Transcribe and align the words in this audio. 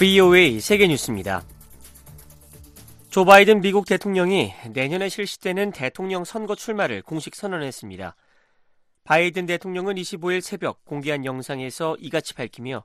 VOA 0.00 0.60
세계뉴스입니다. 0.60 1.44
조 3.10 3.26
바이든 3.26 3.60
미국 3.60 3.84
대통령이 3.84 4.54
내년에 4.70 5.10
실시되는 5.10 5.72
대통령 5.72 6.24
선거 6.24 6.54
출마를 6.54 7.02
공식 7.02 7.34
선언했습니다. 7.34 8.16
바이든 9.04 9.44
대통령은 9.44 9.96
25일 9.96 10.40
새벽 10.40 10.86
공개한 10.86 11.26
영상에서 11.26 11.98
이같이 12.00 12.32
밝히며 12.32 12.82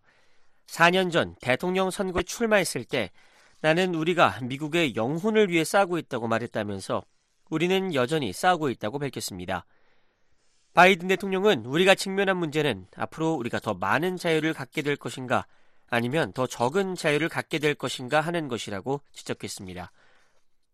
4년 0.68 1.10
전 1.10 1.38
대통령 1.39 1.89
선거에 1.89 2.24
출마했을 2.24 2.84
때 2.84 3.12
나는 3.61 3.96
우리가 3.96 4.39
미국의 4.42 4.97
영혼을 4.97 5.50
위해 5.50 5.64
싸우고 5.64 5.97
있다고 5.97 6.28
말했다면서 6.28 7.02
우리는 7.50 7.93
여전히 7.93 8.34
싸우고 8.34 8.70
있다고 8.71 9.00
밝혔습니다. 9.00 9.66
바이든 10.74 11.07
대통령은 11.07 11.64
우리가 11.66 11.96
직면한 11.96 12.36
문제는 12.36 12.88
앞으로 12.97 13.36
우리가 13.36 13.61
더 13.61 13.74
많은 13.74 14.18
자유를 14.18 14.54
갖게 14.54 14.82
될 14.82 14.97
것인가 14.97 15.46
아니면 15.88 16.34
더 16.34 16.48
적은 16.48 16.96
자유를 16.96 17.30
갖게 17.30 17.60
될 17.60 17.75
것인가 17.75 18.21
하는 18.21 18.48
것이라고 18.48 19.02
지적했습니다. 19.14 19.92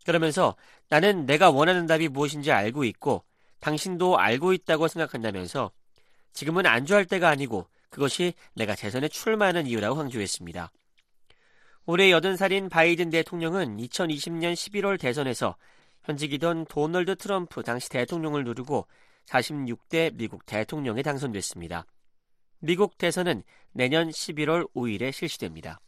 그러면서 0.05 0.55
나는 0.89 1.25
내가 1.25 1.51
원하는 1.51 1.85
답이 1.85 2.07
무엇인지 2.07 2.51
알고 2.51 2.83
있고 2.85 3.23
당신도 3.59 4.17
알고 4.17 4.53
있다고 4.53 4.87
생각한다면서 4.87 5.71
지금은 6.33 6.65
안주할 6.65 7.05
때가 7.05 7.29
아니고 7.29 7.67
그것이 7.89 8.33
내가 8.55 8.75
재선에 8.75 9.07
출마하는 9.09 9.67
이유라고 9.67 9.95
강조했습니다. 9.95 10.71
올해 11.85 12.09
80살인 12.11 12.69
바이든 12.69 13.09
대통령은 13.09 13.77
2020년 13.77 14.53
11월 14.53 14.99
대선에서 14.99 15.55
현직이던 16.03 16.65
도널드 16.65 17.15
트럼프 17.17 17.63
당시 17.63 17.89
대통령을 17.89 18.43
누르고 18.43 18.87
46대 19.25 20.15
미국 20.15 20.45
대통령에 20.45 21.01
당선됐습니다. 21.01 21.85
미국 22.61 22.97
대선은 22.97 23.43
내년 23.73 24.09
11월 24.09 24.71
5일에 24.73 25.11
실시됩니다. 25.11 25.79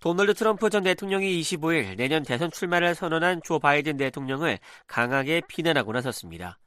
도널드 0.00 0.34
트럼프 0.34 0.68
전 0.68 0.82
대통령이 0.82 1.40
25일 1.40 1.96
내년 1.96 2.24
대선 2.24 2.50
출마를 2.50 2.96
선언한 2.96 3.42
조 3.44 3.60
바이든 3.60 3.96
대통령을 3.98 4.58
강하게 4.88 5.42
비난하고 5.46 5.92
나섰습니다. 5.92 6.58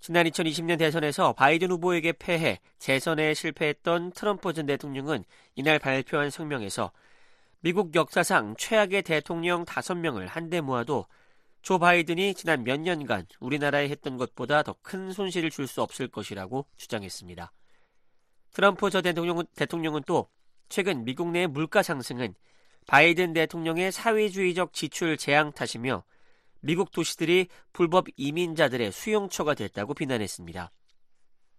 지난 0.00 0.24
2020년 0.26 0.78
대선에서 0.78 1.34
바이든 1.34 1.70
후보에게 1.70 2.12
패해 2.12 2.60
재선에 2.78 3.34
실패했던 3.34 4.12
트럼프 4.12 4.54
전 4.54 4.64
대통령은 4.64 5.24
이날 5.56 5.78
발표한 5.78 6.30
성명에서 6.30 6.90
미국 7.60 7.94
역사상 7.94 8.56
최악의 8.56 9.02
대통령 9.02 9.66
5명을 9.66 10.26
한데 10.26 10.62
모아도 10.62 11.06
조 11.64 11.78
바이든이 11.78 12.34
지난 12.34 12.62
몇 12.62 12.78
년간 12.78 13.26
우리나라에 13.40 13.88
했던 13.88 14.18
것보다 14.18 14.62
더 14.62 14.76
큰 14.82 15.12
손실을 15.12 15.48
줄 15.48 15.66
수 15.66 15.80
없을 15.80 16.08
것이라고 16.08 16.66
주장했습니다. 16.76 17.50
트럼프 18.52 18.90
전 18.90 19.02
대통령은, 19.02 19.46
대통령은 19.56 20.02
또 20.06 20.28
최근 20.68 21.06
미국 21.06 21.30
내 21.30 21.46
물가 21.46 21.82
상승은 21.82 22.34
바이든 22.86 23.32
대통령의 23.32 23.92
사회주의적 23.92 24.74
지출 24.74 25.16
재앙 25.16 25.52
탓이며 25.52 26.04
미국 26.60 26.92
도시들이 26.92 27.48
불법 27.72 28.08
이민자들의 28.18 28.92
수용처가 28.92 29.54
됐다고 29.54 29.94
비난했습니다. 29.94 30.70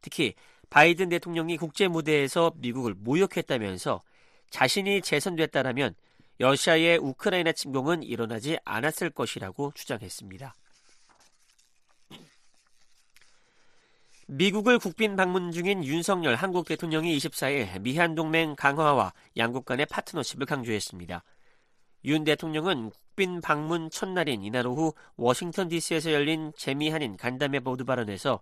특히 0.01 0.35
바이든 0.69 1.09
대통령이 1.09 1.57
국제 1.57 1.87
무대에서 1.87 2.53
미국을 2.57 2.93
모욕했다면서 2.93 4.03
자신이 4.51 5.01
재선됐다라면 5.01 5.95
러시아의 6.37 6.97
우크라이나 6.97 7.51
침공은 7.51 8.03
일어나지 8.03 8.57
않았을 8.65 9.09
것이라고 9.09 9.71
주장했습니다. 9.73 10.55
미국을 14.27 14.79
국빈 14.79 15.15
방문 15.15 15.51
중인 15.51 15.85
윤석열 15.85 16.35
한국 16.35 16.65
대통령이 16.65 17.15
24일 17.17 17.79
미한 17.81 18.15
동맹 18.15 18.55
강화와 18.55 19.13
양국 19.37 19.65
간의 19.65 19.85
파트너십을 19.85 20.47
강조했습니다. 20.47 21.23
윤 22.05 22.23
대통령은 22.23 22.89
국빈 22.89 23.41
방문 23.41 23.89
첫날인 23.91 24.43
이날 24.43 24.65
오후 24.65 24.93
워싱턴 25.15 25.69
DC에서 25.69 26.11
열린 26.11 26.51
재미한인 26.57 27.17
간담회 27.17 27.59
보드 27.59 27.83
발언에서 27.83 28.41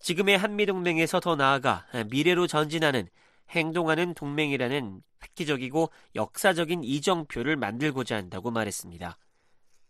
지금의 0.00 0.38
한미 0.38 0.66
동맹에서 0.66 1.20
더 1.20 1.36
나아가 1.36 1.86
미래로 2.10 2.46
전진하는 2.46 3.08
행동하는 3.50 4.14
동맹이라는 4.14 5.02
획기적이고 5.22 5.90
역사적인 6.14 6.84
이정표를 6.84 7.56
만들고자 7.56 8.16
한다고 8.16 8.50
말했습니다. 8.50 9.18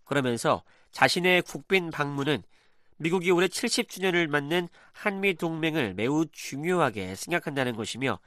그러면서 0.04 0.62
자신의 0.92 1.42
국빈 1.42 1.90
방문은 1.90 2.42
미국이 2.96 3.30
올해 3.30 3.46
70주년을 3.46 4.26
맞는 4.26 4.68
한미 4.92 5.34
동맹을 5.34 5.94
매우 5.94 6.26
중요하게 6.32 7.14
생각한다는 7.14 7.76
것이며 7.76 8.18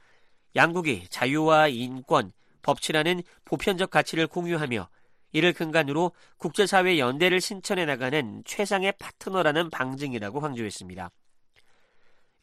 양국이 0.56 1.08
자유와 1.08 1.68
인권, 1.68 2.32
법치라는 2.62 3.22
보편적 3.44 3.90
가치를 3.90 4.26
공유하며 4.26 4.88
이를 5.32 5.52
근간으로 5.52 6.12
국제사회 6.36 6.98
연대를 6.98 7.40
신천해 7.40 7.84
나가는 7.84 8.42
최상의 8.44 8.92
파트너라는 8.98 9.70
방증이라고 9.70 10.40
강조했습니다. 10.40 11.10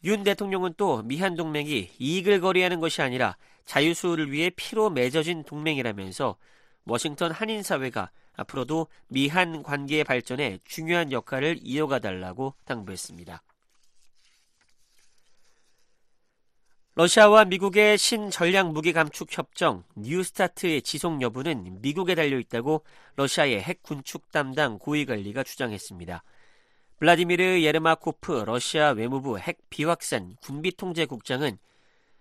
윤 0.05 0.23
대통령은 0.23 0.75
또 0.77 1.01
미한 1.03 1.35
동맹이 1.35 1.91
이익을 1.99 2.39
거래하는 2.39 2.79
것이 2.79 3.01
아니라 3.01 3.35
자유수를 3.65 4.31
위해 4.31 4.49
피로 4.55 4.89
맺어진 4.89 5.43
동맹이라면서 5.43 6.37
워싱턴 6.85 7.31
한인 7.31 7.61
사회가 7.63 8.09
앞으로도 8.33 8.87
미한 9.09 9.61
관계의 9.61 10.05
발전에 10.05 10.59
중요한 10.63 11.11
역할을 11.11 11.59
이어가달라고 11.61 12.55
당부했습니다. 12.65 13.43
러시아와 16.95 17.45
미국의 17.45 17.97
신전략 17.97 18.71
무기 18.71 18.91
감축 18.91 19.29
협정 19.31 19.83
뉴스타트의 19.95 20.81
지속 20.81 21.21
여부는 21.21 21.81
미국에 21.81 22.15
달려 22.15 22.39
있다고 22.39 22.83
러시아의 23.15 23.61
핵 23.61 23.83
군축 23.83 24.31
담당 24.31 24.79
고위 24.79 25.05
관리가 25.05 25.43
주장했습니다. 25.43 26.23
블라디미르 26.99 27.61
예르마코프 27.61 28.43
러시아 28.45 28.89
외무부 28.89 29.39
핵 29.39 29.69
비확산 29.69 30.35
군비 30.41 30.75
통제 30.75 31.05
국장은 31.05 31.57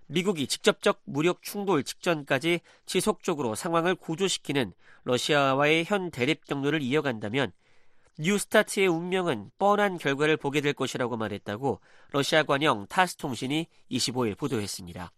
미국이 0.06 0.46
직접적 0.46 1.00
무력 1.04 1.42
충돌 1.42 1.82
직전까지 1.82 2.60
지속적으로 2.86 3.56
상황을 3.56 3.96
고조시키는 3.96 4.72
러시아와의 5.02 5.84
현 5.84 6.12
대립 6.12 6.44
경로를 6.46 6.80
이어간다면 6.80 7.50
뉴스타트의 8.20 8.86
운명은 8.86 9.50
뻔한 9.58 9.98
결과를 9.98 10.36
보게 10.36 10.60
될 10.60 10.74
것이라고 10.74 11.16
말했다고 11.16 11.80
러시아 12.12 12.44
관영 12.44 12.86
타스 12.86 13.16
통신이 13.16 13.66
25일 13.90 14.38
보도했습니다. 14.38 15.10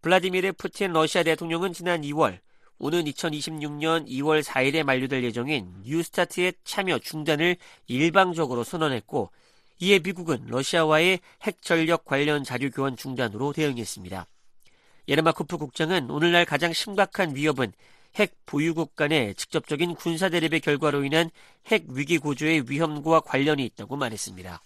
블라디미르 0.00 0.52
푸틴 0.54 0.94
러시아 0.94 1.22
대통령은 1.22 1.74
지난 1.74 2.00
2월 2.00 2.38
오는 2.78 3.04
2026년 3.04 4.06
2월 4.08 4.42
4일에 4.42 4.84
만료될 4.84 5.24
예정인 5.24 5.72
뉴스타트의 5.84 6.54
참여 6.64 7.00
중단을 7.00 7.56
일방적으로 7.86 8.64
선언했고 8.64 9.30
이에 9.80 9.98
미국은 9.98 10.46
러시아와의 10.46 11.20
핵 11.42 11.62
전력 11.62 12.04
관련 12.04 12.44
자료 12.44 12.70
교환 12.70 12.96
중단으로 12.96 13.52
대응했습니다. 13.52 14.26
예르마코프 15.08 15.56
국장은 15.56 16.10
오늘날 16.10 16.44
가장 16.44 16.72
심각한 16.72 17.34
위협은 17.34 17.72
핵 18.16 18.34
보유국 18.46 18.96
간의 18.96 19.34
직접적인 19.34 19.94
군사 19.94 20.28
대립의 20.28 20.60
결과로 20.60 21.04
인한 21.04 21.30
핵 21.66 21.84
위기 21.88 22.18
구조의 22.18 22.64
위험과 22.68 23.20
관련이 23.20 23.64
있다고 23.64 23.96
말했습니다. 23.96 24.60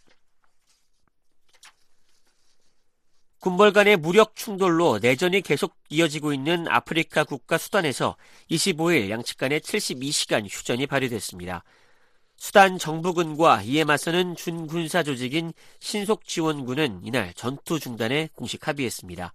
군벌 3.42 3.72
간의 3.72 3.96
무력 3.96 4.36
충돌로 4.36 5.00
내전이 5.02 5.40
계속 5.40 5.74
이어지고 5.88 6.32
있는 6.32 6.68
아프리카 6.68 7.24
국가 7.24 7.58
수단에서 7.58 8.14
25일 8.48 9.10
양측 9.10 9.36
간의 9.36 9.58
72시간 9.58 10.46
휴전이 10.48 10.86
발효됐습니다. 10.86 11.64
수단 12.36 12.78
정부군과 12.78 13.62
이에 13.62 13.82
맞서는 13.82 14.36
준군사 14.36 15.02
조직인 15.02 15.52
신속지원군은 15.80 17.00
이날 17.02 17.34
전투 17.34 17.80
중단에 17.80 18.28
공식 18.32 18.68
합의했습니다. 18.68 19.32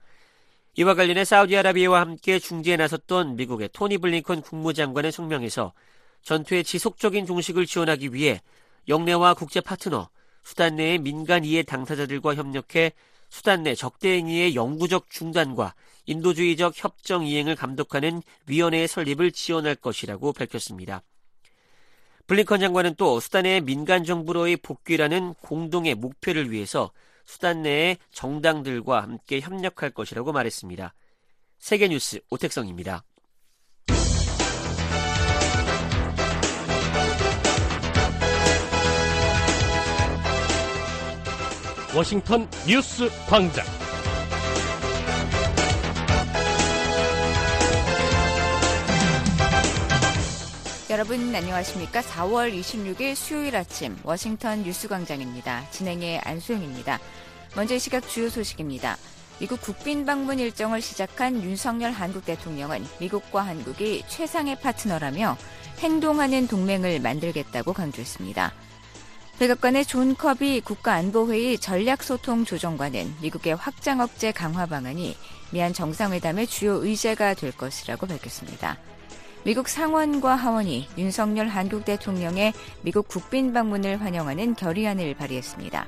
이와 0.75 0.93
관련해 0.93 1.25
사우디아라비아와 1.25 1.99
함께 1.99 2.39
중재에 2.39 2.77
나섰던 2.77 3.35
미국의 3.35 3.71
토니 3.73 3.97
블링컨 3.97 4.41
국무장관의 4.41 5.11
성명에서 5.11 5.73
전투의 6.21 6.63
지속적인 6.63 7.25
종식을 7.25 7.65
지원하기 7.65 8.13
위해 8.13 8.39
영내와 8.87 9.33
국제 9.33 9.59
파트너, 9.59 10.07
수단 10.45 10.77
내의 10.77 10.97
민간 10.97 11.43
이해 11.43 11.61
당사자들과 11.61 12.35
협력해 12.35 12.93
수단 13.29 13.63
내 13.63 13.75
적대 13.75 14.15
행위의 14.17 14.55
영구적 14.55 15.09
중단과 15.09 15.73
인도주의적 16.05 16.73
협정 16.75 17.25
이행을 17.25 17.55
감독하는 17.55 18.21
위원회의 18.45 18.87
설립을 18.87 19.31
지원할 19.31 19.75
것이라고 19.75 20.33
밝혔습니다. 20.33 21.03
블링컨 22.27 22.59
장관은 22.59 22.95
또 22.95 23.19
수단의 23.19 23.61
민간 23.61 24.03
정부로의 24.03 24.57
복귀라는 24.57 25.33
공동의 25.35 25.95
목표를 25.95 26.51
위해서 26.51 26.91
수단 27.25 27.61
내의 27.61 27.97
정당들과 28.11 29.01
함께 29.01 29.39
협력할 29.39 29.91
것이라고 29.91 30.31
말했습니다. 30.31 30.93
세계뉴스 31.59 32.21
오택성입니다. 32.29 33.03
워싱턴 41.97 42.47
뉴스 42.67 43.09
광장. 43.27 43.65
여러분 50.91 51.33
안녕하십니까? 51.33 52.01
4월 52.01 52.53
26일 52.53 53.15
수요일 53.15 53.55
아침 53.55 53.97
워싱턴 54.03 54.61
뉴스 54.61 54.87
광장입니다. 54.87 55.67
진행의 55.71 56.19
안소영입니다. 56.19 56.99
먼저 57.55 57.73
이 57.73 57.79
시각 57.79 58.07
주요 58.07 58.29
소식입니다. 58.29 58.95
미국 59.39 59.59
국빈 59.59 60.05
방문 60.05 60.37
일정을 60.37 60.83
시작한 60.83 61.41
윤석열 61.41 61.91
한국 61.93 62.25
대통령은 62.25 62.85
미국과 62.99 63.41
한국이 63.41 64.03
최상의 64.07 64.59
파트너라며 64.59 65.35
행동하는 65.79 66.47
동맹을 66.47 66.99
만들겠다고 66.99 67.73
강조했습니다. 67.73 68.53
백악관의 69.39 69.85
존 69.85 70.15
커비 70.15 70.61
국가안보회의 70.61 71.59
전략소통 71.59 72.43
조정관은 72.43 73.17
미국의 73.21 73.55
확장 73.55 73.99
억제 73.99 74.31
강화 74.31 74.65
방안이 74.65 75.15
미한 75.51 75.73
정상회담의 75.73 76.47
주요 76.47 76.83
의제가 76.83 77.35
될 77.35 77.51
것이라고 77.51 78.07
밝혔습니다. 78.07 78.79
미국 79.43 79.69
상원과 79.69 80.33
하원이 80.35 80.89
윤석열 80.97 81.49
한국 81.49 81.85
대통령의 81.85 82.51
미국 82.81 83.07
국빈 83.07 83.53
방문을 83.53 84.01
환영하는 84.01 84.55
결의안을 84.55 85.13
발의했습니다. 85.13 85.87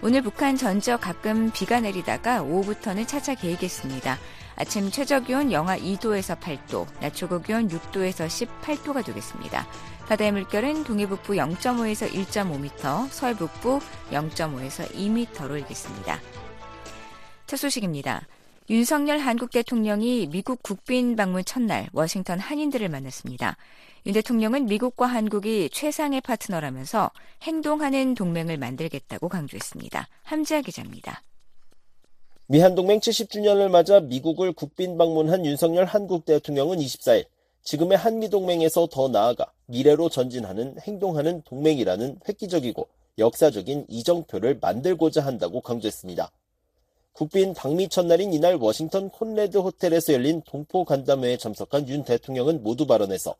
오늘 0.00 0.22
북한 0.22 0.56
전역 0.56 0.96
가끔 0.96 1.50
비가 1.52 1.78
내리다가 1.78 2.42
오후부터는 2.42 3.06
차차 3.06 3.34
개겠습니다. 3.34 4.18
아침 4.56 4.90
최저기온 4.90 5.52
영하 5.52 5.76
2도에서 5.78 6.38
8도, 6.38 6.86
낮 7.00 7.14
최고기온 7.14 7.68
6도에서 7.68 8.26
18도가 8.26 9.04
되겠습니다. 9.04 9.66
바다의 10.08 10.32
물결은 10.32 10.84
동해북부 10.84 11.34
0.5에서 11.34 12.10
1.5m, 12.10 13.08
서해북부 13.10 13.78
0.5에서 14.10 14.90
2m로 14.92 15.58
일겠습니다. 15.58 16.20
첫 17.46 17.56
소식입니다. 17.56 18.26
윤석열 18.70 19.18
한국 19.18 19.50
대통령이 19.50 20.28
미국 20.28 20.62
국빈 20.62 21.16
방문 21.16 21.44
첫날 21.44 21.88
워싱턴 21.92 22.38
한인들을 22.38 22.88
만났습니다. 22.88 23.56
윤 24.06 24.14
대통령은 24.14 24.66
미국과 24.66 25.06
한국이 25.06 25.68
최상의 25.70 26.20
파트너라면서 26.20 27.10
행동하는 27.42 28.14
동맹을 28.14 28.56
만들겠다고 28.56 29.28
강조했습니다. 29.28 30.08
함지아 30.22 30.62
기자입니다. 30.62 31.22
미한동맹 32.46 33.00
70주년을 33.00 33.70
맞아 33.70 34.00
미국을 34.00 34.52
국빈 34.52 34.98
방문한 34.98 35.46
윤석열 35.46 35.84
한국 35.84 36.24
대통령은 36.24 36.78
24일 36.78 37.26
지금의 37.62 37.96
한미동맹에서 37.96 38.88
더 38.90 39.08
나아가 39.08 39.52
미래로 39.66 40.08
전진하는 40.08 40.76
행동하는 40.80 41.42
동맹이라는 41.42 42.20
획기적이고 42.28 42.88
역사적인 43.18 43.86
이정표를 43.88 44.58
만들고자 44.60 45.24
한다고 45.24 45.60
강조했습니다. 45.60 46.30
국빈 47.12 47.54
방미 47.54 47.88
첫날인 47.88 48.32
이날 48.32 48.56
워싱턴 48.56 49.10
콘레드 49.10 49.58
호텔에서 49.58 50.14
열린 50.14 50.42
동포 50.42 50.84
간담회에 50.84 51.36
참석한 51.36 51.88
윤 51.88 52.04
대통령은 52.04 52.62
모두 52.62 52.86
발언에서 52.86 53.36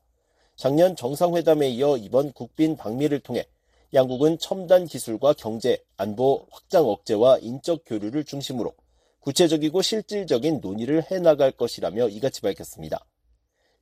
작년 0.57 0.95
정상회담에 0.95 1.71
이어 1.71 1.97
이번 1.97 2.33
국빈 2.33 2.77
방미를 2.77 3.21
통해 3.21 3.47
양국은 3.95 4.39
첨단 4.39 4.87
기술과 4.87 5.35
경제, 5.35 5.83
안보, 5.97 6.47
확장 6.51 6.87
억제와 6.87 7.39
인적 7.39 7.83
교류를 7.87 8.25
중심으로 8.25 8.73
구체적이고 9.21 9.83
실질적인 9.83 10.61
논의를 10.61 11.05
해나갈 11.11 11.51
것이라며 11.53 12.09
이같이 12.09 12.41
밝혔습니다. 12.43 13.05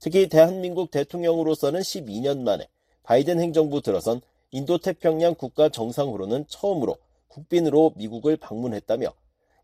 특히 0.00 0.28
대한민국 0.28 0.90
대통령으로서는 0.90 1.80
12년 1.80 2.40
만에 2.40 2.68
바이든 3.02 3.38
행정부 3.38 3.82
들어선 3.82 4.22
인도태평양 4.50 5.34
국가 5.34 5.68
정상으로는 5.68 6.46
처음으로 6.48 6.96
국빈으로 7.28 7.92
미국을 7.96 8.36
방문했다며 8.38 9.12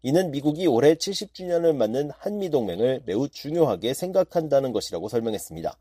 이는 0.03 0.31
미국이 0.31 0.67
올해 0.67 0.95
70주년을 0.95 1.75
맞는 1.75 2.11
한미동맹을 2.19 3.03
매우 3.07 3.29
중요하게 3.29 3.95
생각한다는 3.95 4.73
것이라고 4.73 5.09
설명했습니다. 5.09 5.77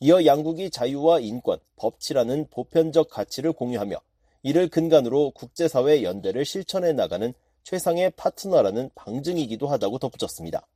이어 0.00 0.24
양국이 0.24 0.70
자유와 0.70 1.20
인권, 1.20 1.58
법치라는 1.76 2.48
보편적 2.50 3.08
가치를 3.10 3.52
공유하며 3.52 3.96
이를 4.42 4.68
근간으로 4.68 5.30
국제사회 5.32 6.02
연대를 6.02 6.44
실천해 6.44 6.92
나가는 6.92 7.32
최상의 7.62 8.12
파트너라는 8.16 8.90
방증이기도 8.94 9.66
하다고 9.66 9.98
덧붙였습니다. 9.98 10.66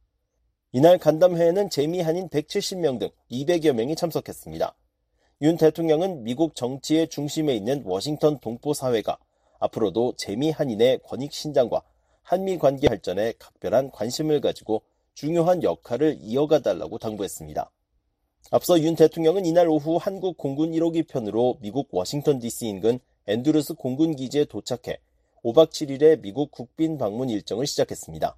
이날 0.73 0.99
간담회에는 0.99 1.69
재미 1.69 2.01
한인 2.01 2.29
170명 2.29 3.01
등 3.01 3.09
200여 3.33 3.73
명이 3.73 3.97
참석했습니다. 3.97 4.73
윤 5.43 5.57
대통령은 5.57 6.23
미국 6.23 6.55
정치의 6.55 7.09
중심에 7.09 7.57
있는 7.57 7.83
워싱턴 7.85 8.39
동포 8.39 8.73
사회가 8.73 9.19
앞으로도 9.59 10.15
재미 10.17 10.53
한인의 10.53 11.01
권익 11.03 11.33
신장과 11.33 11.83
한미 12.23 12.59
관계 12.59 12.87
발전에 12.87 13.33
각별한 13.41 13.91
관심을 13.91 14.41
가지고 14.41 14.83
중요한 15.15 15.65
역할을 15.65 16.19
이어가달라고 16.21 16.99
당부했습니다. 16.99 17.69
앞서 18.53 18.81
윤 18.81 18.95
대통령은 18.95 19.47
이날 19.47 19.69
오후 19.69 19.97
한국 19.97 20.37
공군 20.37 20.71
1호기 20.71 21.09
편으로 21.09 21.59
미국 21.61 21.89
워싱턴 21.91 22.39
DC 22.39 22.69
인근 22.69 23.01
앤드루스 23.27 23.75
공군 23.75 24.15
기지에 24.15 24.45
도착해 24.45 25.01
5박 25.43 25.71
7일의 25.71 26.21
미국 26.21 26.53
국빈 26.53 26.97
방문 26.97 27.29
일정을 27.29 27.67
시작했습니다. 27.67 28.37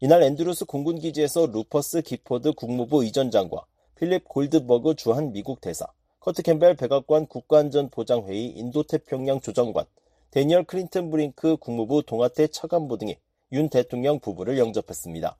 이날 0.00 0.22
앤드루스 0.22 0.66
공군기지에서 0.66 1.46
루퍼스 1.46 2.02
기포드 2.02 2.52
국무부 2.52 3.02
의전장과 3.02 3.66
필립 3.96 4.28
골드버그 4.28 4.94
주한 4.94 5.32
미국 5.32 5.60
대사, 5.60 5.86
커트 6.20 6.42
캠벨 6.42 6.76
백악관 6.76 7.26
국가안전보장회의 7.26 8.46
인도태평양 8.46 9.40
조정관, 9.40 9.86
대니얼 10.30 10.62
크리튼브링크 10.62 11.56
국무부 11.56 12.04
동아태 12.04 12.46
차관보 12.46 12.96
등이 12.96 13.16
윤 13.50 13.68
대통령 13.68 14.20
부부를 14.20 14.56
영접했습니다. 14.58 15.36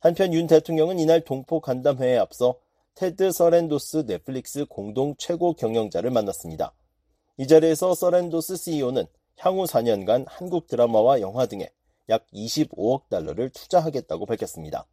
한편 0.00 0.32
윤 0.32 0.46
대통령은 0.46 0.98
이날 0.98 1.20
동포 1.20 1.60
간담회에 1.60 2.16
앞서 2.16 2.56
테드 2.94 3.30
서랜도스 3.30 4.06
넷플릭스 4.06 4.64
공동 4.64 5.14
최고 5.18 5.52
경영자를 5.52 6.10
만났습니다. 6.10 6.72
이 7.36 7.46
자리에서 7.46 7.94
서랜도스 7.94 8.56
CEO는 8.56 9.04
향후 9.36 9.64
4년간 9.64 10.24
한국 10.28 10.66
드라마와 10.66 11.20
영화 11.20 11.44
등에 11.44 11.68
약 12.12 12.26
25억 12.32 13.08
달러를 13.08 13.48
투자하겠다고 13.48 14.26
밝혔습니다. 14.26 14.86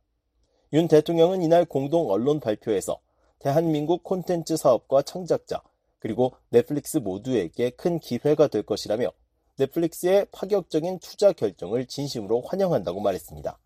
윤 0.72 0.88
대통령은 0.88 1.42
이날 1.42 1.66
공동 1.66 2.10
언론 2.10 2.40
발표에서 2.40 3.00
대한민국 3.40 4.04
콘텐츠 4.04 4.56
사업과 4.56 5.02
창작자, 5.02 5.62
그리고 6.00 6.34
넷플릭스 6.50 6.98
모두에게 6.98 7.72
큰 7.72 8.00
기회가 8.00 8.48
될 8.48 8.64
것이라며 8.64 9.12
넷플릭스의 9.58 10.28
파격적인 10.32 11.00
투자 11.00 11.34
결정을 11.34 11.86
진심으로 11.86 12.42
환영한다고 12.42 13.02
말했습니다. 13.02 13.60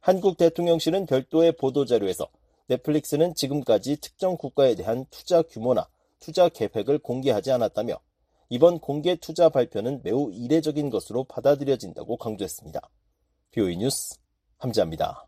한국 0.00 0.36
대통령실은 0.36 1.06
별도의 1.06 1.52
보도자료에서 1.52 2.28
넷플릭스는 2.66 3.34
지금까지 3.36 3.98
특정 4.00 4.36
국가에 4.36 4.74
대한 4.74 5.06
투자 5.10 5.42
규모나 5.42 5.88
투자 6.18 6.48
계획을 6.48 6.98
공개하지 6.98 7.52
않았다며 7.52 8.00
이번 8.52 8.80
공개 8.80 9.14
투자 9.14 9.48
발표는 9.48 10.00
매우 10.02 10.28
이례적인 10.32 10.90
것으로 10.90 11.22
받아들여진다고 11.22 12.16
강조했습니다. 12.16 12.80
BOE 13.52 13.76
뉴스 13.76 14.16
함지합니다. 14.58 15.24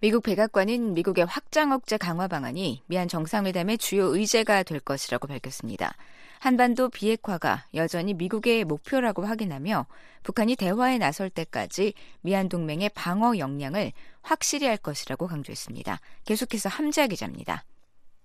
미국 0.00 0.22
백악관은 0.22 0.92
미국의 0.92 1.24
확장 1.24 1.72
억제 1.72 1.96
강화 1.96 2.28
방안이 2.28 2.82
미한 2.86 3.08
정상회담의 3.08 3.78
주요 3.78 4.14
의제가 4.14 4.64
될 4.64 4.80
것이라고 4.80 5.28
밝혔습니다. 5.28 5.94
한반도 6.40 6.90
비핵화가 6.90 7.66
여전히 7.72 8.12
미국의 8.12 8.64
목표라고 8.64 9.24
확인하며 9.24 9.86
북한이 10.22 10.56
대화에 10.56 10.98
나설 10.98 11.30
때까지 11.30 11.94
미한 12.20 12.50
동맹의 12.50 12.90
방어 12.94 13.38
역량을 13.38 13.92
확실히 14.20 14.66
할 14.66 14.76
것이라고 14.76 15.26
강조했습니다. 15.26 16.00
계속해서 16.26 16.68
함지아 16.68 17.06
기자입니다. 17.06 17.64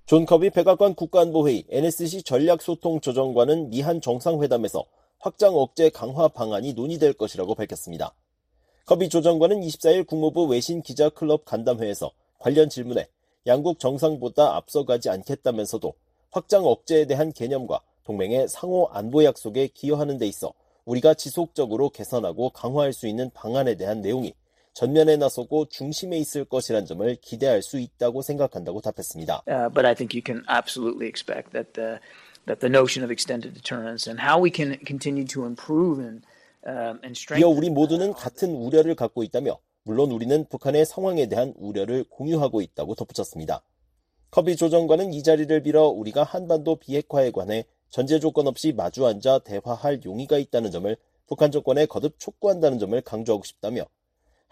존 0.06 0.28
커비 0.28 0.52
백악관 0.52 0.94
국가안보회의 0.94 1.64
NSC 1.68 2.22
전략소통조정관은 2.22 3.72
미한 3.72 4.02
정상회담에서 4.02 4.86
확장 5.18 5.56
억제 5.56 5.90
강화 5.90 6.28
방안이 6.28 6.74
논의될 6.74 7.14
것이라고 7.14 7.56
밝혔습니다. 7.56 8.14
커비 8.86 9.10
조정관은 9.10 9.62
24일 9.62 10.06
국무부 10.06 10.46
외신 10.46 10.84
기자 10.84 11.10
클럽 11.10 11.44
간담회에서 11.46 12.12
관련 12.38 12.70
질문에 12.70 13.08
양국 13.48 13.80
정상보다 13.80 14.56
앞서가지 14.56 15.10
않겠다면서도 15.10 15.96
확장 16.30 16.68
억제에 16.68 17.06
대한 17.08 17.34
개념과 17.34 17.82
동맹의 18.04 18.48
상호 18.48 18.88
안보 18.92 19.24
약속에 19.24 19.70
기여하는 19.74 20.20
데 20.20 20.28
있어 20.28 20.54
우리가 20.86 21.16
지속적으로 21.16 21.90
개선하고 21.90 22.52
강화할 22.52 22.94
수 22.94 23.08
있는 23.08 23.32
방안에 23.32 23.74
대한 23.74 24.02
내용이 24.02 24.36
전면에 24.76 25.16
나서고 25.16 25.68
중심에 25.70 26.18
있을 26.18 26.44
것이란 26.44 26.86
점을 26.86 27.16
기대할 27.22 27.64
수 27.64 27.80
있다고 27.80 28.22
생각한다고 28.22 28.82
답했습니다. 28.82 29.44
Uh, 29.48 29.70
but 29.74 29.88
I 29.88 29.96
think 29.96 30.14
you 30.14 30.22
can 30.24 30.44
absolutely 30.52 31.08
expect 31.08 31.52
that 31.54 31.72
the 31.74 32.00
that 32.46 32.60
the 32.60 32.70
notion 32.70 33.02
of 33.02 33.10
extended 33.10 33.56
deterrence 33.56 34.06
and 34.06 34.20
how 34.22 34.38
we 34.38 34.52
can 34.54 34.78
continue 34.86 35.26
to 35.26 35.46
improve 35.46 36.04
and 36.04 36.28
um, 36.68 37.00
and 37.08 37.16
strengthen. 37.16 37.40
이어 37.40 37.48
우리 37.48 37.70
모두는 37.70 38.12
같은 38.14 38.54
우려를 38.54 38.96
갖고 38.96 39.24
있다며 39.24 39.58
물론 39.84 40.12
우리는 40.12 40.46
북한의 40.50 40.86
상황에 40.86 41.28
대한 41.28 41.54
우려를 41.56 42.04
공유하고 42.10 42.60
있다고 42.60 42.96
덧붙였습니다. 42.96 43.64
커비 44.30 44.58
조정관은 44.58 45.14
이 45.14 45.24
자리를 45.24 45.64
빌어 45.64 45.88
우리가 45.88 46.24
한반도 46.24 46.76
비핵화에 46.76 47.32
관해 47.32 47.64
전제 47.90 48.20
조건 48.20 48.48
없이 48.48 48.74
마주 48.74 49.06
앉아 49.06 49.40
대화할 49.40 50.02
용의가 50.04 50.38
있다는 50.38 50.72
점을 50.72 50.98
북한 51.28 51.50
정권에 51.50 51.86
거듭 51.86 52.20
촉구한다는 52.20 52.78
점을 52.78 53.00
강조하고 53.00 53.46
싶다며 53.46 53.86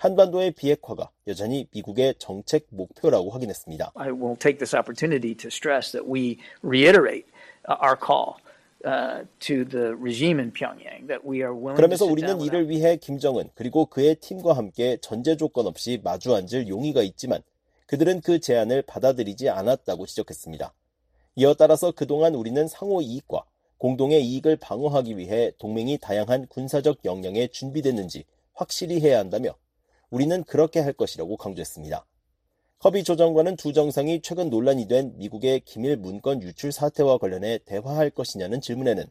한반도의 0.03 0.51
비핵화가 0.51 1.11
여전히 1.27 1.65
미국의 1.71 2.15
정책 2.17 2.67
목표라고 2.71 3.29
확인했습니다. 3.29 3.93
I 3.95 4.09
will 4.09 4.37
take 4.37 4.57
this 4.57 4.75
opportunity 4.75 5.33
to 5.33 5.47
stress 5.47 5.93
that 5.93 6.05
we 6.11 6.39
reiterate 6.61 7.25
our 7.69 7.95
call 7.95 8.35
uh, 8.85 9.23
그러면서 11.73 12.05
우리는 12.05 12.41
이를 12.41 12.69
위해 12.69 12.97
김정은 12.97 13.49
그리고 13.55 13.85
그의 13.85 14.15
팀과 14.15 14.51
함께 14.51 14.97
전제 14.99 15.37
조건 15.37 15.67
없이 15.67 16.01
마주 16.03 16.35
앉을 16.35 16.67
용의가 16.67 17.01
있지만 17.03 17.41
그들은 17.85 18.19
그 18.19 18.41
제안을 18.41 18.81
받아들이지 18.81 19.49
않았다고 19.49 20.05
지적했습니다. 20.05 20.73
이어 21.35 21.53
따라서 21.53 21.91
그동안 21.91 22.35
우리는 22.35 22.67
상호 22.67 23.01
이익과 23.01 23.45
공동의 23.77 24.25
이익을 24.25 24.57
방어하기 24.57 25.17
위해 25.17 25.53
동맹이 25.59 25.97
다양한 25.99 26.47
군사적 26.47 27.05
역량에 27.05 27.47
준비됐는지 27.47 28.25
확실히 28.53 28.99
해야 28.99 29.19
한다며 29.19 29.55
우리는 30.13 30.43
그렇게 30.43 30.79
할 30.79 30.93
것이라고 30.93 31.37
강조했습니다. 31.37 32.05
커비 32.77 33.03
조정관은 33.03 33.55
두 33.55 33.73
정상이 33.73 34.21
최근 34.21 34.51
논란이 34.51 34.87
된 34.87 35.17
미국의 35.17 35.61
기밀 35.61 35.97
문건 35.97 36.43
유출 36.43 36.71
사태와 36.71 37.17
관련해 37.17 37.61
대화할 37.65 38.11
것이냐는 38.11 38.61
질문에는 38.61 39.05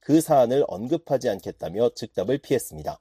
그 0.00 0.20
사안을 0.20 0.64
언급하지 0.66 1.28
않겠다며 1.28 1.90
즉답을 1.94 2.38
피했습니다. 2.38 2.98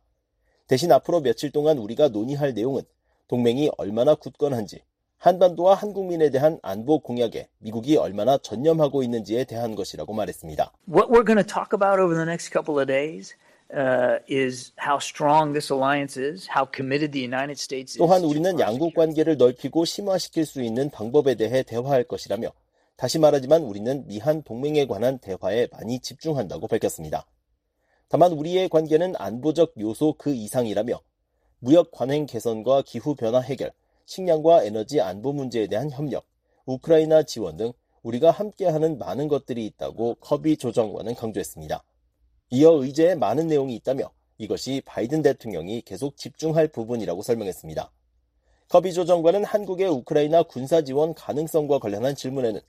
대신 0.67 0.91
앞으로 0.91 1.21
며칠 1.21 1.49
동안 1.49 1.79
우리가 1.79 2.09
논의할 2.09 2.53
내용은 2.53 2.83
동맹이 3.27 3.71
얼마나 3.79 4.13
굳건한지, 4.13 4.83
한반도와 5.17 5.73
한국민에 5.73 6.29
대한 6.29 6.59
안보 6.61 6.99
공약에 6.99 7.49
미국이 7.57 7.97
얼마나 7.97 8.37
전념하고 8.37 9.01
있는지에 9.01 9.45
대한 9.45 9.73
것이라고 9.73 10.13
말했습니다. 10.13 10.73
What 10.87 11.09
we're 11.09 11.25
going 11.25 11.43
to 11.43 11.43
talk 11.43 11.73
about 11.73 11.99
over 11.99 12.13
the 12.13 12.29
next 12.29 12.51
couple 12.53 12.77
of 12.77 12.85
days 12.85 13.35
uh, 13.73 14.19
is 14.29 14.73
how 14.77 14.97
strong 14.97 15.53
this 15.53 15.71
alliance 15.71 16.17
is, 16.17 16.47
how 16.47 16.65
committed 16.65 17.11
the 17.11 17.23
United 17.23 17.59
States 17.59 17.93
is. 17.93 17.97
또한 17.97 18.23
우리는 18.23 18.59
양국. 18.59 18.93
관계를 18.93 19.37
넓히고 19.37 19.85
심화시킬 19.85 20.45
수 20.45 20.61
있는 20.61 20.89
방법에 20.89 21.35
대해 21.35 21.63
대화할 21.63 22.03
것이라며 22.03 22.51
다시 22.95 23.19
말하지만 23.19 23.63
우리는 23.63 24.07
미한 24.07 24.41
동맹에 24.43 24.87
관한 24.87 25.19
대화에 25.19 25.67
많이 25.71 25.99
집중한다고 25.99 26.67
밝혔습니다. 26.67 27.25
다만 28.09 28.31
우리의 28.31 28.69
관계는 28.69 29.15
안보적 29.17 29.73
요소 29.79 30.15
그 30.17 30.33
이상이라며 30.33 30.99
무역 31.59 31.91
관행 31.91 32.25
개선과 32.25 32.83
기후 32.83 33.15
변화 33.15 33.39
해결, 33.39 33.71
식량과 34.05 34.63
에너지 34.63 35.01
안보 35.01 35.33
문제에 35.33 35.67
대한 35.67 35.91
협력, 35.91 36.25
우크라이나 36.65 37.23
지원 37.23 37.57
등 37.57 37.73
우리가 38.03 38.31
함께하는 38.31 38.97
많은 38.97 39.27
것들이 39.27 39.65
있다고 39.65 40.15
커비 40.15 40.57
조정관은 40.57 41.15
강조했습니다. 41.15 41.83
이어 42.49 42.71
의제에 42.81 43.15
많은 43.15 43.47
내용이 43.47 43.75
있다며 43.75 44.09
이것이 44.37 44.81
바이든 44.85 45.21
대통령이 45.21 45.81
계속 45.81 46.15
집중할 46.15 46.69
부분이라고 46.69 47.21
설명했습니다. 47.21 47.91
커비 48.69 48.93
조 48.93 49.05
정관은 49.05 49.43
한국의 49.43 49.87
우크라이나 49.89 50.43
군사 50.43 50.81
지원 50.81 51.13
가능성과 51.13 51.79
관련한 51.79 52.15
질문에는 52.15 52.61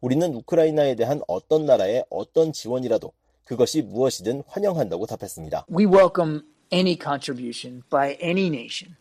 우리는 0.00 0.34
우크라이나에 0.34 0.94
대한 0.94 1.20
어떤 1.28 1.66
나라의 1.66 2.04
어떤 2.10 2.52
지원이라도 2.52 3.12
그것이 3.44 3.82
무엇이든 3.82 4.42
환영한다고 4.46 5.06
답했습니다. 5.06 5.66
We 5.70 5.86
welcome 5.86 6.42
any 6.72 6.96
contribution 7.00 7.82
by 7.90 8.16
any 8.22 8.46
nation 8.46 8.96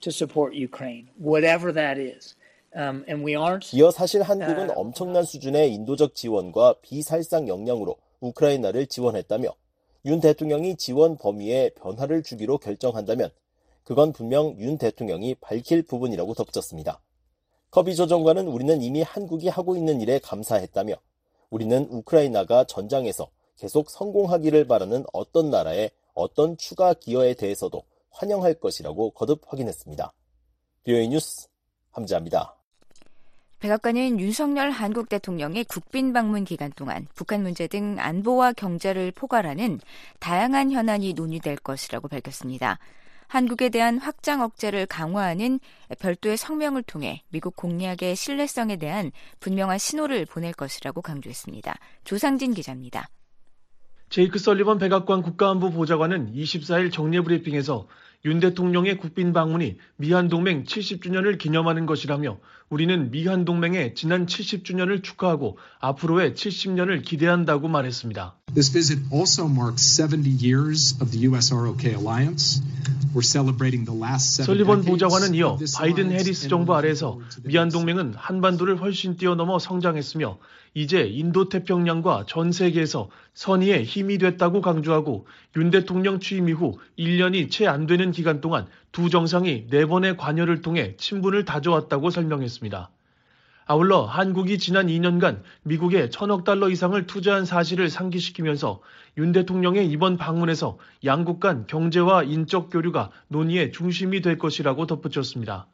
to 0.00 0.10
support 0.10 0.56
Ukraine, 0.58 1.08
whatever 1.18 1.72
that 1.72 2.00
is. 2.00 2.34
Um, 2.76 3.04
and 3.08 3.24
we 3.24 3.34
aren't 3.34 3.74
이어 3.76 3.90
사실 3.90 4.22
한국은 4.22 4.70
엄청난 4.74 5.22
수준의 5.22 5.72
인도적 5.72 6.14
지원과 6.14 6.76
비살상 6.82 7.46
역량으로 7.46 7.96
우크라이나를 8.24 8.86
지원했다며 8.86 9.54
윤 10.06 10.20
대통령이 10.20 10.76
지원 10.76 11.16
범위에 11.16 11.70
변화를 11.70 12.22
주기로 12.22 12.58
결정한다면 12.58 13.30
그건 13.84 14.12
분명 14.12 14.58
윤 14.58 14.78
대통령이 14.78 15.34
밝힐 15.36 15.82
부분이라고 15.82 16.34
덧붙였습니다. 16.34 17.00
커비 17.70 17.96
조 17.96 18.06
정관은 18.06 18.46
우리는 18.46 18.80
이미 18.82 19.02
한국이 19.02 19.48
하고 19.48 19.76
있는 19.76 20.00
일에 20.00 20.18
감사했다며 20.18 20.94
우리는 21.50 21.88
우크라이나가 21.90 22.64
전장에서 22.64 23.30
계속 23.56 23.90
성공하기를 23.90 24.66
바라는 24.66 25.04
어떤 25.12 25.50
나라의 25.50 25.90
어떤 26.14 26.56
추가 26.56 26.94
기여에 26.94 27.34
대해서도 27.34 27.82
환영할 28.10 28.54
것이라고 28.54 29.10
거듭 29.10 29.42
확인했습니다. 29.46 30.12
뷰이 30.84 31.08
뉴스 31.08 31.48
함지합니다. 31.90 32.56
백악관은 33.64 34.20
윤석열 34.20 34.70
한국 34.70 35.08
대통령의 35.08 35.64
국빈 35.64 36.12
방문 36.12 36.44
기간 36.44 36.70
동안 36.76 37.06
북한 37.14 37.42
문제 37.42 37.66
등 37.66 37.96
안보와 37.98 38.52
경제를 38.52 39.10
포괄하는 39.10 39.80
다양한 40.20 40.70
현안이 40.70 41.14
논의될 41.14 41.56
것이라고 41.56 42.08
밝혔습니다. 42.08 42.78
한국에 43.26 43.70
대한 43.70 43.96
확장 43.96 44.42
억제를 44.42 44.84
강화하는 44.84 45.60
별도의 45.98 46.36
성명을 46.36 46.82
통해 46.82 47.22
미국 47.30 47.56
공약의 47.56 48.16
신뢰성에 48.16 48.76
대한 48.76 49.12
분명한 49.40 49.78
신호를 49.78 50.26
보낼 50.26 50.52
것이라고 50.52 51.00
강조했습니다. 51.00 51.74
조상진 52.04 52.52
기자입니다. 52.52 53.08
제이크 54.10 54.38
설리번 54.38 54.76
백악관 54.76 55.22
국가안보 55.22 55.70
보좌관은 55.70 56.34
24일 56.34 56.92
정례 56.92 57.22
브리핑에서 57.22 57.88
윤 58.26 58.40
대통령의 58.40 58.96
국빈 58.96 59.32
방문이 59.32 59.78
미한 59.96 60.28
동맹 60.28 60.64
70주년을 60.64 61.38
기념하는 61.38 61.84
것이라며 61.84 62.38
우리는 62.74 63.12
미한 63.12 63.44
동맹의 63.44 63.94
지난 63.94 64.26
70주년을 64.26 65.04
축하하고 65.04 65.58
앞으로의 65.78 66.32
70년을 66.32 67.04
기대한다고 67.04 67.68
말했습니다. 67.68 68.34
This 68.52 68.72
visit 68.72 69.00
also 69.12 69.46
marks 69.46 69.84
70 69.94 70.44
years 70.44 71.00
of 71.00 71.12
the 71.12 71.24
US-ROK 71.28 71.86
alliance. 71.86 72.60
We're 73.14 73.22
celebrating 73.22 73.86
the 73.86 73.96
last 73.96 74.42
seven 74.42 74.46
설리번 74.46 74.82
보좌관은 74.82 75.36
이어 75.36 75.56
바이든 75.76 76.10
해리스 76.10 76.48
정부 76.48 76.74
아래에서 76.74 77.20
미한 77.44 77.68
동맹은 77.68 78.14
한반도를 78.16 78.80
훨씬 78.80 79.16
뛰어넘어 79.16 79.60
성장했으며 79.60 80.38
이제 80.74 81.02
인도 81.02 81.48
태평양과 81.48 82.24
전 82.26 82.50
세계에서 82.50 83.08
선의의 83.34 83.84
힘이 83.84 84.18
됐다고 84.18 84.60
강조하고 84.60 85.28
윤 85.56 85.70
대통령 85.70 86.18
취임 86.18 86.48
이후 86.48 86.76
1년이 86.98 87.52
채 87.52 87.68
안 87.68 87.86
되는 87.86 88.10
기간 88.10 88.40
동안 88.40 88.66
두 88.94 89.10
정상이 89.10 89.66
네 89.70 89.86
번의 89.86 90.16
관여를 90.16 90.62
통해 90.62 90.94
친분을 90.98 91.44
다져왔다고 91.44 92.10
설명했습니다. 92.10 92.90
아울러 93.66 94.04
한국이 94.04 94.56
지난 94.56 94.86
2년간 94.86 95.42
미국에 95.64 96.10
천억 96.10 96.44
달러 96.44 96.68
이상을 96.68 97.04
투자한 97.04 97.44
사실을 97.44 97.90
상기시키면서 97.90 98.80
윤 99.18 99.32
대통령의 99.32 99.90
이번 99.90 100.16
방문에서 100.16 100.78
양국 101.04 101.40
간 101.40 101.66
경제와 101.66 102.22
인적 102.22 102.70
교류가 102.70 103.10
논의의 103.26 103.72
중심이 103.72 104.20
될 104.20 104.38
것이라고 104.38 104.86
덧붙였습니다. 104.86 105.66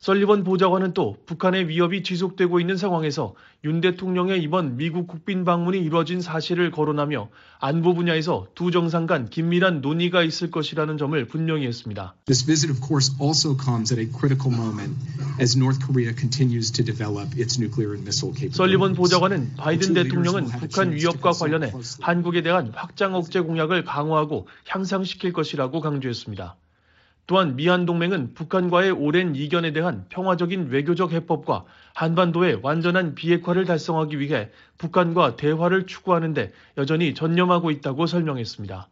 설리번 0.00 0.44
보좌관은 0.44 0.94
또 0.94 1.18
북한의 1.26 1.68
위협이 1.68 2.02
지속되고 2.02 2.58
있는 2.58 2.78
상황에서 2.78 3.34
윤 3.64 3.82
대통령의 3.82 4.42
이번 4.42 4.78
미국 4.78 5.06
국빈 5.06 5.44
방문이 5.44 5.78
이루어진 5.78 6.22
사실을 6.22 6.70
거론하며 6.70 7.28
안보 7.58 7.92
분야에서 7.92 8.46
두 8.54 8.70
정상 8.70 9.06
간 9.06 9.28
긴밀한 9.28 9.82
논의가 9.82 10.22
있을 10.22 10.50
것이라는 10.50 10.96
점을 10.96 11.22
분명히 11.26 11.66
했습니다. 11.66 12.14
This 12.24 12.46
visit, 12.46 12.72
of 12.72 12.80
course, 12.80 13.14
also 13.20 13.54
comes 13.54 13.92
at 13.92 14.00
a 14.00 14.08
critical 14.10 14.50
moment 14.50 14.96
as 15.38 15.54
North 15.54 15.84
Korea 15.84 16.14
continues 16.16 16.72
to 16.72 16.82
develop 16.82 17.36
its 17.36 17.60
nuclear 17.60 17.92
and 17.92 18.00
missile 18.00 18.32
capabilities. 18.32 18.56
설리번 18.56 18.94
보좌관은 18.94 19.52
바이든 19.58 19.92
대통령은 19.92 20.46
북한 20.46 20.92
위협과 20.92 21.32
관련해. 21.32 21.74
한국에 22.00 22.40
대한 22.40 22.72
확장 22.74 23.14
억제 23.14 23.40
공약을 23.40 23.84
강화하고 23.84 24.48
향상시킬 24.66 25.34
것이라고 25.34 25.82
강조했습니다. 25.82 26.56
또한 27.30 27.54
미한 27.54 27.86
동맹은 27.86 28.34
북한과의 28.34 28.90
오랜 28.90 29.36
이견에 29.36 29.72
대한 29.72 30.04
평화적인 30.08 30.70
외교적 30.70 31.12
해법과 31.12 31.64
한반도의 31.94 32.58
완전한 32.60 33.14
비핵화를 33.14 33.66
달성하기 33.66 34.18
위해 34.18 34.50
북한과 34.78 35.36
대화를 35.36 35.86
추구하는데 35.86 36.52
여전히 36.76 37.14
전념하고 37.14 37.70
있다고 37.70 38.06
설명했습니다. 38.06 38.88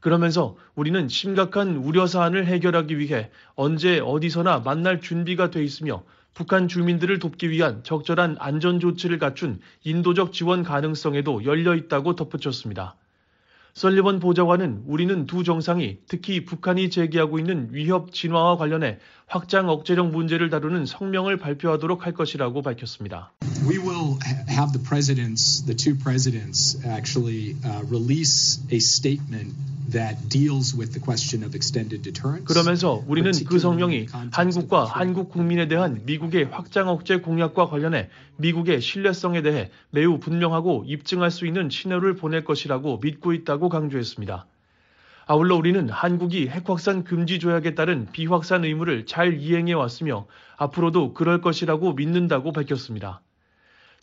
그러면서 0.00 0.54
우리는 0.74 1.08
심각한 1.08 1.76
우려 1.76 2.06
사안을 2.06 2.44
해결하기 2.44 2.98
위해 2.98 3.30
언제 3.54 4.00
어디서나 4.00 4.58
만날 4.58 5.00
준비가 5.00 5.48
돼 5.48 5.64
있으며 5.64 6.02
북한 6.34 6.68
주민들을 6.68 7.20
돕기 7.20 7.48
위한 7.48 7.82
적절한 7.84 8.36
안전 8.38 8.80
조치를 8.80 9.18
갖춘 9.18 9.60
인도적 9.82 10.34
지원 10.34 10.62
가능성에도 10.62 11.46
열려 11.46 11.74
있다고 11.74 12.16
덧붙였습니다. 12.16 12.96
설리번 13.74 14.20
보좌관은 14.20 14.82
우리는 14.86 15.26
두 15.26 15.44
정상이 15.44 15.98
특히 16.06 16.44
북한이 16.44 16.90
제기하고 16.90 17.38
있는 17.38 17.68
위협 17.72 18.12
진화와 18.12 18.56
관련해 18.56 18.98
확장 19.26 19.68
억제력 19.68 20.10
문제를 20.10 20.50
다루는 20.50 20.86
성명을 20.86 21.38
발표하도록 21.38 22.04
할 22.04 22.12
것이라고 22.12 22.62
밝혔습니다. 22.62 23.32
We 23.68 23.78
will 23.78 24.18
ha- 24.24 24.44
have 24.48 24.72
the 24.72 24.82
presidents, 24.82 25.64
the 25.64 25.76
two 25.76 25.94
presidents, 25.96 26.76
actually 26.84 27.56
uh, 27.64 27.82
release 27.88 28.60
a 28.72 28.76
statement 28.76 29.54
that 29.92 30.28
deals 30.28 30.74
with 30.76 30.92
the 30.92 31.00
question 31.00 31.44
of 31.44 31.54
extended 31.54 32.02
deterrence. 32.02 32.44
그러면서 32.44 33.02
우리는 33.06 33.30
그 33.46 33.58
성명이 33.58 34.06
한국과 34.32 34.84
한국 34.84 35.30
국민에 35.30 35.68
대한 35.68 36.02
미국의 36.04 36.44
확장 36.50 36.88
억제 36.88 37.18
공약과 37.18 37.68
관련해 37.68 38.08
미국의 38.36 38.80
신뢰성에 38.80 39.42
대해 39.42 39.70
매우 39.90 40.18
분명하고 40.18 40.84
입증할 40.86 41.30
수 41.30 41.46
있는 41.46 41.70
신호를 41.70 42.16
보낼 42.16 42.44
것이라고 42.44 42.98
믿고 43.02 43.32
있다고 43.32 43.68
강조했습니다. 43.68 44.46
아울러 45.26 45.56
우리는 45.56 45.88
한국이 45.88 46.48
핵 46.48 46.68
확산 46.68 47.04
금지 47.04 47.38
조약에 47.38 47.74
따른 47.74 48.06
비확산 48.12 48.64
의무를 48.64 49.06
잘 49.06 49.34
이행해 49.34 49.72
왔으며 49.72 50.26
앞으로도 50.56 51.14
그럴 51.14 51.40
것이라고 51.40 51.94
믿는다고 51.94 52.52
밝혔습니다. 52.52 53.20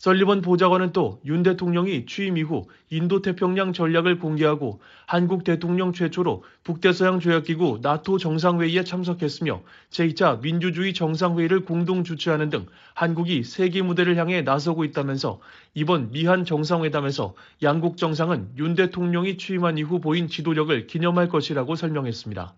설리번 0.00 0.40
보좌관은 0.40 0.94
또 0.94 1.20
윤 1.26 1.42
대통령이 1.42 2.06
취임 2.06 2.38
이후 2.38 2.66
인도태평양 2.88 3.74
전략을 3.74 4.18
공개하고 4.18 4.80
한국 5.04 5.44
대통령 5.44 5.92
최초로 5.92 6.42
북대서양 6.64 7.20
조약기구 7.20 7.80
나토 7.82 8.16
정상회의에 8.16 8.82
참석했으며 8.84 9.60
제2차 9.90 10.40
민주주의 10.40 10.94
정상회의를 10.94 11.66
공동 11.66 12.02
주최하는 12.02 12.48
등 12.48 12.64
한국이 12.94 13.44
세계 13.44 13.82
무대를 13.82 14.16
향해 14.16 14.40
나서고 14.40 14.84
있다면서 14.84 15.38
이번 15.74 16.10
미한 16.12 16.46
정상회담에서 16.46 17.34
양국 17.62 17.98
정상은 17.98 18.48
윤 18.56 18.74
대통령이 18.74 19.36
취임한 19.36 19.76
이후 19.76 20.00
보인 20.00 20.28
지도력을 20.28 20.86
기념할 20.86 21.28
것이라고 21.28 21.76
설명했습니다. 21.76 22.54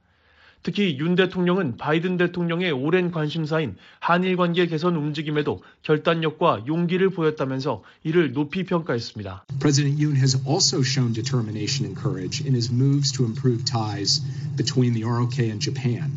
특히 0.63 0.97
윤 0.99 1.15
대통령은 1.15 1.77
바이든 1.77 2.17
대통령의 2.17 2.71
오랜 2.71 3.11
관심사인 3.11 3.77
한일 3.99 4.37
관계 4.37 4.67
개선 4.67 4.97
움직임에도 4.97 5.63
결단력과 5.83 6.65
용기를 6.67 7.11
보였다면서 7.11 7.83
이를 8.05 8.33
높이 8.33 8.65
평가했습니다. 8.65 9.47
President 9.59 10.03
Yoon 10.03 10.17
has 10.17 10.37
also 10.47 10.81
shown 10.81 11.13
determination 11.13 11.87
and 11.87 12.01
courage 12.01 12.45
in 12.45 12.55
his 12.55 12.73
moves 12.73 13.13
to 13.13 13.25
improve 13.25 13.65
ties 13.65 14.23
between 14.57 14.95
the 14.95 15.05
ROK 15.05 15.43
and 15.43 15.61
Japan. 15.61 16.11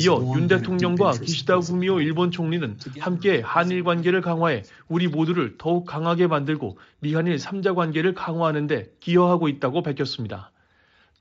이어 0.00 0.32
윤 0.34 0.48
대통령과 0.48 1.12
기시다 1.12 1.58
후미오 1.58 2.00
일본 2.00 2.32
총리는 2.32 2.76
함께 2.98 3.40
한일 3.40 3.84
관계를 3.84 4.20
강화해 4.20 4.64
우리 4.88 5.06
모두를 5.06 5.54
더욱 5.58 5.86
강하게 5.86 6.26
만들고 6.26 6.76
미한일 6.98 7.36
3자 7.36 7.76
관계를 7.76 8.14
강화하는 8.14 8.66
데 8.66 8.90
기여하고 8.98 9.48
있다고 9.48 9.82
밝혔습니다. 9.82 10.50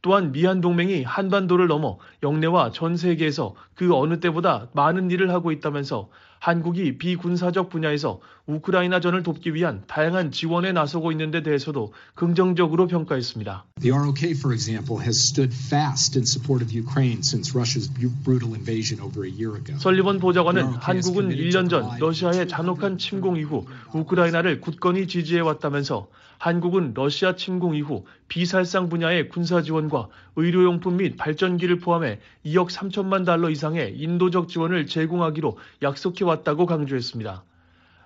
또한 0.02 0.32
미한 0.32 0.62
동맹이 0.62 1.04
한반도를 1.04 1.68
넘어 1.68 1.98
영내와 2.24 2.72
전 2.72 2.98
세계에서 2.98 3.56
그 3.76 3.94
어느 3.96 4.20
때보다 4.20 4.68
많은 4.74 5.12
일을 5.12 5.32
하고 5.32 5.52
있다면서 5.52 6.10
한국이 6.40 6.98
비군사적 6.98 7.70
분야에서 7.70 8.20
우크라이나전을 8.46 9.24
돕기 9.24 9.54
위한 9.54 9.84
다양한 9.88 10.32
지원에 10.32 10.72
나서고 10.72 11.12
있는 11.12 11.32
데 11.32 11.42
대해서도 11.42 11.94
긍정적으로 12.16 12.88
평가했습니다. 12.88 13.66
The 13.82 13.92
ROK, 13.92 14.32
for 14.34 14.54
example, 14.54 15.04
has 15.04 15.20
stood 15.20 15.54
fast 15.54 16.18
in 16.18 16.24
support 16.26 16.64
of 16.64 16.72
Ukraine 16.72 17.20
since 17.20 17.58
Russia's 17.58 17.90
brutal 18.24 18.54
invasion 18.54 19.04
over 19.04 19.26
a 19.26 19.32
year 19.32 19.58
ago. 19.58 19.78
설리번 19.78 20.20
보좌관은 20.20 20.64
한국은 20.80 21.30
1년 21.30 21.70
전 21.70 21.90
러시아의 22.00 22.48
잔혹한 22.48 22.98
침공 22.98 23.38
이후 23.38 23.66
우크라이나를 23.94 24.62
굳건히 24.62 25.08
지지해 25.08 25.42
왔다면서 25.42 26.08
한국은 26.40 26.94
러시아 26.94 27.36
침공 27.36 27.76
이후 27.76 28.06
비살상 28.28 28.90
분야의 28.90 29.30
군사 29.30 29.62
지원과 29.62 30.10
의료용품 30.36 30.98
및 30.98 31.18
발전기를 31.18 31.80
포함해 31.80 32.20
2억 32.46 32.70
3천만 32.70 33.26
달러 33.26 33.50
이상의 33.50 33.98
인도적 33.98 34.48
지원을 34.48 34.86
제공하기로 34.86 35.58
약속해 35.82 36.26
왔다고 36.26 36.66
강조했습니다. 36.66 37.44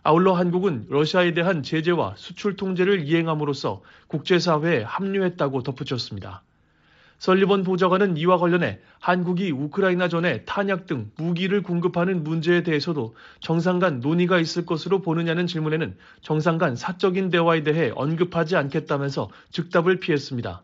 아울러 0.04 0.34
한국은 0.34 0.88
러시아에 0.90 1.34
대한 1.34 1.62
제재와 1.62 2.16
수출 2.18 2.56
통제를 2.56 3.08
이행함으로써 3.08 3.82
국제사회에 4.08 4.84
합류했다고 4.84 5.62
덧붙였습니다. 5.64 6.42
설리번 7.22 7.62
보좌관은 7.62 8.18
이와 8.18 8.40
관련해 8.40 8.80
한국이 9.00 9.52
우크라이나 9.52 10.08
전에 10.08 10.44
탄약 10.46 10.88
등 10.88 11.12
무기를 11.18 11.62
공급하는 11.62 12.24
문제에 12.24 12.64
대해서도 12.64 13.16
정상 13.40 13.78
간 13.78 14.00
논의가 14.00 14.40
있을 14.40 14.66
것으로 14.66 15.04
보느냐는 15.04 15.46
질문에는 15.46 15.96
정상 16.24 16.58
간 16.58 16.76
사적인 16.76 17.30
대화에 17.30 17.62
대해 17.62 17.92
언급하지 17.94 18.56
않겠다면서 18.56 19.30
즉답을 19.52 20.00
피했습니다. 20.00 20.64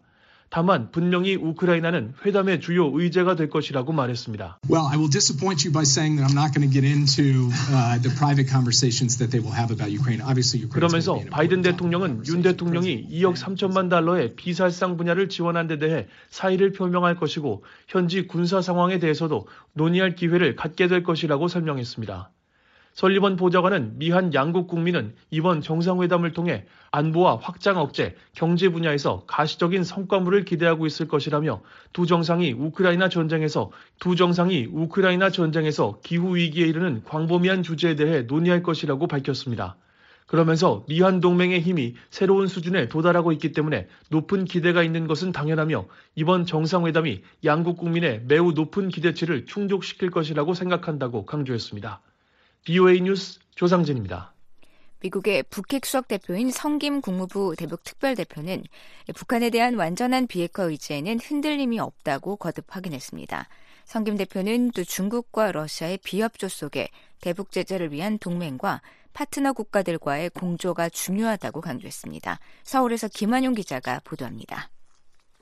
다만 0.50 0.92
분명히 0.92 1.36
우크라이나는 1.36 2.14
회담의 2.26 2.62
주요 2.62 2.90
의제가 2.94 3.36
될 3.36 3.50
것이라고 3.50 3.92
말했습니다. 3.92 4.60
Well, 4.70 4.88
I 4.88 4.98
will 4.98 5.12
disappoint 5.12 5.68
you 5.68 5.74
by 5.74 5.84
saying 5.84 6.18
that 6.18 6.28
I'm 6.28 6.36
not 6.36 6.54
going 6.56 6.64
to 6.64 6.72
get 6.72 6.88
into 6.88 7.52
uh, 7.72 8.00
the 8.00 8.14
private 8.16 8.48
conversations 8.48 9.18
that 9.18 9.32
they 9.32 9.44
will 9.44 9.54
have 9.54 9.72
about 9.72 9.92
Ukraine. 9.92 10.22
Obviously, 10.22 10.64
Ukraine. 10.64 10.80
그러면서 10.80 11.20
바이든 11.30 11.62
대통령은 11.62 12.24
윤 12.28 12.42
대통령이 12.42 13.08
2억 13.12 13.36
3천만 13.36 13.90
달러의 13.90 14.36
비살상 14.36 14.96
분야를 14.98 15.30
지원한 15.30 15.68
데 15.68 15.78
대해 15.78 16.08
사의를 16.30 16.72
표명할 16.72 17.16
것이고 17.16 17.64
현지 17.88 18.28
군사 18.28 18.62
상황에 18.62 19.00
대해서도 19.00 19.48
논의할 19.74 20.16
기회를 20.16 20.56
갖게 20.56 20.88
될 20.88 21.04
것이라고 21.04 21.48
설명했습니다. 21.48 22.32
설리번 22.98 23.36
보좌관은 23.36 24.00
미한 24.00 24.34
양국 24.34 24.68
국민은 24.68 25.14
이번 25.30 25.62
정상회담을 25.62 26.34
통해 26.34 26.66
안보와 26.90 27.38
확장 27.40 27.78
억제, 27.78 28.16
경제 28.34 28.70
분야에서 28.70 29.24
가시적인 29.28 29.84
성과물을 29.84 30.46
기대하고 30.46 30.88
있을 30.88 31.08
것이라며 31.08 31.62
두 31.94 32.08
정상이 32.08 32.54
우크라이나 32.54 33.08
전쟁에서 33.08 33.70
두 34.00 34.16
정상이 34.16 34.66
우크라이나 34.72 35.30
전쟁에서 35.30 36.00
기후 36.04 36.38
위기에 36.38 36.66
이르는 36.66 37.04
광범위한 37.04 37.62
주제에 37.62 37.94
대해 37.94 38.24
논의할 38.24 38.64
것이라고 38.64 39.06
밝혔습니다. 39.06 39.76
그러면서 40.26 40.84
미한 40.88 41.20
동맹의 41.20 41.62
힘이 41.62 41.94
새로운 42.10 42.48
수준에 42.48 42.88
도달하고 42.88 43.32
있기 43.34 43.52
때문에 43.52 43.88
높은 44.10 44.44
기대가 44.46 44.82
있는 44.82 45.06
것은 45.06 45.32
당연하며 45.32 45.86
이번 46.16 46.48
정상회담이 46.48 47.22
양국 47.46 47.78
국민의 47.78 48.24
매우 48.28 48.54
높은 48.54 48.90
기대치를 48.90 49.46
충족시킬 49.46 50.10
것이라고 50.10 50.56
생각한다고 50.56 51.28
강조했습니다. 51.28 52.02
BOA 52.68 53.00
뉴스 53.00 53.40
조상진입니다. 53.56 54.34
미국의 55.00 55.44
북핵 55.44 55.86
수석 55.86 56.10
대표인 56.10 56.52
성김 56.52 57.00
국무부 57.00 57.56
대북 57.58 57.82
특별대표는 57.86 58.66
북한에 59.16 59.50
대한 59.50 59.76
완전한 59.76 60.28
비핵화 60.28 60.64
의지에는 60.64 61.22
흔들림이 61.22 61.80
없다고 61.80 62.36
거듭 62.36 62.66
확인했습니다. 62.68 63.48
성김 63.86 64.18
대표는 64.18 64.72
또 64.72 64.84
중국과 64.84 65.54
러시아의 65.54 66.00
비협조 66.04 66.50
속에 66.50 66.90
대북 67.22 67.54
제재를 67.54 67.94
위한 67.94 68.18
동맹과 68.18 68.82
파트너 69.14 69.54
국가들과의 69.54 70.32
공조가 70.32 70.90
중요하다고 70.90 71.62
강조했습니다. 71.62 72.38
서울에서 72.64 73.08
김한용 73.08 73.54
기자가 73.54 74.02
보도합니다. 74.04 74.70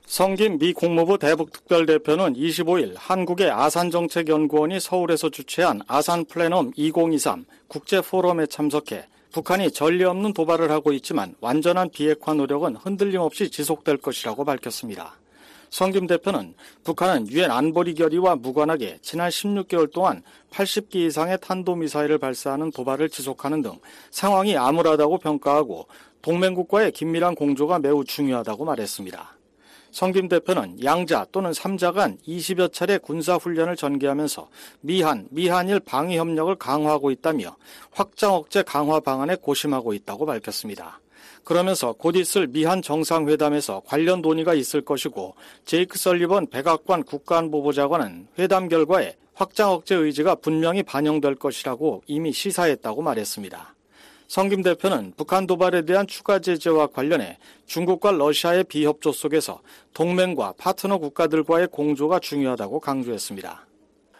성김 0.06 0.58
미 0.58 0.72
국무부 0.72 1.18
대북특별대표는 1.18 2.34
25일 2.34 2.94
한국의 2.96 3.50
아산정책연구원이 3.50 4.78
서울에서 4.78 5.30
주최한 5.30 5.80
아산 5.88 6.24
플래넘 6.24 6.70
2023 6.76 7.44
국제포럼에 7.66 8.46
참석해 8.46 9.04
북한이 9.32 9.72
전례 9.72 10.04
없는 10.04 10.32
도발을 10.32 10.70
하고 10.70 10.92
있지만 10.92 11.34
완전한 11.40 11.90
비핵화 11.90 12.34
노력은 12.34 12.76
흔들림 12.76 13.20
없이 13.20 13.50
지속될 13.50 13.96
것이라고 13.96 14.44
밝혔습니다. 14.44 15.16
성김 15.70 16.06
대표는 16.06 16.54
북한은 16.84 17.28
유엔 17.32 17.50
안보리 17.50 17.94
결의와 17.94 18.36
무관하게 18.36 19.00
지난 19.02 19.28
16개월 19.28 19.92
동안 19.92 20.22
80기 20.52 21.06
이상의 21.06 21.38
탄도미사일을 21.42 22.18
발사하는 22.18 22.70
도발을 22.70 23.08
지속하는 23.08 23.60
등 23.60 23.72
상황이 24.12 24.56
암울하다고 24.56 25.18
평가하고 25.18 25.88
동맹국과의 26.22 26.92
긴밀한 26.92 27.34
공조가 27.34 27.80
매우 27.80 28.04
중요하다고 28.04 28.64
말했습니다. 28.64 29.35
성김 29.96 30.28
대표는 30.28 30.84
양자 30.84 31.24
또는 31.32 31.54
삼자 31.54 31.90
간 31.90 32.18
20여 32.28 32.70
차례 32.70 32.98
군사훈련을 32.98 33.76
전개하면서 33.76 34.46
미한, 34.82 35.26
미한일 35.30 35.80
방위 35.80 36.18
협력을 36.18 36.54
강화하고 36.56 37.10
있다며 37.10 37.56
확장 37.92 38.34
억제 38.34 38.62
강화 38.62 39.00
방안에 39.00 39.36
고심하고 39.36 39.94
있다고 39.94 40.26
밝혔습니다. 40.26 41.00
그러면서 41.44 41.94
곧 41.94 42.14
있을 42.16 42.46
미한 42.46 42.82
정상회담에서 42.82 43.84
관련 43.86 44.20
논의가 44.20 44.52
있을 44.52 44.82
것이고 44.82 45.34
제이크 45.64 45.96
설리번 45.98 46.48
백악관 46.50 47.04
국가안보보좌관은 47.04 48.28
회담 48.38 48.68
결과에 48.68 49.16
확장 49.32 49.70
억제 49.70 49.94
의지가 49.94 50.34
분명히 50.34 50.82
반영될 50.82 51.36
것이라고 51.36 52.02
이미 52.06 52.34
시사했다고 52.34 53.00
말했습니다. 53.00 53.75
성김 54.28 54.62
대표는 54.62 55.14
북한 55.16 55.46
도발에 55.46 55.82
대한 55.82 56.06
추가 56.06 56.38
제재와 56.38 56.88
관련해 56.88 57.38
중국과 57.66 58.12
러시아의 58.12 58.64
비협조 58.64 59.12
속에서 59.12 59.60
동맹과 59.94 60.54
파트너 60.58 60.98
국가들과의 60.98 61.68
공조가 61.68 62.18
중요하다고 62.18 62.80
강조했습니다. 62.80 63.66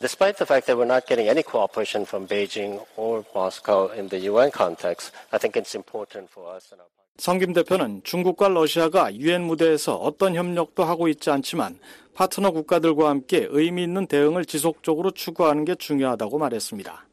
Despite 0.00 0.36
the 0.36 0.46
fact 0.46 0.66
that 0.66 0.76
we're 0.76 0.84
not 0.84 1.06
getting 1.06 1.28
any 1.28 1.42
cooperation 1.42 2.04
from 2.04 2.28
Beijing 2.28 2.80
or 2.96 3.24
Moscow 3.34 3.90
in 3.96 4.08
the 4.08 4.28
UN 4.28 4.50
context, 4.52 5.10
I 5.32 5.38
think 5.38 5.56
it's 5.56 5.74
important 5.74 6.30
for 6.30 6.54
us 6.54 6.70
and 6.70 6.80
our 6.82 6.96
성김 7.18 7.54
대표는 7.54 8.02
중국과 8.04 8.48
러시아가 8.48 9.14
유엔 9.14 9.42
무대에서 9.42 9.96
어떤 9.96 10.34
협력도 10.34 10.84
하고 10.84 11.08
있지 11.08 11.30
않지만 11.30 11.78
파트너 12.14 12.50
국가들과 12.50 13.08
함께 13.08 13.46
의미 13.50 13.84
있는 13.84 14.06
대응을 14.06 14.44
지속적으로 14.44 15.10
추구하는 15.10 15.64
게 15.64 15.74
중요하다고 15.74 16.38
말했습니다. 16.38 17.05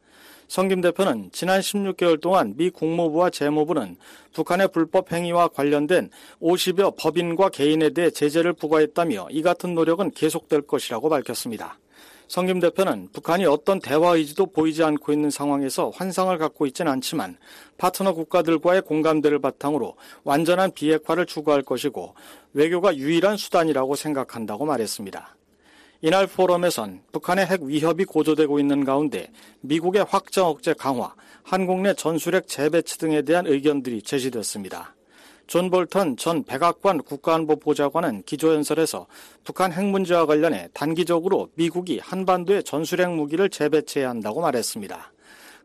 성김 0.47 0.81
대표는 0.81 1.29
지난 1.31 1.61
16개월 1.61 2.19
동안 2.21 2.53
미 2.57 2.69
국무부와 2.69 3.29
재무부는 3.29 3.97
북한의 4.33 4.69
불법 4.71 5.11
행위와 5.11 5.47
관련된 5.49 6.09
50여 6.41 6.95
법인과 6.97 7.49
개인에 7.49 7.89
대해 7.91 8.09
제재를 8.09 8.53
부과했다며 8.53 9.27
이 9.31 9.41
같은 9.41 9.73
노력은 9.73 10.11
계속될 10.11 10.63
것이라고 10.63 11.09
밝혔습니다. 11.09 11.79
성김 12.27 12.59
대표는 12.59 13.09
북한이 13.11 13.45
어떤 13.45 13.79
대화 13.79 14.15
의지도 14.15 14.47
보이지 14.47 14.83
않고 14.83 15.11
있는 15.13 15.29
상황에서 15.29 15.91
환상을 15.93 16.35
갖고 16.37 16.65
있지는 16.65 16.91
않지만 16.93 17.37
파트너 17.77 18.13
국가들과의 18.13 18.81
공감대를 18.83 19.39
바탕으로 19.39 19.95
완전한 20.23 20.71
비핵화를 20.71 21.25
추구할 21.25 21.61
것이고 21.61 22.15
외교가 22.53 22.95
유일한 22.95 23.37
수단이라고 23.37 23.95
생각한다고 23.95 24.65
말했습니다. 24.65 25.35
이날 26.05 26.27
포럼에선 26.27 26.99
북한의 27.13 27.45
핵 27.45 27.61
위협이 27.61 28.03
고조되고 28.03 28.59
있는 28.59 28.83
가운데 28.83 29.31
미국의 29.61 30.03
확장 30.03 30.47
억제 30.47 30.73
강화, 30.73 31.15
한국 31.43 31.79
내 31.79 31.93
전술핵 31.93 32.45
재배치 32.45 32.97
등에 32.97 33.21
대한 33.21 33.47
의견들이 33.47 34.01
제시됐습니다. 34.01 34.95
존 35.47 35.69
볼턴 35.69 36.17
전 36.17 36.43
백악관 36.43 37.03
국가안보보좌관은 37.03 38.23
기조연설에서 38.25 39.07
북한 39.45 39.71
핵 39.71 39.85
문제와 39.85 40.25
관련해 40.25 40.67
단기적으로 40.73 41.47
미국이 41.55 41.99
한반도에 41.99 42.63
전술핵 42.63 43.09
무기를 43.09 43.49
재배치해야 43.49 44.09
한다고 44.09 44.41
말했습니다. 44.41 45.13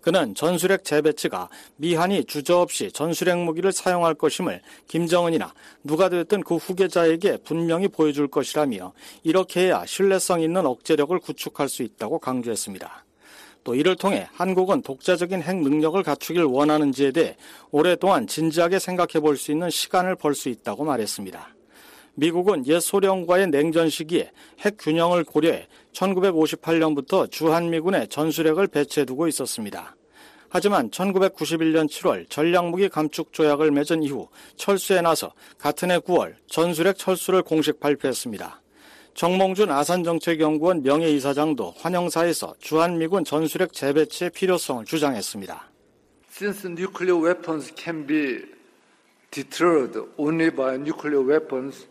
그는 0.01 0.35
전술핵 0.35 0.85
재배치가 0.85 1.49
미한이 1.77 2.25
주저없이 2.25 2.91
전술핵 2.93 3.39
무기를 3.39 3.73
사용할 3.73 4.15
것임을 4.15 4.63
김정은이나 4.87 5.53
누가 5.85 6.09
됐든 6.09 6.43
그 6.43 6.57
후계자에게 6.57 7.39
분명히 7.39 7.89
보여줄 7.89 8.29
것이라며 8.29 8.93
이렇게 9.23 9.67
해야 9.67 9.85
신뢰성 9.85 10.41
있는 10.41 10.65
억제력을 10.67 11.19
구축할 11.19 11.69
수 11.69 11.83
있다고 11.83 12.19
강조했습니다. 12.21 13.05
또 13.65 13.75
이를 13.75 13.97
통해 13.97 14.29
한국은 14.33 14.83
독자적인 14.83 15.43
핵 15.43 15.57
능력을 15.57 16.01
갖추길 16.03 16.45
원하는지에 16.45 17.11
대해 17.13 17.37
오랫동안 17.71 18.27
진지하게 18.27 18.79
생각해 18.79 19.21
볼 19.21 19.37
수 19.37 19.51
있는 19.53 19.69
시간을 19.69 20.17
벌 20.17 20.35
수 20.35 20.49
있다고 20.49 20.85
말했습니다. 20.85 21.58
미국은 22.18 22.66
옛 22.66 22.81
소련과의 22.81 23.46
냉전 23.46 23.88
시기에 23.88 24.33
핵 24.61 24.76
균형을 24.76 25.22
고려해 25.22 25.68
1958년부터 25.92 27.31
주한미군에 27.31 28.09
전술핵을 28.09 28.66
배치해두고 28.66 29.28
있었습니다. 29.28 29.94
하지만 30.48 30.90
1991년 30.90 31.88
7월 31.88 32.28
전략무기 32.28 32.88
감축 32.88 33.33
조약을 33.33 33.70
맺은 33.70 34.02
이후 34.02 34.28
철수에 34.57 35.00
나서 35.00 35.33
같은 35.59 35.92
해 35.92 35.98
9월 35.98 36.35
전술핵 36.48 36.98
철수를 36.98 37.42
공식 37.42 37.78
발표했습니다. 37.78 38.62
정몽준 39.14 39.70
아산정책연구원 39.70 40.83
명예이사장도 40.83 41.74
환영사에서 41.76 42.54
주한미군 42.59 43.24
전술핵 43.24 43.72
재배치의 43.72 44.31
필요성을 44.31 44.85
주장했습니다. 44.87 45.70
Since 46.33 46.68
nuclear 46.68 47.24
weapons 47.24 47.72
can 47.76 48.04
be 48.07 48.42
deterred 49.31 50.00
only 50.16 50.50
by 50.50 50.74
nuclear 50.74 51.24
weapons, 51.24 51.87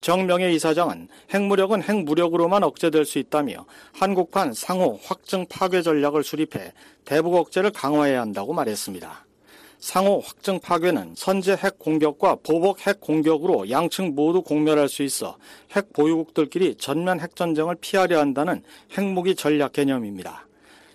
정명의 0.00 0.54
이사장은 0.56 1.08
핵무력은 1.32 1.82
핵무력으로만 1.84 2.64
억제될 2.64 3.04
수 3.04 3.20
있다며 3.20 3.64
한국판 3.92 4.52
상호 4.52 4.98
확증 5.04 5.46
파괴 5.46 5.80
전략을 5.80 6.24
수립해 6.24 6.72
대북 7.04 7.36
억제를 7.36 7.70
강화해야 7.70 8.20
한다고 8.20 8.52
말했습니다. 8.52 9.26
상호 9.78 10.20
확증 10.20 10.58
파괴는 10.58 11.14
선제 11.16 11.56
핵 11.56 11.78
공격과 11.78 12.36
보복 12.42 12.84
핵 12.86 13.00
공격으로 13.00 13.70
양측 13.70 14.14
모두 14.14 14.42
공멸할 14.42 14.88
수 14.88 15.04
있어 15.04 15.36
핵 15.76 15.92
보유국들끼리 15.92 16.76
전면 16.76 17.20
핵 17.20 17.36
전쟁을 17.36 17.76
피하려 17.80 18.18
한다는 18.18 18.62
핵무기 18.96 19.36
전략 19.36 19.72
개념입니다. 19.72 20.46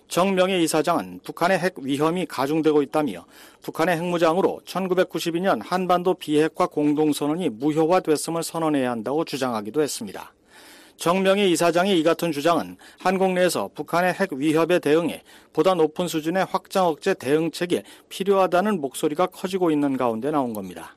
정명의 0.08 0.62
이사장은 0.64 1.20
북한의 1.22 1.58
핵 1.58 1.74
위험이 1.78 2.24
가중되고 2.24 2.82
있다며 2.82 3.26
북한의 3.62 3.98
핵무장으로 3.98 4.62
1992년 4.64 5.60
한반도 5.62 6.14
비핵화 6.14 6.66
공동선언이 6.66 7.50
무효화됐음을 7.50 8.42
선언해야 8.42 8.90
한다고 8.90 9.26
주장하기도 9.26 9.82
했습니다. 9.82 10.32
정명의 10.96 11.52
이사장의 11.52 12.00
이 12.00 12.02
같은 12.02 12.32
주장은 12.32 12.78
한국 12.98 13.32
내에서 13.32 13.68
북한의 13.74 14.14
핵 14.14 14.32
위협에 14.32 14.78
대응해 14.78 15.22
보다 15.52 15.74
높은 15.74 16.08
수준의 16.08 16.46
확장 16.46 16.86
억제 16.86 17.12
대응책이 17.12 17.82
필요하다는 18.08 18.80
목소리가 18.80 19.26
커지고 19.26 19.70
있는 19.70 19.96
가운데 19.96 20.30
나온 20.30 20.54
겁니다. 20.54 20.96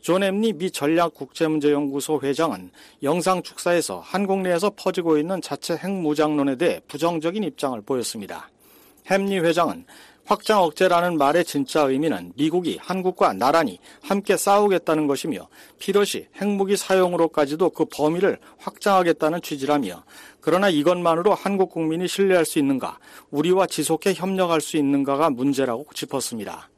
존 0.00 0.22
햄리 0.22 0.52
미 0.52 0.70
전략국제문제연구소 0.70 2.20
회장은 2.22 2.70
영상 3.02 3.42
축사에서 3.42 4.00
한국 4.04 4.40
내에서 4.40 4.70
퍼지고 4.76 5.18
있는 5.18 5.42
자체 5.42 5.76
핵무장론에 5.76 6.56
대해 6.56 6.80
부정적인 6.86 7.42
입장을 7.42 7.80
보였습니다. 7.80 8.48
햄리 9.10 9.38
회장은 9.38 9.84
확장 10.24 10.62
억제라는 10.62 11.18
말의 11.18 11.44
진짜 11.44 11.82
의미는 11.82 12.32
미국이 12.34 12.78
한국과 12.80 13.32
나란히 13.32 13.78
함께 14.02 14.36
싸우겠다는 14.36 15.06
것이며 15.06 15.46
필요시 15.78 16.26
핵무기 16.40 16.76
사용으로까지도 16.76 17.70
그 17.70 17.84
범위를 17.84 18.38
확장하겠다는 18.58 19.40
취지라며 19.42 20.02
그러나 20.40 20.68
이것만으로 20.68 21.34
한국 21.34 21.70
국민이 21.70 22.08
신뢰할 22.08 22.44
수 22.44 22.58
있는가, 22.58 22.98
우리와 23.30 23.66
지속해 23.66 24.14
협력할 24.14 24.60
수 24.60 24.76
있는가가 24.76 25.30
문제라고 25.30 25.86
짚었습니다. 25.94 26.70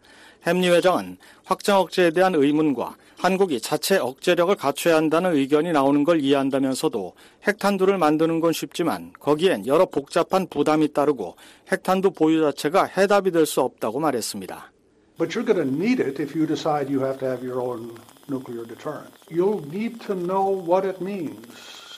햄리 0.47 0.69
회장은 0.69 1.17
확장 1.45 1.79
억제에 1.81 2.11
대한 2.11 2.35
의문과 2.35 2.97
한국이 3.19 3.61
자체 3.61 3.97
억제력을 3.99 4.55
갖춰야 4.55 4.97
한다는 4.97 5.35
의견이 5.35 5.73
나오는 5.73 6.05
걸 6.05 6.21
이해한다면서도 6.21 7.15
핵탄두를 7.47 7.99
만드는 7.99 8.39
건 8.41 8.53
쉽지만 8.53 9.13
거기엔 9.19 9.67
여러 9.67 9.87
복잡한 9.87 10.47
부담이 10.47 10.93
따르고 10.93 11.35
핵탄두 11.73 12.13
보유 12.13 12.41
자체가 12.43 12.85
해답이 12.85 13.33
될 13.33 13.45
수 13.47 13.61
없다고 13.63 13.99
말했습니다. 13.99 14.71
But 15.19 15.35
you're 15.35 15.45
going 15.45 15.59
to 15.59 15.67
need 15.67 16.01
it 16.01 16.23
if 16.23 16.37
you 16.39 16.47
decide 16.47 16.89
you 16.89 17.01
have 17.05 17.19
to 17.19 17.27
have 17.27 17.43
your 17.45 17.61
own 17.61 17.91
nuclear 18.31 18.65
deterrence. 18.65 19.11
You'll 19.29 19.67
need 19.69 19.99
to 20.07 20.15
know 20.15 20.47
what 20.47 20.87
it 20.87 21.03
means 21.03 21.43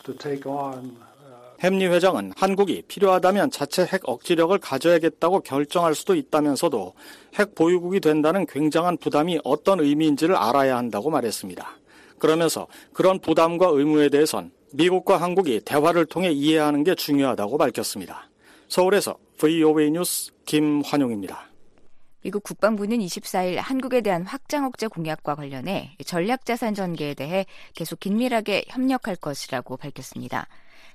to 0.05 0.15
take 0.15 0.47
on 0.49 0.97
햄리 1.63 1.87
회장은 1.87 2.33
한국이 2.37 2.83
필요하다면 2.89 3.51
자체 3.51 3.85
핵 3.85 4.09
억지력을 4.09 4.57
가져야겠다고 4.59 5.41
결정할 5.41 5.95
수도 5.95 6.15
있다면서도 6.15 6.95
핵 7.35 7.55
보유국이 7.55 8.01
된다는 8.01 8.47
굉장한 8.47 8.97
부담이 8.97 9.41
어떤 9.45 9.81
의미인지를 9.81 10.35
알아야 10.37 10.79
한다고 10.79 11.11
말했습니다. 11.11 11.69
그러면서 12.19 12.67
그런 12.95 13.19
부담과 13.19 13.69
의무에 13.69 14.09
대해선 14.09 14.53
미국과 14.73 15.19
한국이 15.19 15.61
대화를 15.61 16.07
통해 16.07 16.31
이해하는 16.31 16.83
게 16.83 16.95
중요하다고 16.95 17.59
밝혔습니다. 17.59 18.31
서울에서 18.69 19.17
VOA 19.37 19.91
뉴스 19.91 20.33
김환용입니다. 20.47 21.51
미국 22.23 22.43
국방부는 22.43 22.99
24일 22.99 23.57
한국에 23.57 24.03
대한 24.03 24.25
확장 24.25 24.65
억제 24.65 24.87
공약과 24.87 25.35
관련해 25.35 25.97
전략 26.05 26.45
자산 26.45 26.75
전개에 26.75 27.15
대해 27.15 27.47
계속 27.75 27.99
긴밀하게 27.99 28.65
협력할 28.69 29.17
것이라고 29.17 29.77
밝혔습니다. 29.79 30.47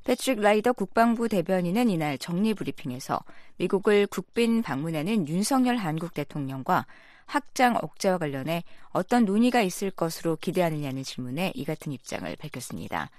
패트릭 0.05 0.39
라이더 0.39 0.73
국방부 0.73 1.27
대변인은 1.27 1.89
이날 1.89 2.19
정리 2.19 2.53
브리핑에서 2.53 3.19
미국을 3.57 4.05
국빈 4.05 4.61
방문하는 4.61 5.27
윤석열 5.27 5.77
한국 5.77 6.13
대통령과 6.13 6.85
확장 7.25 7.75
억제와 7.81 8.19
관련해 8.19 8.63
어떤 8.91 9.25
논의가 9.25 9.63
있을 9.63 9.89
것으로 9.89 10.35
기대하느냐는 10.35 11.03
질문에 11.03 11.53
이 11.55 11.65
같은 11.65 11.91
입장을 11.91 12.35
밝혔습니다. 12.35 13.09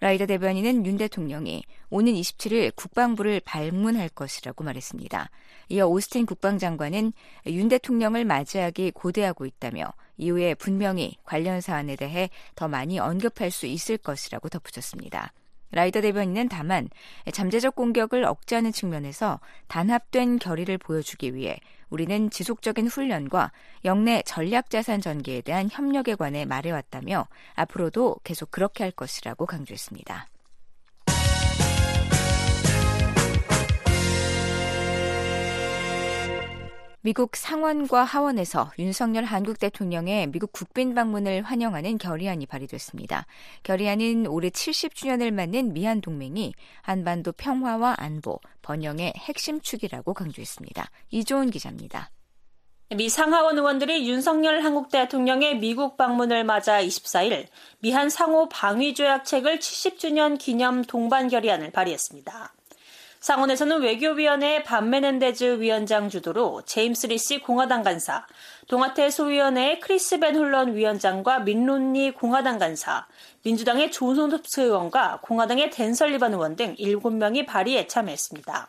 라이더 0.00 0.26
대변인은 0.26 0.84
윤 0.84 0.98
대통령이 0.98 1.64
오는 1.88 2.12
27일 2.12 2.76
국방부를 2.76 3.40
방문할 3.42 4.10
것이라고 4.10 4.64
말했습니다. 4.64 5.30
이어 5.70 5.86
오스틴 5.86 6.26
국방장관은 6.26 7.14
윤 7.46 7.68
대통령을 7.70 8.26
맞이하기 8.26 8.90
고대하고 8.90 9.46
있다며 9.46 9.94
이후에 10.18 10.52
분명히 10.52 11.16
관련 11.24 11.62
사안에 11.62 11.96
대해 11.96 12.28
더 12.54 12.68
많이 12.68 12.98
언급할 12.98 13.50
수 13.50 13.64
있을 13.64 13.96
것이라고 13.96 14.50
덧붙였습니다. 14.50 15.32
라이더 15.74 16.00
대변인은 16.00 16.48
다만 16.48 16.88
잠재적 17.30 17.74
공격을 17.74 18.24
억제하는 18.24 18.72
측면에서 18.72 19.40
단합된 19.68 20.38
결의를 20.38 20.78
보여주기 20.78 21.34
위해 21.34 21.58
우리는 21.90 22.30
지속적인 22.30 22.86
훈련과 22.88 23.52
영내 23.84 24.22
전략자산 24.24 25.00
전개에 25.00 25.42
대한 25.42 25.68
협력에 25.70 26.14
관해 26.14 26.44
말해왔다며 26.44 27.28
앞으로도 27.54 28.16
계속 28.24 28.50
그렇게 28.50 28.82
할 28.82 28.90
것이라고 28.90 29.46
강조했습니다. 29.46 30.28
미국 37.04 37.36
상원과 37.36 38.02
하원에서 38.02 38.72
윤석열 38.78 39.24
한국 39.24 39.58
대통령의 39.58 40.26
미국 40.28 40.52
국빈 40.52 40.94
방문을 40.94 41.42
환영하는 41.42 41.98
결의안이 41.98 42.46
발의됐습니다. 42.46 43.26
결의안은 43.62 44.26
올해 44.26 44.48
70주년을 44.48 45.30
맞는 45.30 45.74
미한 45.74 46.00
동맹이 46.00 46.54
한반도 46.80 47.32
평화와 47.32 47.96
안보, 47.98 48.40
번영의 48.62 49.12
핵심 49.18 49.60
축이라고 49.60 50.14
강조했습니다. 50.14 50.90
이조은 51.10 51.50
기자입니다. 51.50 52.08
미 52.96 53.10
상하원 53.10 53.58
의원들이 53.58 54.08
윤석열 54.08 54.62
한국 54.64 54.88
대통령의 54.88 55.58
미국 55.58 55.98
방문을 55.98 56.44
맞아 56.44 56.80
24일 56.80 57.48
미한 57.80 58.08
상호 58.08 58.48
방위 58.48 58.94
조약 58.94 59.21
체결 59.21 59.58
70주년 59.58 60.38
기념 60.38 60.82
동반 60.82 61.28
결의안을 61.28 61.70
발의했습니다. 61.70 62.54
상원에서는 63.24 63.80
외교위원회 63.80 64.64
밥 64.64 64.86
메넨데즈 64.86 65.58
위원장 65.58 66.10
주도로 66.10 66.60
제임스 66.66 67.06
리시 67.06 67.38
공화당 67.40 67.82
간사, 67.82 68.26
동아태 68.68 69.08
소위원회의 69.08 69.80
크리스 69.80 70.18
밴 70.18 70.36
홀런 70.36 70.74
위원장과 70.74 71.38
민론리 71.38 72.10
공화당 72.10 72.58
간사, 72.58 73.06
민주당의 73.42 73.92
존손톱스 73.92 74.60
의원과 74.60 75.20
공화당의 75.22 75.70
댄 75.70 75.94
설리반 75.94 76.34
의원 76.34 76.54
등 76.54 76.74
7명이 76.74 77.46
발의에 77.46 77.86
참여했습니다. 77.86 78.68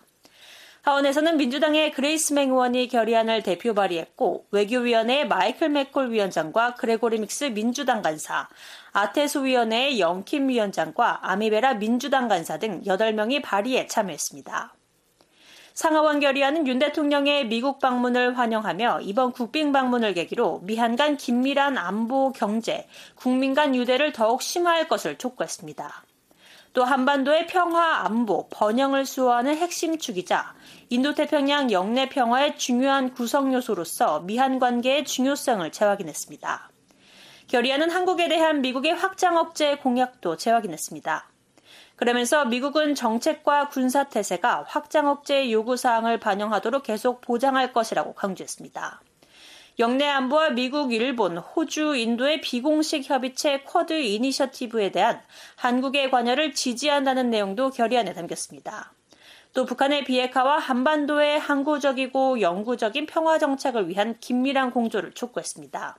하원에서는 0.84 1.36
민주당의 1.36 1.92
그레이스 1.92 2.32
맹 2.32 2.52
의원이 2.52 2.88
결의안을 2.88 3.44
대표 3.44 3.74
발의했고 3.74 4.46
외교위원회의 4.52 5.28
마이클 5.28 5.68
맥콜 5.68 6.14
위원장과 6.14 6.76
그레고리 6.76 7.20
믹스 7.20 7.46
민주당 7.46 8.02
간사, 8.02 8.48
아태소위원회의 8.96 10.00
영 10.00 10.30
킴 10.30 10.48
위원장과 10.48 11.20
아미 11.30 11.49
베라 11.49 11.74
민주당 11.74 12.30
간사 12.30 12.60
등 12.60 12.82
8명이 12.84 13.44
발의에 13.44 13.88
참여했습니다. 13.88 14.74
상하원 15.74 16.22
결의안은 16.22 16.66
윤 16.66 16.80
대통령의 16.80 17.48
미국 17.48 17.80
방문을 17.80 18.38
환영하며 18.38 19.02
이번 19.02 19.34
국빈 19.34 19.74
방문을 19.74 20.14
계기로 20.14 20.62
미한 20.64 20.96
간 20.96 21.18
긴밀한 21.18 21.78
안보, 21.78 22.32
경제, 22.32 22.88
국민 23.16 23.54
간 23.54 23.76
유대를 23.76 24.14
더욱 24.14 24.42
심화할 24.42 24.88
것을 24.88 25.18
촉구했습니다. 25.18 26.06
또 26.72 26.86
한반도의 26.86 27.48
평화, 27.48 28.06
안보, 28.06 28.48
번영을 28.48 29.06
수호하는 29.06 29.58
핵심 29.58 29.98
축이자 29.98 30.56
인도태평양 30.90 31.70
영내 31.70 32.08
평화의 32.08 32.58
중요한 32.58 33.14
구성 33.14 33.54
요소로서 33.54 34.22
미한 34.22 34.58
관계의 34.58 35.04
중요성을 35.04 35.70
재확인했습니다. 35.74 36.70
결의안은 37.48 37.92
한국에 37.92 38.28
대한 38.28 38.62
미국의 38.62 38.96
확장 38.96 39.38
억제 39.38 39.78
공약도 39.78 40.36
재확인했습니다. 40.36 41.30
그러면서 41.96 42.46
미국은 42.46 42.96
정책과 42.96 43.70
군사 43.70 44.06
태세가 44.06 44.66
확장 44.68 45.08
억제 45.08 45.52
요구 45.52 45.78
사항을 45.78 46.20
반영하도록 46.20 46.84
계속 46.84 47.22
보장할 47.22 47.72
것이라고 47.72 48.14
강조했습니다. 48.14 49.02
영내 49.78 50.08
안보와 50.08 50.52
미국, 50.52 50.92
일본, 50.94 51.38
호주, 51.38 51.96
인도의 51.98 52.42
비공식 52.42 53.10
협의체 53.10 53.62
쿼드 53.62 53.94
이니셔티브에 53.94 54.92
대한 54.92 55.22
한국의 55.58 56.10
관여를 56.10 56.54
지지한다는 56.54 57.30
내용도 57.30 57.70
결의안에 57.70 58.14
담겼습니다. 58.14 58.94
또 59.54 59.66
북한의 59.66 60.04
비핵화와 60.06 60.58
한반도의 60.58 61.40
항구적이고 61.40 62.42
영구적인 62.42 63.06
평화 63.06 63.38
정책을 63.38 63.88
위한 63.88 64.18
긴밀한 64.20 64.72
공조를 64.72 65.14
촉구했습니다. 65.14 65.98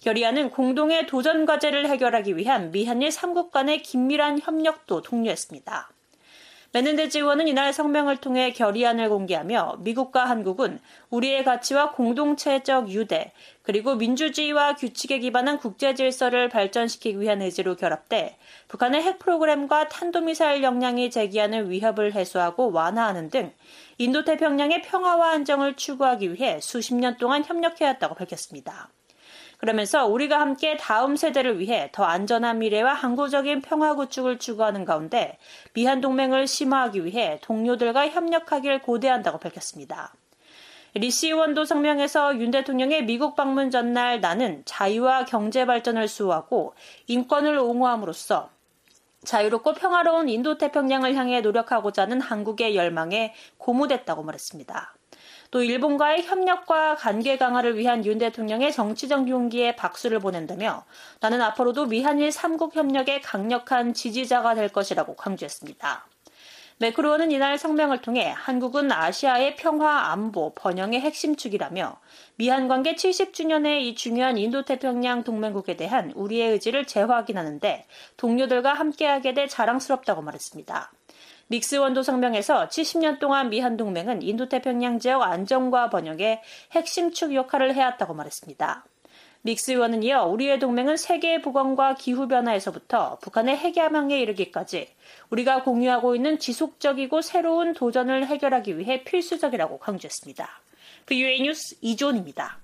결의안은 0.00 0.48
공동의 0.50 1.06
도전 1.06 1.44
과제를 1.44 1.86
해결하기 1.90 2.38
위한 2.38 2.70
미한일 2.70 3.10
3국 3.10 3.50
간의 3.50 3.82
긴밀한 3.82 4.40
협력도 4.40 5.02
독려했습니다. 5.02 5.90
메넨데즈 6.72 7.18
의원은 7.18 7.48
이날 7.48 7.72
성명을 7.72 8.18
통해 8.18 8.52
결의안을 8.52 9.10
공개하며 9.10 9.78
미국과 9.80 10.24
한국은 10.24 10.78
우리의 11.10 11.44
가치와 11.44 11.90
공동체적 11.90 12.90
유대 12.90 13.32
그리고 13.62 13.96
민주주의와 13.96 14.76
규칙에 14.76 15.18
기반한 15.18 15.58
국제 15.58 15.94
질서를 15.94 16.48
발전시키기 16.48 17.20
위한 17.20 17.42
의지로 17.42 17.74
결합돼 17.74 18.38
북한의 18.68 19.02
핵 19.02 19.18
프로그램과 19.18 19.88
탄도미사일 19.88 20.62
역량이 20.62 21.10
제기하는 21.10 21.70
위협을 21.70 22.14
해소하고 22.14 22.70
완화하는 22.70 23.30
등 23.30 23.52
인도태평양의 23.98 24.82
평화와 24.82 25.32
안정을 25.32 25.74
추구하기 25.74 26.32
위해 26.34 26.60
수십 26.62 26.94
년 26.94 27.16
동안 27.18 27.44
협력해왔다고 27.44 28.14
밝혔습니다. 28.14 28.90
그러면서 29.60 30.06
우리가 30.06 30.40
함께 30.40 30.78
다음 30.78 31.16
세대를 31.16 31.58
위해 31.58 31.90
더 31.92 32.04
안전한 32.04 32.60
미래와 32.60 32.94
항구적인 32.94 33.60
평화 33.60 33.94
구축을 33.94 34.38
추구하는 34.38 34.86
가운데 34.86 35.36
미한 35.74 36.00
동맹을 36.00 36.46
심화하기 36.46 37.04
위해 37.04 37.38
동료들과 37.42 38.08
협력하길 38.08 38.80
고대한다고 38.80 39.36
밝혔습니다. 39.36 40.14
리시 40.94 41.28
의원도 41.28 41.66
성명에서 41.66 42.38
윤 42.38 42.50
대통령의 42.50 43.04
미국 43.04 43.36
방문 43.36 43.70
전날 43.70 44.22
나는 44.22 44.62
자유와 44.64 45.26
경제 45.26 45.66
발전을 45.66 46.08
수호하고 46.08 46.74
인권을 47.06 47.58
옹호함으로써 47.58 48.48
자유롭고 49.24 49.74
평화로운 49.74 50.30
인도 50.30 50.56
태평양을 50.56 51.14
향해 51.14 51.42
노력하고자 51.42 52.02
하는 52.02 52.22
한국의 52.22 52.76
열망에 52.76 53.34
고무됐다고 53.58 54.22
말했습니다. 54.22 54.94
또 55.50 55.62
일본과의 55.62 56.22
협력과 56.22 56.94
관계 56.94 57.36
강화를 57.36 57.76
위한 57.76 58.04
윤 58.04 58.18
대통령의 58.18 58.72
정치적 58.72 59.28
용기에 59.28 59.74
박수를 59.74 60.20
보낸다며 60.20 60.84
나는 61.20 61.42
앞으로도 61.42 61.86
미한일 61.86 62.28
3국 62.28 62.74
협력의 62.74 63.20
강력한 63.20 63.92
지지자가 63.92 64.54
될 64.54 64.68
것이라고 64.68 65.16
강조했습니다. 65.16 66.06
매크로는 66.80 67.30
이날 67.30 67.58
성명을 67.58 68.00
통해 68.00 68.32
한국은 68.34 68.90
아시아의 68.90 69.56
평화, 69.56 70.12
안보, 70.12 70.54
번영의 70.54 71.00
핵심 71.00 71.36
축이라며 71.36 72.00
미한 72.36 72.68
관계 72.68 72.94
70주년의 72.94 73.82
이 73.82 73.94
중요한 73.94 74.38
인도태평양 74.38 75.24
동맹국에 75.24 75.76
대한 75.76 76.10
우리의 76.12 76.52
의지를 76.52 76.86
재확인하는데 76.86 77.86
동료들과 78.16 78.72
함께하게 78.72 79.34
돼 79.34 79.46
자랑스럽다고 79.46 80.22
말했습니다. 80.22 80.90
믹스 81.50 81.74
원도 81.74 82.04
성명에서 82.04 82.68
70년 82.68 83.18
동안 83.18 83.50
미 83.50 83.58
한 83.58 83.76
동맹은 83.76 84.22
인도태평양 84.22 85.00
지역 85.00 85.22
안정과 85.22 85.90
번영에 85.90 86.40
핵심 86.70 87.10
축 87.10 87.34
역할을 87.34 87.74
해왔다고 87.74 88.14
말했습니다. 88.14 88.84
믹스 89.42 89.72
의원은 89.72 90.04
이어 90.04 90.26
우리의 90.26 90.60
동맹은 90.60 90.96
세계 90.96 91.42
보건과 91.42 91.96
기후변화에서부터 91.96 93.18
북한의 93.20 93.56
핵야망에 93.56 94.20
이르기까지 94.20 94.90
우리가 95.30 95.64
공유하고 95.64 96.14
있는 96.14 96.38
지속적이고 96.38 97.20
새로운 97.20 97.72
도전을 97.72 98.28
해결하기 98.28 98.78
위해 98.78 99.02
필수적이라고 99.02 99.80
강조했습니다. 99.80 100.48
VUA 101.06 101.42
뉴스 101.42 101.76
이존입니다. 101.80 102.60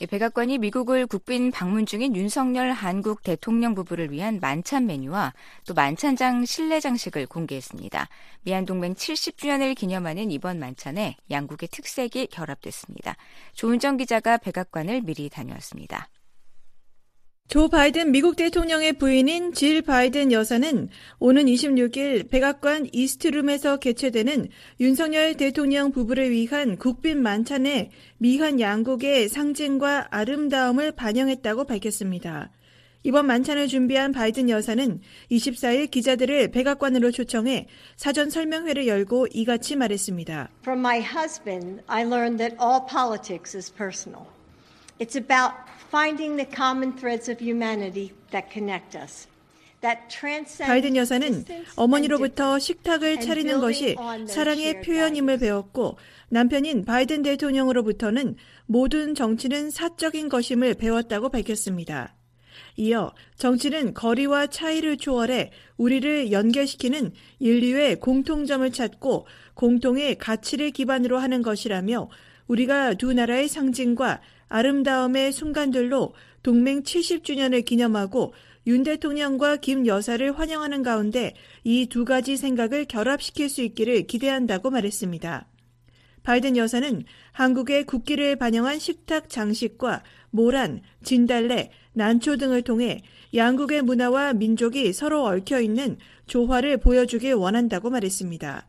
예, 0.00 0.06
백악관이 0.06 0.58
미국을 0.58 1.06
국빈 1.06 1.52
방문 1.52 1.86
중인 1.86 2.16
윤석열 2.16 2.72
한국 2.72 3.22
대통령 3.22 3.74
부부를 3.76 4.10
위한 4.10 4.40
만찬 4.40 4.86
메뉴와 4.86 5.32
또 5.66 5.74
만찬장 5.74 6.44
실내 6.44 6.80
장식을 6.80 7.26
공개했습니다. 7.26 8.08
미한동맹 8.42 8.94
70주년을 8.94 9.76
기념하는 9.76 10.32
이번 10.32 10.58
만찬에 10.58 11.16
양국의 11.30 11.68
특색이 11.70 12.26
결합됐습니다. 12.26 13.16
조은정 13.52 13.96
기자가 13.96 14.36
백악관을 14.38 15.02
미리 15.02 15.28
다녀왔습니다. 15.28 16.08
조 17.46 17.68
바이든 17.68 18.10
미국 18.10 18.36
대통령의 18.36 18.94
부인인 18.94 19.52
질 19.52 19.82
바이든 19.82 20.32
여사는 20.32 20.88
오는 21.18 21.44
26일 21.44 22.30
백악관 22.30 22.88
이스트룸에서 22.90 23.76
개최되는 23.76 24.48
윤석열 24.80 25.34
대통령 25.36 25.92
부부를 25.92 26.30
위한 26.30 26.78
국빈 26.78 27.22
만찬에 27.22 27.90
미한 28.18 28.60
양국의 28.60 29.28
상징과 29.28 30.08
아름다움을 30.10 30.92
반영했다고 30.92 31.64
밝혔습니다. 31.64 32.50
이번 33.02 33.26
만찬을 33.26 33.68
준비한 33.68 34.12
바이든 34.12 34.48
여사는 34.48 35.00
24일 35.30 35.90
기자들을 35.90 36.50
백악관으로 36.50 37.10
초청해 37.10 37.68
사전 37.96 38.30
설명회를 38.30 38.86
열고 38.86 39.28
이같이 39.32 39.76
말했습니다. 39.76 40.48
From 40.62 40.80
my 40.80 41.00
husband, 41.00 41.82
I 41.86 42.04
learned 42.04 42.38
that 42.38 42.56
all 42.58 42.80
politics 42.90 43.54
is 43.54 43.70
personal. 43.70 44.24
It's 44.98 45.16
about 45.16 45.52
finding 45.94 46.36
the 46.36 46.56
common 46.56 46.96
threads 46.96 47.30
of 47.30 47.38
humanity 47.38 48.10
that 48.32 48.48
connect 48.52 48.98
us. 48.98 49.28
바이든 50.60 50.96
여사는 50.96 51.44
어머니로부터 51.76 52.58
식탁을 52.58 53.20
차리는 53.20 53.60
것이 53.60 53.94
사랑의 54.26 54.80
표현임을 54.80 55.38
배웠고 55.38 55.98
남편인 56.30 56.86
바이든 56.86 57.22
대통령으로부터는 57.22 58.36
모든 58.64 59.14
정치는 59.14 59.68
사적인 59.70 60.30
것임을 60.30 60.74
배웠다고 60.74 61.28
밝혔습니다. 61.28 62.16
이어 62.76 63.12
정치는 63.36 63.92
거리와 63.92 64.46
차이를 64.46 64.96
초월해 64.96 65.52
우리를 65.76 66.32
연결시키는 66.32 67.12
인류의 67.40 68.00
공통점을 68.00 68.72
찾고 68.72 69.26
공통의 69.52 70.16
가치를 70.16 70.70
기반으로 70.70 71.18
하는 71.18 71.42
것이라며 71.42 72.08
우리가 72.46 72.94
두 72.94 73.12
나라의 73.12 73.48
상징과 73.48 74.20
아름다움의 74.48 75.32
순간들로 75.32 76.14
동맹 76.42 76.82
70주년을 76.82 77.64
기념하고 77.64 78.34
윤 78.66 78.82
대통령과 78.82 79.56
김 79.56 79.86
여사를 79.86 80.38
환영하는 80.38 80.82
가운데 80.82 81.34
이 81.64 81.86
두 81.86 82.04
가지 82.04 82.36
생각을 82.36 82.86
결합시킬 82.86 83.48
수 83.48 83.62
있기를 83.62 84.06
기대한다고 84.06 84.70
말했습니다. 84.70 85.46
바이든 86.22 86.56
여사는 86.56 87.04
한국의 87.32 87.84
국기를 87.84 88.36
반영한 88.36 88.78
식탁 88.78 89.28
장식과 89.28 90.02
모란, 90.30 90.80
진달래, 91.02 91.70
난초 91.92 92.38
등을 92.38 92.62
통해 92.62 93.02
양국의 93.34 93.82
문화와 93.82 94.32
민족이 94.32 94.92
서로 94.94 95.24
얽혀 95.24 95.60
있는 95.60 95.98
조화를 96.26 96.78
보여주길 96.78 97.34
원한다고 97.34 97.90
말했습니다. 97.90 98.66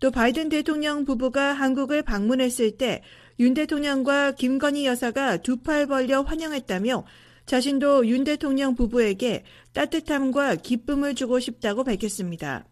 또 0.00 0.10
바이든 0.10 0.48
대통령 0.48 1.04
부부가 1.04 1.52
한국을 1.52 2.02
방문했을 2.02 2.72
때 2.72 3.02
윤 3.38 3.54
대통령과 3.54 4.32
김건희 4.32 4.86
여사가 4.86 5.38
두 5.38 5.56
팔 5.62 5.86
벌려 5.86 6.22
환영했다며 6.22 7.04
자신도 7.44 8.08
윤 8.08 8.24
대통령 8.24 8.74
부부에게 8.74 9.44
따뜻함과 9.72 10.56
기쁨을 10.56 11.14
주고 11.14 11.38
싶다고 11.38 11.84
밝혔습니다. 11.84 12.66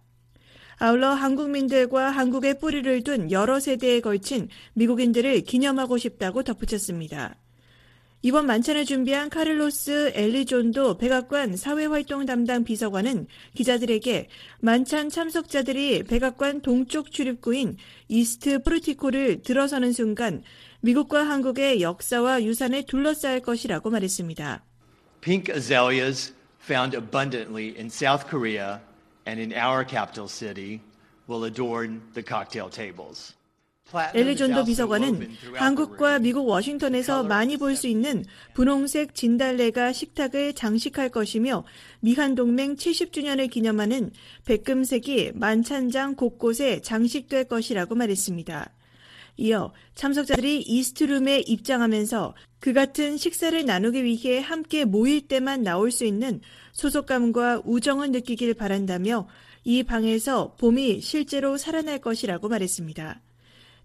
아울러 0.78 1.10
한국민들과 1.10 2.10
한국의 2.10 2.58
뿌리를 2.58 3.04
둔 3.04 3.30
여러 3.30 3.60
세대에 3.60 4.00
걸친 4.00 4.48
미국인들을 4.74 5.42
기념하고 5.42 5.98
싶다고 5.98 6.42
덧붙였습니다. 6.42 7.36
이번 8.24 8.46
만찬을 8.46 8.86
준비한 8.86 9.28
카를로스 9.28 10.12
엘리존도 10.14 10.96
백악관 10.96 11.58
사회활동 11.58 12.24
담당 12.24 12.64
비서관은 12.64 13.26
기자들에게 13.52 14.30
만찬 14.60 15.10
참석자들이 15.10 16.04
백악관 16.04 16.62
동쪽 16.62 17.12
출입구인 17.12 17.76
이스트 18.08 18.62
포르티코를 18.62 19.42
들어서는 19.42 19.92
순간 19.92 20.42
미국과 20.80 21.28
한국의 21.28 21.82
역사와 21.82 22.44
유산을 22.44 22.84
둘러싸일 22.84 23.40
것이라고 23.40 23.90
말했습니다. 23.90 24.64
Pink 25.20 25.54
azaleas 25.54 26.32
found 26.66 26.96
abundantly 26.96 27.74
in 27.76 27.88
South 27.88 28.26
Korea 28.26 28.80
and 29.28 29.38
in 29.38 29.52
our 29.52 29.86
capital 29.86 30.28
city 30.28 30.80
will 31.28 31.44
adorn 31.44 32.00
the 32.14 32.24
cocktail 32.24 32.70
tables. 32.70 33.34
엘리존도 34.14 34.64
비서관은 34.64 35.28
한국과 35.54 36.18
미국 36.18 36.48
워싱턴에서 36.48 37.22
많이 37.24 37.56
볼 37.56 37.74
수 37.76 37.86
있는 37.88 38.24
분홍색 38.54 39.14
진달래가 39.14 39.92
식탁을 39.92 40.54
장식할 40.54 41.08
것이며 41.08 41.64
미한 42.00 42.34
동맹 42.34 42.76
70주년을 42.76 43.50
기념하는 43.50 44.10
백금색이 44.44 45.32
만찬장 45.34 46.14
곳곳에 46.14 46.80
장식될 46.80 47.44
것이라고 47.44 47.94
말했습니다. 47.94 48.70
이어 49.36 49.72
참석자들이 49.96 50.62
이스트룸에 50.62 51.40
입장하면서 51.40 52.34
그 52.60 52.72
같은 52.72 53.16
식사를 53.16 53.64
나누기 53.66 54.04
위해 54.04 54.38
함께 54.40 54.84
모일 54.84 55.26
때만 55.26 55.62
나올 55.62 55.90
수 55.90 56.04
있는 56.04 56.40
소속감과 56.72 57.62
우정을 57.64 58.12
느끼길 58.12 58.54
바란다며 58.54 59.26
이 59.64 59.82
방에서 59.82 60.54
봄이 60.58 61.00
실제로 61.00 61.56
살아날 61.56 61.98
것이라고 61.98 62.48
말했습니다. 62.48 63.20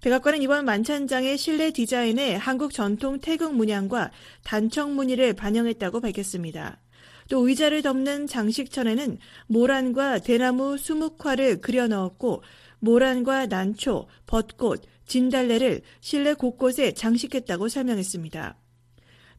백악관은 0.02 0.42
이번 0.42 0.64
만찬장의 0.64 1.38
실내 1.38 1.72
디자인에 1.72 2.36
한국 2.36 2.72
전통 2.72 3.20
태극 3.20 3.54
문양과 3.54 4.12
단청 4.44 4.96
무늬를 4.96 5.34
반영했다고 5.34 6.00
밝혔습니다. 6.00 6.80
또 7.28 7.48
의자를 7.48 7.82
덮는 7.82 8.26
장식천에는 8.26 9.18
모란과 9.48 10.20
대나무 10.20 10.78
수묵화를 10.78 11.60
그려 11.60 11.88
넣었고 11.88 12.44
모란과 12.80 13.48
난초, 13.48 14.08
벚꽃, 14.26 14.84
진달래를 15.06 15.82
실내 16.00 16.34
곳곳에 16.34 16.94
장식했다고 16.94 17.68
설명했습니다. 17.68 18.56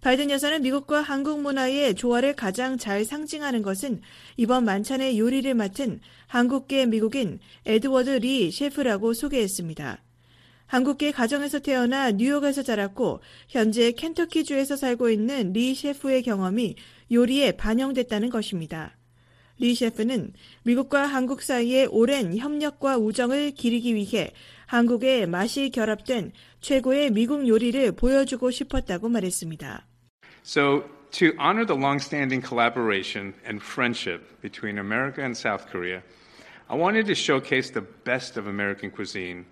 바이든 0.02 0.30
여사는 0.30 0.62
미국과 0.62 1.00
한국 1.00 1.40
문화의 1.40 1.94
조화를 1.94 2.36
가장 2.36 2.76
잘 2.76 3.04
상징하는 3.04 3.62
것은 3.62 4.02
이번 4.36 4.64
만찬의 4.66 5.18
요리를 5.18 5.52
맡은 5.54 6.00
한국계 6.26 6.86
미국인 6.86 7.38
에드워드 7.64 8.10
리 8.10 8.50
셰프라고 8.50 9.14
소개했습니다. 9.14 10.02
한국계 10.70 11.10
가정에서 11.10 11.58
태어나 11.58 12.12
뉴욕에서 12.12 12.62
자랐고 12.62 13.20
현재 13.48 13.90
켄터키주에서 13.90 14.76
살고 14.76 15.10
있는 15.10 15.52
리 15.52 15.74
셰프의 15.74 16.22
경험이 16.22 16.76
요리에 17.10 17.52
반영됐다는 17.56 18.30
것입니다. 18.30 18.96
리 19.58 19.74
셰프는 19.74 20.32
미국과 20.62 21.06
한국 21.06 21.42
사이의 21.42 21.86
오랜 21.86 22.36
협력과 22.36 22.98
우정을 22.98 23.50
기리기 23.50 23.96
위해 23.96 24.30
한국의 24.66 25.26
맛이 25.26 25.70
결합된 25.70 26.30
최고의 26.60 27.10
미국 27.10 27.48
요리를 27.48 27.90
보여주고 27.96 28.52
싶었다고 28.52 29.08
말했습니다. 29.08 29.84
So 30.44 30.84
to 31.10 31.30
honor 31.40 31.66
the 31.66 31.76
long-standing 31.76 32.46
collaboration 32.46 33.34
and 33.44 33.60
friendship 33.60 34.40
between 34.40 34.78
America 34.78 35.20
and 35.24 35.36
South 35.36 35.66
Korea, 35.66 36.02
I 36.68 36.78
wanted 36.78 37.06
to 37.06 37.14
showcase 37.16 37.72
the 37.72 37.84
best 38.04 38.38
of 38.38 38.46
American 38.48 38.94
cuisine 38.94 39.46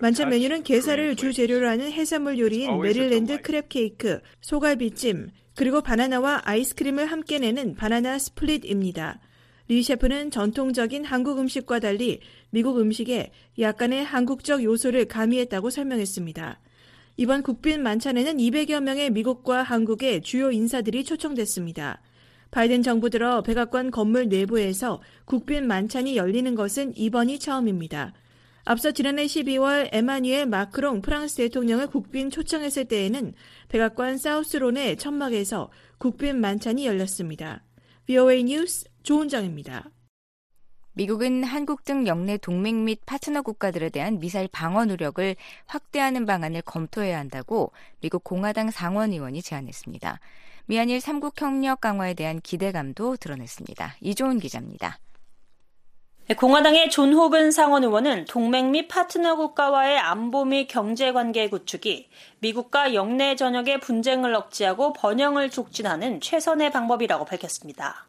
만찬 0.00 0.30
메뉴는 0.30 0.62
게살을 0.62 1.16
주 1.16 1.32
재료로 1.32 1.68
하는 1.68 1.92
해산물 1.92 2.38
요리인 2.38 2.80
메릴랜드 2.80 3.42
crab 3.42 3.66
케이크, 3.68 4.20
소갈비찜, 4.40 5.28
그리고 5.54 5.82
바나나와 5.82 6.42
아이스크림을 6.44 7.06
함께 7.06 7.38
내는 7.38 7.74
바나나 7.74 8.18
split입니다. 8.18 9.20
리 9.68 9.82
셰프는 9.82 10.30
전통적인 10.30 11.04
한국 11.04 11.38
음식과 11.38 11.80
달리 11.80 12.20
미국 12.50 12.78
음식에 12.78 13.32
약간의 13.58 14.04
한국적 14.04 14.62
요소를 14.62 15.06
가미했다고 15.06 15.70
설명했습니다. 15.70 16.60
이번 17.18 17.42
국빈 17.42 17.82
만찬에는 17.82 18.36
200여 18.36 18.80
명의 18.80 19.10
미국과 19.10 19.62
한국의 19.62 20.20
주요 20.22 20.50
인사들이 20.50 21.04
초청됐습니다. 21.04 22.00
바이든 22.50 22.82
정부 22.82 23.10
들어 23.10 23.42
백악관 23.42 23.90
건물 23.90 24.28
내부에서 24.28 25.02
국빈 25.24 25.66
만찬이 25.66 26.16
열리는 26.16 26.54
것은 26.54 26.96
이번이 26.96 27.38
처음입니다. 27.38 28.12
앞서 28.68 28.90
지난해 28.90 29.26
12월 29.26 29.88
에마뉴엘 29.92 30.46
마크롱 30.46 31.00
프랑스 31.00 31.36
대통령을 31.36 31.86
국빈 31.86 32.30
초청했을 32.30 32.86
때에는 32.86 33.32
백악관 33.68 34.18
사우스론의 34.18 34.96
천막에서 34.96 35.70
국빈 35.98 36.40
만찬이 36.40 36.84
열렸습니다. 36.84 37.62
VOA 38.06 38.42
뉴스 38.42 38.88
조은정입니다. 39.04 39.88
미국은 40.94 41.44
한국 41.44 41.84
등 41.84 42.08
역내 42.08 42.38
동맹 42.38 42.84
및 42.84 42.98
파트너 43.06 43.42
국가들에 43.42 43.88
대한 43.88 44.18
미사일 44.18 44.48
방어 44.48 44.84
노력을 44.84 45.36
확대하는 45.66 46.26
방안을 46.26 46.62
검토해야 46.62 47.20
한다고 47.20 47.70
미국 48.00 48.24
공화당 48.24 48.72
상원 48.72 49.12
의원이 49.12 49.42
제안했습니다. 49.42 50.18
미한일 50.64 50.98
3국 50.98 51.40
협력 51.40 51.80
강화에 51.80 52.14
대한 52.14 52.40
기대감도 52.40 53.16
드러냈습니다. 53.18 53.98
이조은 54.00 54.40
기자입니다. 54.40 54.98
네, 56.28 56.34
공화당의 56.34 56.90
존 56.90 57.12
호븐 57.12 57.52
상원 57.52 57.84
의원은 57.84 58.24
동맹 58.24 58.72
및 58.72 58.88
파트너 58.88 59.36
국가와의 59.36 59.96
안보 59.96 60.44
및 60.44 60.66
경제 60.66 61.12
관계 61.12 61.48
구축이 61.48 62.08
미국과 62.40 62.94
역내 62.94 63.36
전역의 63.36 63.78
분쟁을 63.78 64.34
억제하고 64.34 64.92
번영을 64.92 65.50
촉진하는 65.50 66.20
최선의 66.20 66.72
방법이라고 66.72 67.26
밝혔습니다. 67.26 68.08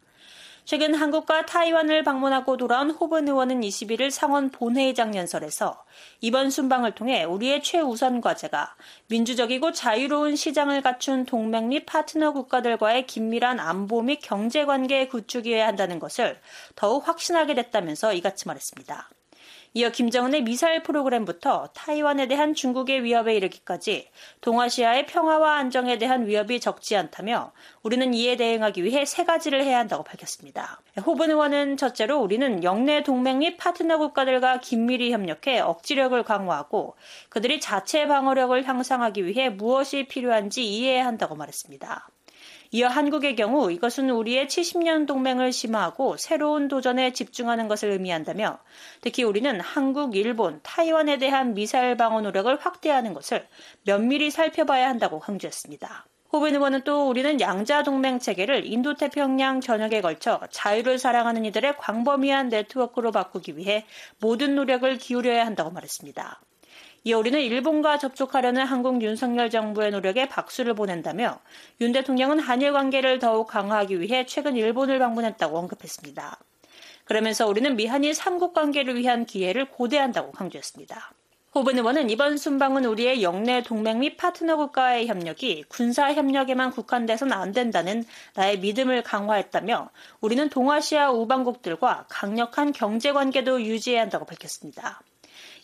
최근 0.68 0.92
한국과 0.92 1.46
타이완을 1.46 2.04
방문하고 2.04 2.58
돌아온 2.58 2.90
호븐 2.90 3.26
의원은 3.26 3.62
21일 3.62 4.10
상원 4.10 4.50
본회의장 4.50 5.16
연설에서 5.16 5.82
이번 6.20 6.50
순방을 6.50 6.94
통해 6.94 7.24
우리의 7.24 7.62
최우선 7.62 8.20
과제가 8.20 8.76
민주적이고 9.06 9.72
자유로운 9.72 10.36
시장을 10.36 10.82
갖춘 10.82 11.24
동맹 11.24 11.70
및 11.70 11.86
파트너 11.86 12.34
국가들과의 12.34 13.06
긴밀한 13.06 13.60
안보 13.60 14.02
및 14.02 14.18
경제 14.22 14.66
관계 14.66 15.08
구축이어야 15.08 15.66
한다는 15.66 15.98
것을 15.98 16.38
더욱 16.76 17.08
확신하게 17.08 17.54
됐다면서 17.54 18.12
이같이 18.12 18.46
말했습니다. 18.46 19.08
이어 19.74 19.90
김정은의 19.90 20.42
미사일 20.42 20.82
프로그램부터 20.82 21.68
타이완에 21.74 22.26
대한 22.26 22.54
중국의 22.54 23.04
위협에 23.04 23.36
이르기까지 23.36 24.08
동아시아의 24.40 25.06
평화와 25.06 25.56
안정에 25.56 25.98
대한 25.98 26.26
위협이 26.26 26.60
적지 26.60 26.96
않다며 26.96 27.52
우리는 27.82 28.14
이에 28.14 28.36
대응하기 28.36 28.82
위해 28.82 29.04
세 29.04 29.24
가지를 29.24 29.62
해야 29.62 29.78
한다고 29.78 30.04
밝혔습니다. 30.04 30.80
호분 31.04 31.30
의원은 31.30 31.76
첫째로 31.76 32.18
우리는 32.18 32.64
영내 32.64 33.02
동맹 33.02 33.40
및 33.40 33.56
파트너 33.58 33.98
국가들과 33.98 34.60
긴밀히 34.60 35.12
협력해 35.12 35.60
억지력을 35.60 36.20
강화하고 36.22 36.96
그들이 37.28 37.60
자체 37.60 38.06
방어력을 38.06 38.66
향상하기 38.66 39.26
위해 39.26 39.50
무엇이 39.50 40.04
필요한지 40.04 40.64
이해해야 40.64 41.06
한다고 41.06 41.36
말했습니다. 41.36 42.08
이어 42.70 42.88
한국의 42.88 43.34
경우 43.34 43.72
이것은 43.72 44.10
우리의 44.10 44.46
70년 44.46 45.06
동맹을 45.06 45.52
심화하고 45.52 46.18
새로운 46.18 46.68
도전에 46.68 47.14
집중하는 47.14 47.66
것을 47.66 47.90
의미한다며 47.92 48.58
특히 49.00 49.22
우리는 49.22 49.58
한국, 49.60 50.14
일본, 50.16 50.60
타이완에 50.62 51.16
대한 51.16 51.54
미사일 51.54 51.96
방어 51.96 52.20
노력을 52.20 52.54
확대하는 52.60 53.14
것을 53.14 53.46
면밀히 53.84 54.30
살펴봐야 54.30 54.86
한다고 54.86 55.18
강조했습니다. 55.18 56.06
호빈 56.30 56.54
의원은 56.56 56.82
또 56.84 57.08
우리는 57.08 57.40
양자 57.40 57.84
동맹 57.84 58.18
체계를 58.18 58.66
인도태평양 58.66 59.62
전역에 59.62 60.02
걸쳐 60.02 60.38
자유를 60.50 60.98
사랑하는 60.98 61.46
이들의 61.46 61.78
광범위한 61.78 62.50
네트워크로 62.50 63.12
바꾸기 63.12 63.56
위해 63.56 63.86
모든 64.20 64.54
노력을 64.54 64.98
기울여야 64.98 65.46
한다고 65.46 65.70
말했습니다. 65.70 66.42
이어 67.04 67.18
우리는 67.18 67.40
일본과 67.40 67.98
접촉하려는 67.98 68.64
한국 68.66 69.00
윤석열 69.02 69.50
정부의 69.50 69.92
노력에 69.92 70.28
박수를 70.28 70.74
보낸다며 70.74 71.38
윤 71.80 71.92
대통령은 71.92 72.40
한일 72.40 72.72
관계를 72.72 73.18
더욱 73.18 73.46
강화하기 73.46 74.00
위해 74.00 74.26
최근 74.26 74.56
일본을 74.56 74.98
방문했다고 74.98 75.56
언급했습니다. 75.56 76.38
그러면서 77.04 77.46
우리는 77.46 77.76
미한일 77.76 78.12
3국 78.12 78.52
관계를 78.52 78.96
위한 78.96 79.24
기회를 79.24 79.70
고대한다고 79.70 80.32
강조했습니다. 80.32 81.12
호븐 81.54 81.78
의원은 81.78 82.10
이번 82.10 82.36
순방은 82.36 82.84
우리의 82.84 83.22
영내 83.22 83.62
동맹 83.62 84.00
및 84.00 84.18
파트너 84.18 84.56
국가의 84.56 85.06
협력이 85.06 85.64
군사 85.68 86.12
협력에만 86.12 86.70
국한돼서는 86.72 87.32
안 87.32 87.52
된다는 87.52 88.04
나의 88.34 88.58
믿음을 88.58 89.02
강화했다며 89.02 89.88
우리는 90.20 90.48
동아시아 90.50 91.10
우방국들과 91.10 92.04
강력한 92.08 92.72
경제 92.72 93.12
관계도 93.12 93.62
유지해야 93.62 94.02
한다고 94.02 94.26
밝혔습니다. 94.26 95.00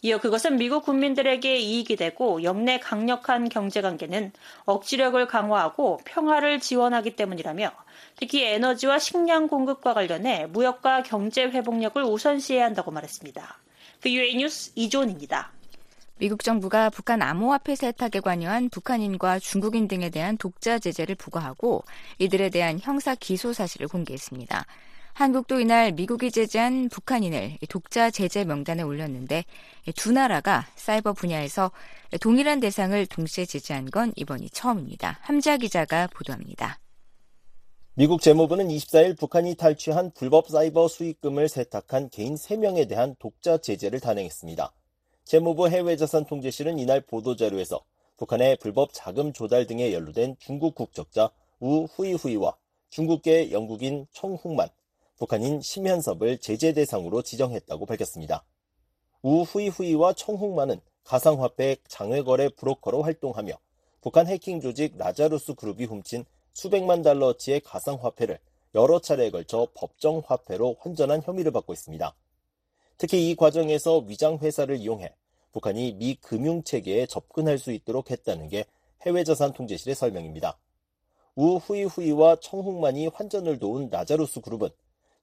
이어 0.05 0.19
그것은 0.19 0.59
미국 0.59 0.85
국민들에게 0.85 1.57
이익이 1.57 1.97
되고 1.97 2.43
영내 2.43 2.79
강력한 2.79 3.49
경제관계는 3.49 4.33
억지력을 4.67 5.27
강화하고 5.27 5.99
평화를 6.05 6.61
지원하기 6.61 7.17
때문이라며 7.17 7.73
특히 8.17 8.45
에너지와 8.45 8.99
식량 8.99 9.49
공급과 9.49 9.95
관련해 9.95 10.45
무역과 10.51 11.05
경제 11.05 11.45
회복력을 11.45 12.03
우선시해야 12.03 12.67
한다고 12.67 12.91
말했습니다. 12.91 13.57
그 14.03 14.13
유엔 14.13 14.37
뉴스 14.37 14.73
이존입니다. 14.75 15.53
미국 16.19 16.45
정부가 16.45 16.91
북한 16.91 17.23
암호화폐 17.23 17.75
세탁에 17.75 18.21
관여한 18.21 18.69
북한인과 18.69 19.39
중국인 19.39 19.89
등에 19.89 20.11
대한 20.11 20.37
독자 20.37 20.79
제재를 20.79 21.15
부과하고 21.15 21.83
이들에 22.19 22.51
대한 22.51 22.79
형사 22.79 23.15
기소 23.15 23.55
사실을 23.55 23.89
공개했습니다. 23.89 24.67
한국도 25.15 25.61
이날 25.61 25.93
미국이 25.93 26.33
제재한 26.33 26.89
북한인을 26.89 27.59
독자 27.69 28.11
제재 28.11 28.45
명단에 28.45 28.83
올렸는데 28.83 29.45
두 29.95 30.11
나라가 30.11 30.67
사이버 30.75 31.13
분야에서 31.13 31.71
동일한 32.21 32.59
대상을 32.59 33.07
동시에 33.07 33.45
제재한 33.45 33.91
건 33.91 34.13
이번이 34.17 34.51
처음입니다. 34.51 35.19
함자 35.23 35.57
기자가 35.57 36.09
보도합니다. 36.09 36.81
미국 37.95 38.23
재무부는 38.23 38.67
24일 38.67 39.17
북한이 39.17 39.55
탈취한 39.55 40.11
불법 40.15 40.49
사이버 40.49 40.89
수익금을 40.89 41.49
세탁한 41.49 42.11
개인 42.11 42.35
3명에 42.35 42.89
대한 42.89 43.15
독자 43.21 43.57
제재를 43.57 44.01
단행했습니다. 44.01 44.73
재무부 45.23 45.69
해외자산통제실은 45.69 46.81
이날 46.81 47.01
보도자료에서 47.01 47.81
북한의 48.17 48.57
불법 48.61 48.93
자금 48.93 49.33
조달 49.33 49.69
등에 49.69 49.93
연루된 49.93 50.37
중국 50.41 50.75
국적자 50.75 51.31
우 51.61 51.85
후이후이와 51.85 52.57
중국계 52.91 53.53
영국인 53.53 54.07
청홍만, 54.11 54.69
북한인 55.17 55.61
심현섭을 55.61 56.39
제재 56.39 56.73
대상으로 56.73 57.23
지정했다고 57.23 57.87
밝혔습니다. 57.87 58.45
우 59.23 59.43
후이후이와 59.43 60.15
청홍만은 60.15 60.81
가상화폐 61.05 61.77
장외거래 61.87 62.49
브로커로 62.51 63.03
활동하며 63.03 63.53
북한 64.01 64.27
해킹 64.27 64.61
조직 64.61 64.97
라자루스 64.99 65.55
그룹이 65.55 65.85
훔친 65.85 66.25
수백만 66.53 67.03
달러어치의 67.03 67.61
가상화폐를 67.61 68.39
여러 68.75 68.99
차례에 68.99 69.31
걸쳐 69.31 69.69
법정 69.75 70.23
화폐로 70.27 70.77
환전한 70.81 71.23
혐의를 71.23 71.53
받고 71.53 71.73
있습니다. 71.73 72.15
특히 72.99 73.31
이 73.31 73.37
과정에서 73.37 73.99
위장 73.99 74.39
회사를 74.39 74.79
이용해 74.79 75.15
북한이 75.53 75.95
미 75.95 76.17
금융 76.17 76.63
체계에 76.65 77.07
접근할 77.07 77.59
수 77.59 77.73
있도록 77.73 78.11
했다는 78.11 78.49
게 78.49 78.65
해외 79.03 79.23
자산 79.23 79.53
통제실의 79.53 79.95
설명입니다. 79.95 80.59
우 81.37 81.57
후이후이와 81.57 82.37
청홍만이 82.41 83.09
환전을 83.09 83.59
도운 83.59 83.89
라자루스 83.91 84.41
그룹은 84.41 84.71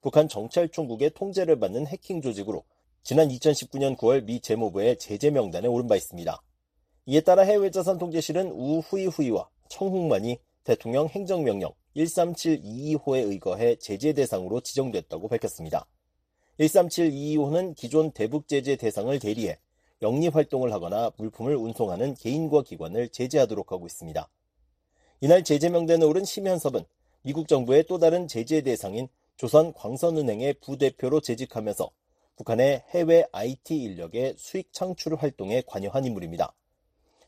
북한 0.02 0.28
정찰총국의 0.28 1.10
통제를 1.10 1.60
받는 1.60 1.86
해킹 1.86 2.20
조직으로 2.20 2.64
지난 3.04 3.28
2019년 3.28 3.96
9월 3.96 4.24
미 4.24 4.40
재무부의 4.40 4.98
제재 4.98 5.30
명단에 5.30 5.68
오른 5.68 5.86
바 5.86 5.94
있습니다. 5.96 6.42
이에 7.06 7.20
따라 7.20 7.42
해외 7.42 7.70
자산 7.70 7.98
통제실은 7.98 8.50
우 8.52 8.80
후이후이와 8.80 9.48
청홍만이 9.68 10.38
대통령 10.64 11.06
행정명령 11.06 11.72
13722호에 11.96 13.28
의거해 13.30 13.76
제재 13.76 14.12
대상으로 14.12 14.60
지정됐다고 14.60 15.28
밝혔습니다. 15.28 15.86
13722호는 16.58 17.76
기존 17.76 18.10
대북 18.10 18.48
제재 18.48 18.76
대상을 18.76 19.16
대리해 19.20 19.58
영리 20.02 20.26
활동을 20.28 20.72
하거나 20.72 21.12
물품을 21.16 21.54
운송하는 21.54 22.14
개인과 22.14 22.62
기관을 22.62 23.08
제재하도록 23.08 23.70
하고 23.70 23.86
있습니다. 23.86 24.28
이날 25.20 25.44
제재 25.44 25.68
명단에 25.70 26.04
오른 26.04 26.24
심현섭은 26.24 26.84
미국 27.22 27.46
정부의 27.46 27.84
또 27.84 27.98
다른 27.98 28.26
제재 28.26 28.62
대상인 28.62 29.08
조선 29.36 29.72
광선은행의 29.74 30.54
부대표로 30.54 31.20
재직하면서 31.20 31.90
북한의 32.36 32.84
해외 32.90 33.26
IT 33.32 33.76
인력의 33.76 34.36
수익 34.38 34.72
창출 34.72 35.14
활동에 35.14 35.62
관여한 35.66 36.04
인물입니다. 36.04 36.54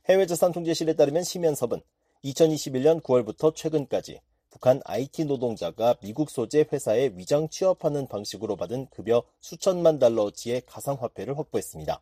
해외자산통제실에 0.08 0.94
따르면 0.94 1.22
심현섭은 1.22 1.80
2021년 2.24 3.02
9월부터 3.02 3.54
최근까지 3.54 4.20
북한 4.50 4.80
IT 4.84 5.24
노동자가 5.24 5.96
미국 6.00 6.30
소재 6.30 6.64
회사에 6.72 7.12
위장 7.16 7.48
취업하는 7.48 8.06
방식으로 8.06 8.56
받은 8.56 8.86
급여 8.90 9.24
수천만 9.40 9.98
달러어치의 9.98 10.62
가상화폐를 10.66 11.36
확보했습니다. 11.36 12.00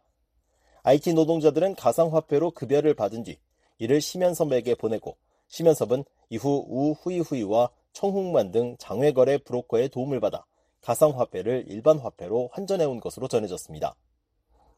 IT 0.82 1.14
노동자들은 1.14 1.76
가상화폐로 1.76 2.50
급여를 2.50 2.94
받은 2.94 3.22
뒤 3.22 3.38
이를 3.78 4.00
심현섭에게 4.00 4.74
보내고 4.74 5.16
심현섭은 5.48 6.04
이후 6.28 6.64
우후이후이와 6.68 7.70
청홍만 7.92 8.50
등 8.50 8.76
장외거래 8.78 9.38
브로커의 9.38 9.88
도움을 9.88 10.20
받아 10.20 10.44
가상화폐를 10.80 11.66
일반 11.68 11.98
화폐로 11.98 12.50
환전해온 12.52 13.00
것으로 13.00 13.28
전해졌습니다. 13.28 13.94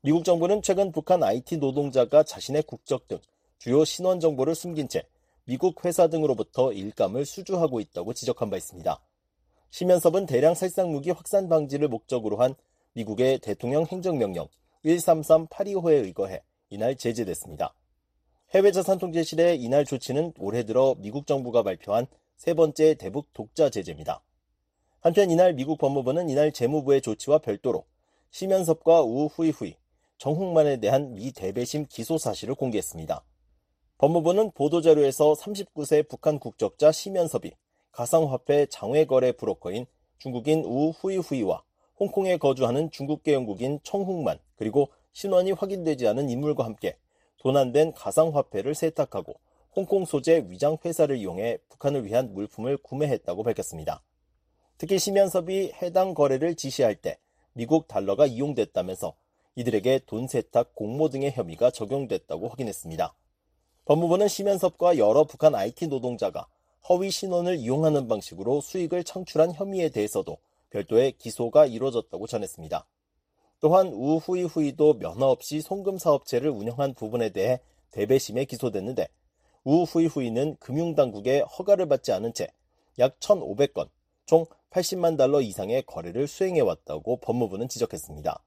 미국 0.03 0.25
정부는 0.25 0.63
최근 0.63 0.93
북한 0.93 1.23
IT 1.23 1.57
노동자가 1.57 2.23
자신의 2.23 2.65
국적 2.65 3.09
등 3.09 3.19
주요 3.59 3.85
신원 3.85 4.21
정보를 4.21 4.55
숨긴 4.55 4.89
채 4.89 5.03
미국 5.47 5.85
회사 5.85 6.09
등으로부터 6.09 6.73
일감을 6.73 7.25
수주하고 7.25 7.81
있다고 7.81 8.13
지적한 8.13 8.51
바 8.51 8.57
있습니다. 8.57 9.01
심현섭은 9.71 10.27
대량 10.27 10.55
살상 10.55 10.93
무기 10.93 11.11
확산 11.11 11.49
방지를 11.49 11.89
목적으로 11.89 12.37
한 12.37 12.55
미국의 12.93 13.39
대통령 13.39 13.87
행정명령 13.87 14.47
13382호에 14.85 16.05
의거해 16.05 16.43
이날 16.71 16.97
제재됐습니다. 16.97 17.75
해외자산통제실의 18.55 19.61
이날 19.61 19.85
조치는 19.85 20.35
올해 20.39 20.65
들어 20.65 20.95
미국 20.99 21.27
정부가 21.27 21.63
발표한 21.63 22.07
세 22.37 22.55
번째 22.55 22.95
대북 22.95 23.33
독자 23.33 23.71
제재입니다. 23.71 24.23
한편 25.01 25.31
이날 25.31 25.55
미국 25.55 25.79
법무부는 25.79 26.29
이날 26.29 26.53
재무부의 26.53 27.03
조치와 27.03 27.39
별도로 27.39 27.85
심연섭과 28.31 29.03
우후이후이, 29.03 29.77
정홍만에 30.19 30.79
대한 30.79 31.15
미 31.15 31.33
대배심 31.33 31.87
기소 31.89 32.19
사실을 32.19 32.55
공개했습니다. 32.55 33.25
법무부는 33.99 34.53
보도자료에서 34.53 35.35
39세 35.35 36.09
북한 36.09 36.39
국적자 36.39 36.91
심연섭이 36.91 37.53
가상화폐 37.93 38.67
장외거래 38.67 39.33
브로커인 39.33 39.87
중국인 40.19 40.65
우후이후이와 40.65 41.63
홍콩에 42.01 42.37
거주하는 42.39 42.91
중국계 42.91 43.35
영국인 43.35 43.79
청홍만 43.83 44.39
그리고 44.57 44.89
신원이 45.13 45.53
확인되지 45.53 46.09
않은 46.09 46.29
인물과 46.29 46.65
함께 46.65 46.97
도난된 47.39 47.93
가상화폐를 47.93 48.75
세탁하고 48.75 49.35
홍콩 49.77 50.05
소재 50.05 50.45
위장 50.49 50.77
회사를 50.85 51.17
이용해 51.17 51.59
북한을 51.69 52.05
위한 52.05 52.33
물품을 52.33 52.77
구매했다고 52.77 53.43
밝혔습니다. 53.43 54.03
특히 54.79 55.01
심연섭이 55.01 55.73
해당 55.83 56.15
거래를 56.15 56.55
지시할 56.55 56.95
때 56.95 57.19
미국 57.55 57.89
달러가 57.89 58.27
이용됐다면서 58.27 59.15
이들에게 59.57 60.01
돈 60.07 60.29
세탁 60.29 60.75
공모 60.75 61.09
등의 61.09 61.33
혐의가 61.33 61.73
적용됐다고 61.73 62.49
확인했습니다. 62.49 63.15
법무부는 63.85 64.29
심연섭과 64.29 64.97
여러 64.99 65.25
북한 65.25 65.55
IT 65.55 65.89
노동자가 65.89 66.47
허위 66.89 67.11
신원을 67.11 67.57
이용하는 67.57 68.07
방식으로 68.07 68.61
수익을 68.61 69.03
창출한 69.03 69.53
혐의에 69.53 69.89
대해서도 69.89 70.39
별도의 70.71 71.13
기소가 71.19 71.67
이루어졌다고 71.67 72.27
전했습니다. 72.27 72.87
또한 73.61 73.89
우후이후이도 73.89 74.99
면허 74.99 75.27
없이 75.27 75.61
송금 75.61 75.99
사업체를 75.99 76.51
운영한 76.51 76.95
부분에 76.95 77.31
대해 77.31 77.61
대배심에 77.91 78.45
기소됐는데 78.45 79.09
우후이후이는 79.65 80.57
금융당국의 80.61 81.41
허가를 81.43 81.89
받지 81.89 82.13
않은 82.13 82.33
채 82.33 82.49
약 82.99 83.19
1,500건, 83.19 83.89
총 84.25 84.47
80만 84.71 85.17
달러 85.17 85.41
이상의 85.41 85.83
거래를 85.83 86.27
수행해왔다고 86.27 87.19
법무부는 87.19 87.69
지적했습니다. 87.69 88.43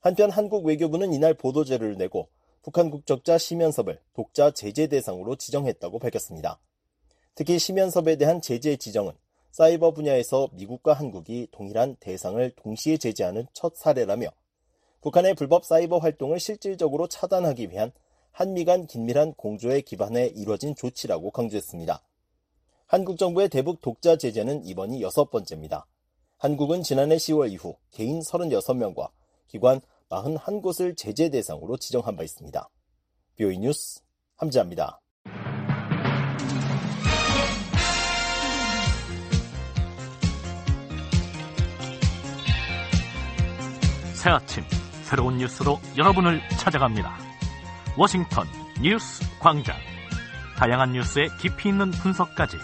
한편 0.00 0.30
한국 0.30 0.64
외교부는 0.64 1.12
이날 1.12 1.34
보도자료를 1.34 1.96
내고 1.96 2.28
북한 2.62 2.90
국적자 2.90 3.38
심연섭을 3.38 4.00
독자 4.14 4.50
제재 4.50 4.88
대상으로 4.88 5.36
지정했다고 5.36 5.98
밝혔습니다. 5.98 6.60
특히 7.34 7.58
심연섭에 7.58 8.16
대한 8.16 8.40
제재 8.40 8.76
지정은 8.76 9.12
사이버 9.52 9.92
분야에서 9.92 10.48
미국과 10.52 10.92
한국이 10.92 11.48
동일한 11.50 11.96
대상을 12.00 12.50
동시에 12.56 12.96
제재하는 12.96 13.46
첫 13.52 13.76
사례라며 13.76 14.28
북한의 15.00 15.34
불법 15.34 15.64
사이버 15.64 15.98
활동을 15.98 16.40
실질적으로 16.40 17.06
차단하기 17.06 17.70
위한 17.70 17.92
한미 18.32 18.64
간 18.64 18.86
긴밀한 18.86 19.34
공조에 19.34 19.80
기반해 19.80 20.32
이뤄진 20.34 20.74
조치라고 20.74 21.30
강조했습니다. 21.30 22.02
한국 22.86 23.18
정부의 23.18 23.48
대북 23.48 23.80
독자 23.80 24.16
제재는 24.16 24.64
이번이 24.64 25.02
여섯 25.02 25.30
번째입니다. 25.30 25.86
한국은 26.38 26.82
지난해 26.82 27.16
10월 27.16 27.52
이후 27.52 27.76
개인 27.90 28.20
36명과 28.20 29.10
기관 29.46 29.80
41곳을 30.08 30.96
제재 30.96 31.30
대상으로 31.30 31.76
지정한 31.76 32.16
바 32.16 32.22
있습니다. 32.22 32.68
뷰이 33.36 33.58
뉴스 33.58 34.00
함지합니다. 34.36 35.00
새 44.14 44.30
아침 44.30 44.64
새로운 45.04 45.38
뉴스로 45.38 45.78
여러분을 45.96 46.40
찾아갑니다. 46.58 47.27
워싱턴 47.98 48.46
뉴스 48.80 49.24
광장. 49.40 49.76
다양한 50.56 50.92
뉴스의 50.92 51.30
깊이 51.40 51.70
있는 51.70 51.90
분석까지 51.90 52.56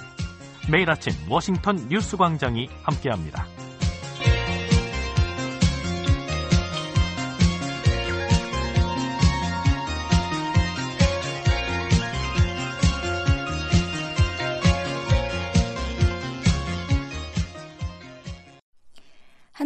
매일 0.71 0.89
아침 0.89 1.13
워싱턴 1.29 1.89
뉴스 1.89 2.17
광장이 2.17 2.69
함께합니다. 2.85 3.45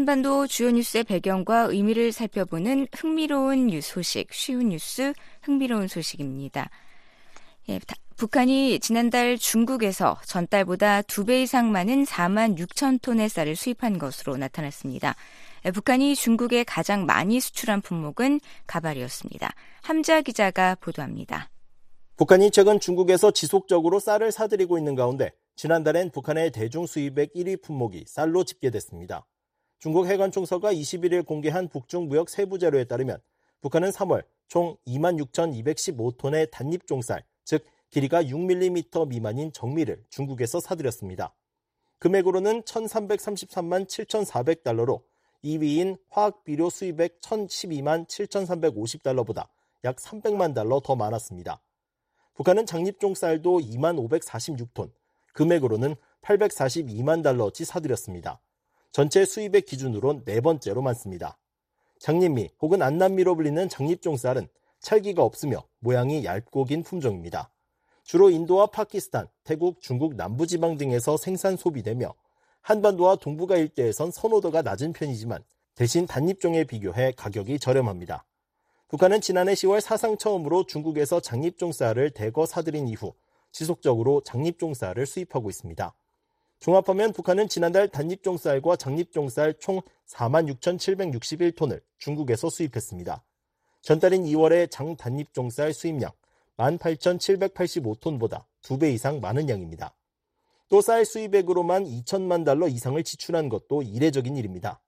한반도 0.08 0.46
주요 0.46 0.70
뉴스의 0.70 1.04
배경과 1.04 1.64
의미를 1.64 2.12
살펴보는 2.12 2.86
흥미로운 2.94 3.66
뉴스 3.66 3.92
소식, 3.92 4.32
쉬운 4.32 4.70
뉴스, 4.70 5.12
흥미로운 5.42 5.86
소식입니다. 5.86 6.70
예, 7.68 7.78
북한이 8.16 8.80
지난달 8.80 9.36
중국에서 9.36 10.18
전달보다 10.24 11.02
두 11.02 11.26
배 11.26 11.42
이상 11.42 11.70
많은 11.72 12.04
4만 12.04 12.56
6천 12.56 13.02
톤의 13.02 13.28
쌀을 13.28 13.54
수입한 13.54 13.98
것으로 13.98 14.38
나타났습니다. 14.38 15.14
예, 15.66 15.70
북한이 15.72 16.16
중국에 16.16 16.64
가장 16.64 17.04
많이 17.04 17.38
수출한 17.38 17.82
품목은 17.82 18.40
가발이었습니다. 18.66 19.52
함자 19.82 20.22
기자가 20.22 20.76
보도합니다. 20.76 21.50
북한이 22.16 22.50
최근 22.50 22.80
중국에서 22.80 23.30
지속적으로 23.30 24.00
쌀을 24.00 24.32
사들이고 24.32 24.78
있는 24.78 24.94
가운데 24.94 25.32
지난달엔 25.56 26.12
북한의 26.12 26.52
대중 26.52 26.86
수입액 26.86 27.34
1위 27.34 27.60
품목이 27.60 28.04
쌀로 28.06 28.44
집계됐습니다. 28.44 29.26
중국 29.78 30.06
해관 30.06 30.32
총서가 30.32 30.72
21일 30.72 31.24
공개한 31.24 31.68
북중 31.68 32.08
무역 32.08 32.28
세부 32.28 32.58
자료에 32.58 32.84
따르면 32.84 33.20
북한은 33.60 33.90
3월 33.90 34.24
총 34.48 34.76
26,215톤의 34.88 36.50
단잎종쌀, 36.50 37.22
즉 37.44 37.64
길이가 37.90 38.24
6mm 38.24 39.06
미만인 39.06 39.52
정미를 39.52 40.02
중국에서 40.10 40.58
사들였습니다. 40.58 41.32
금액으로는 42.00 42.62
1,333만 42.62 43.86
7,400달러로 43.86 45.02
2위인 45.44 45.96
화학 46.08 46.42
비료 46.42 46.70
수입액 46.70 47.20
1,012만 47.20 48.08
7,350달러보다 48.08 49.46
약 49.84 49.96
300만 49.96 50.54
달러 50.54 50.80
더 50.80 50.96
많았습니다. 50.96 51.60
북한은 52.34 52.66
장립종 52.66 53.14
쌀도 53.14 53.60
2만 53.60 53.96
546톤, 54.08 54.90
금액으로는 55.34 55.94
842만 56.22 57.22
달러어치 57.22 57.64
사들였습니다. 57.64 58.40
전체 58.92 59.24
수입액 59.24 59.66
기준으론 59.66 60.24
네 60.24 60.40
번째로 60.40 60.82
많습니다. 60.82 61.38
장립미 61.98 62.50
혹은 62.60 62.82
안남미로 62.82 63.36
불리는 63.36 63.68
장립종쌀은 63.68 64.48
찰기가 64.80 65.22
없으며 65.22 65.64
모양이 65.80 66.24
얇고 66.24 66.64
긴 66.64 66.82
품종입니다. 66.82 67.50
주로 68.04 68.30
인도와 68.30 68.66
파키스탄, 68.66 69.28
태국, 69.44 69.80
중국 69.80 70.14
남부지방 70.14 70.78
등에서 70.78 71.16
생산 71.16 71.56
소비되며 71.56 72.14
한반도와 72.62 73.16
동북아 73.16 73.56
일대에선 73.56 74.10
선호도가 74.10 74.62
낮은 74.62 74.92
편이지만 74.92 75.44
대신 75.74 76.06
단잎종에 76.06 76.64
비교해 76.64 77.12
가격이 77.16 77.58
저렴합니다. 77.58 78.24
북한은 78.88 79.20
지난해 79.20 79.52
10월 79.52 79.80
사상 79.80 80.16
처음으로 80.16 80.64
중국에서 80.64 81.20
장립종 81.20 81.72
쌀을 81.72 82.10
대거 82.10 82.46
사들인 82.46 82.88
이후 82.88 83.12
지속적으로 83.52 84.22
장립종 84.22 84.72
쌀을 84.72 85.04
수입하고 85.04 85.50
있습니다. 85.50 85.94
종합하면 86.60 87.12
북한은 87.12 87.48
지난달 87.48 87.88
단잎종 87.88 88.36
쌀과 88.36 88.76
장립종 88.76 89.28
쌀총 89.28 89.80
46,761톤을 90.06 91.80
중국에서 91.98 92.50
수입했습니다. 92.50 93.22
전달인 93.82 94.24
2월의 94.24 94.70
장 94.70 94.96
단잎종 94.96 95.50
쌀 95.50 95.72
수입량 95.72 96.10
18,785톤보다 96.56 98.44
2배 98.62 98.92
이상 98.92 99.20
많은 99.20 99.48
양입니다. 99.48 99.94
또 100.68 100.80
쌀 100.80 101.04
수입액으로만 101.04 101.84
2천만 101.84 102.44
달러 102.44 102.68
이상을 102.68 103.02
지출한 103.02 103.48
것도 103.48 103.82
이례적인 103.82 104.36
일입니다. 104.36 104.80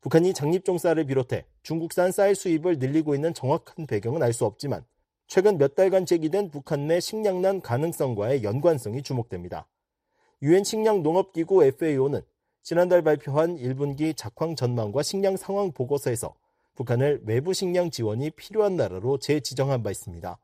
북한이 0.00 0.34
장립종 0.34 0.78
쌀을 0.78 1.04
비롯해 1.06 1.44
중국산 1.62 2.12
쌀 2.12 2.34
수입을 2.34 2.78
늘리고 2.78 3.14
있는 3.14 3.32
정확한 3.32 3.86
배경은 3.86 4.22
알 4.22 4.32
수 4.32 4.44
없지만 4.44 4.84
최근 5.26 5.56
몇 5.58 5.74
달간 5.74 6.04
제기된 6.06 6.50
북한 6.50 6.86
내 6.86 7.00
식량난 7.00 7.60
가능성과의 7.60 8.42
연관성이 8.42 9.02
주목됩니다. 9.02 9.66
유엔 10.44 10.62
식량 10.62 11.02
농업기구 11.02 11.64
FAO는 11.64 12.20
지난달 12.62 13.00
발표한 13.00 13.56
1분기 13.56 14.14
작황 14.14 14.54
전망과 14.54 15.02
식량 15.02 15.38
상황 15.38 15.72
보고서에서 15.72 16.34
북한을 16.74 17.22
외부 17.24 17.54
식량 17.54 17.90
지원이 17.90 18.28
필요한 18.32 18.76
나라로 18.76 19.16
재지정한 19.20 19.82
바 19.82 19.90
있습니다. 19.90 20.38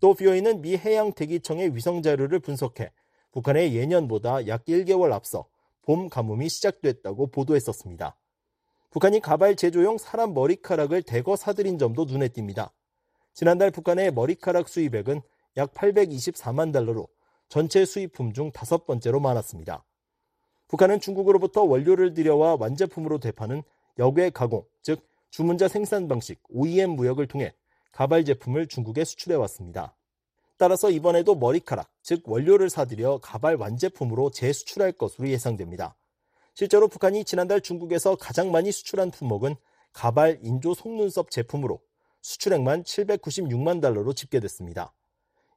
또 0.00 0.12
BOE는 0.12 0.60
미 0.60 0.76
해양 0.76 1.14
대기청의 1.14 1.74
위성 1.74 2.02
자료를 2.02 2.40
분석해 2.40 2.92
북한의 3.30 3.74
예년보다 3.74 4.46
약 4.48 4.66
1개월 4.66 5.12
앞서 5.12 5.46
봄 5.80 6.10
가뭄이 6.10 6.50
시작됐다고 6.50 7.28
보도했었습니다. 7.28 8.14
북한이 8.90 9.20
가발 9.20 9.56
제조용 9.56 9.96
사람 9.96 10.34
머리카락을 10.34 11.04
대거 11.04 11.36
사들인 11.36 11.78
점도 11.78 12.04
눈에 12.04 12.28
띕니다. 12.28 12.68
지난달 13.32 13.70
북한의 13.70 14.12
머리카락 14.12 14.68
수입액은 14.68 15.22
약 15.56 15.72
824만 15.72 16.70
달러로 16.70 17.08
전체 17.52 17.84
수입품 17.84 18.32
중 18.32 18.50
다섯 18.50 18.86
번째로 18.86 19.20
많았습니다. 19.20 19.84
북한은 20.68 21.00
중국으로부터 21.00 21.60
원료를 21.62 22.14
들여와 22.14 22.56
완제품으로 22.58 23.18
되파는 23.18 23.62
역외 23.98 24.30
가공, 24.30 24.64
즉 24.80 25.06
주문자 25.28 25.68
생산 25.68 26.08
방식 26.08 26.40
OEM 26.48 26.92
무역을 26.92 27.26
통해 27.26 27.52
가발 27.92 28.24
제품을 28.24 28.68
중국에 28.68 29.04
수출해 29.04 29.36
왔습니다. 29.36 29.94
따라서 30.56 30.90
이번에도 30.90 31.34
머리카락, 31.34 31.90
즉 32.00 32.26
원료를 32.26 32.70
사들여 32.70 33.18
가발 33.22 33.56
완제품으로 33.56 34.30
재수출할 34.30 34.92
것으로 34.92 35.28
예상됩니다. 35.28 35.94
실제로 36.54 36.88
북한이 36.88 37.26
지난달 37.26 37.60
중국에서 37.60 38.16
가장 38.16 38.50
많이 38.50 38.72
수출한 38.72 39.10
품목은 39.10 39.56
가발 39.92 40.38
인조 40.42 40.72
속눈썹 40.72 41.30
제품으로 41.30 41.82
수출액만 42.22 42.84
796만 42.84 43.82
달러로 43.82 44.14
집계됐습니다. 44.14 44.94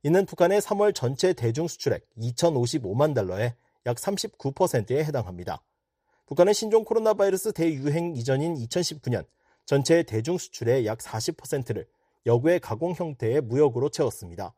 이는 0.06 0.24
북한의 0.28 0.62
3월 0.62 0.94
전체 0.94 1.34
대중 1.34 1.68
수출액 1.68 2.06
2,055만 2.16 3.16
달러의 3.16 3.56
약 3.88 3.98
39%에 3.98 5.04
해당합니다. 5.04 5.64
북한은 6.28 6.54
신종 6.54 6.84
코로나 6.84 7.16
바이러스 7.16 7.52
대유행 7.52 8.16
이전인 8.16 8.54
2019년 8.54 9.26
전체 9.66 10.04
대중 10.04 10.38
수출의 10.38 10.86
약 10.86 11.00
40%를 11.00 11.88
역외 12.28 12.60
가공 12.60 12.94
형태의 12.94 13.42
무역으로 13.42 13.90
채웠습니다. 13.90 14.54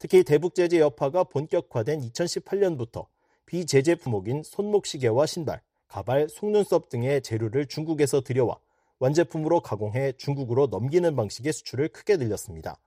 특히 0.00 0.24
대북 0.24 0.56
제재 0.56 0.80
여파가 0.80 1.22
본격화된 1.22 2.00
2018년부터 2.10 3.06
비제재 3.46 3.94
품목인 3.94 4.42
손목시계와 4.42 5.26
신발, 5.26 5.62
가발, 5.86 6.28
속눈썹 6.28 6.88
등의 6.88 7.22
재료를 7.22 7.66
중국에서 7.66 8.22
들여와 8.22 8.58
완제품으로 8.98 9.60
가공해 9.60 10.14
중국으로 10.16 10.66
넘기는 10.66 11.14
방식의 11.14 11.52
수출을 11.52 11.90
크게 11.90 12.16
늘렸습니다. 12.16 12.80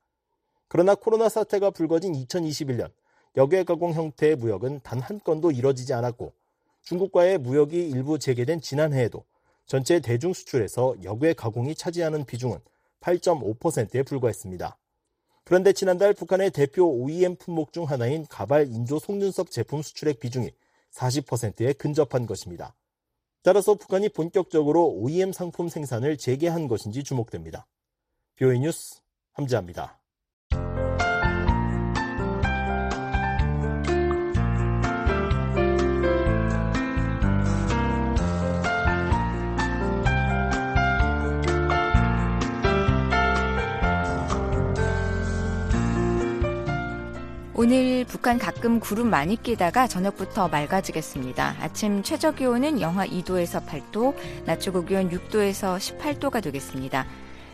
그러나 0.74 0.96
코로나 0.96 1.30
사태가 1.30 1.70
불거진 1.70 2.14
2021년 2.14 2.92
역외 3.38 3.64
가공 3.64 3.94
형태의 3.94 4.36
무역은 4.38 4.80
단 4.82 5.00
한 5.02 5.20
건도 5.20 5.52
이뤄지지 5.52 5.94
않았고 5.94 6.34
중국과의 6.82 7.38
무역이 7.38 7.90
일부 7.92 8.18
재개된 8.18 8.60
지난해에도 8.60 9.24
전체 9.68 10.00
대중 10.00 10.34
수출에서 10.34 10.96
역외 11.04 11.34
가공이 11.34 11.76
차지하는 11.76 12.26
비중은 12.26 12.58
8.5%에 13.02 14.02
불과했습니다. 14.02 14.76
그런데 15.44 15.74
지난달 15.74 16.16
북한의 16.16 16.50
대표 16.50 16.92
OEM 16.92 17.36
품목 17.36 17.72
중 17.72 17.84
하나인 17.84 18.26
가발 18.28 18.66
인조 18.66 18.98
속눈썹 18.98 19.52
제품 19.52 19.84
수출액 19.84 20.20
비중이 20.20 20.50
40%에 20.92 21.74
근접한 21.74 22.26
것입니다. 22.26 22.74
따라서 23.44 23.76
북한이 23.76 24.10
본격적으로 24.10 24.90
OEM 24.90 25.34
상품 25.34 25.70
생산을 25.70 26.18
재개한 26.18 26.68
것인지 26.68 27.04
주목됩니다. 27.04 27.68
뷰이 28.38 28.60
뉴스 28.60 29.02
함지합니다. 29.34 30.03
오늘 47.64 48.04
북한 48.04 48.38
가끔 48.38 48.82
구름 48.82 49.10
많이 49.10 49.42
끼다가 49.42 49.88
저녁부터 49.88 50.50
맑아지겠습니다. 50.50 51.56
아침 51.62 52.04
최저 52.04 52.32
기온은 52.34 52.82
영하 52.82 53.08
2도에서 53.08 53.66
8도, 53.66 54.14
낮 54.44 54.60
최고 54.60 54.84
기온 54.84 55.10
6도에서 55.10 55.78
18도가 55.78 56.44
되겠습니다. 56.44 57.06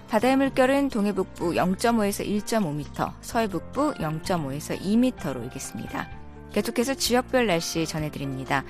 바다의 0.09 0.37
물결은 0.37 0.89
동해 0.89 1.13
북부 1.13 1.51
0.5에서 1.51 2.25
1.5m, 2.25 3.13
서해 3.21 3.47
북부 3.47 3.93
0.5에서 3.93 4.81
2m로 4.81 5.43
일겠습니다. 5.43 6.09
계속해서 6.53 6.95
지역별 6.95 7.45
날씨 7.45 7.85
전해드립니다. 7.85 8.63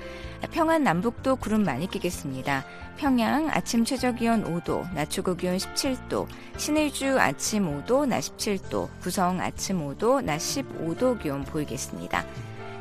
평안 0.48 0.82
남북도 0.82 1.36
구름 1.36 1.64
많이 1.64 1.88
끼겠습니다. 1.88 2.64
평양 2.96 3.48
아침 3.50 3.84
최저 3.84 4.12
기온 4.12 4.44
5도, 4.44 4.92
낮 4.94 5.10
최고 5.10 5.34
기온 5.36 5.56
17도, 5.56 6.26
신의주 6.56 7.18
아침 7.18 7.84
5도, 7.84 8.06
낮 8.06 8.20
17도, 8.20 8.88
구성 9.00 9.40
아침 9.40 9.86
5도, 9.86 10.24
낮 10.24 10.38
15도 10.38 11.20
기온 11.20 11.44
보이겠습니다. 11.44 12.24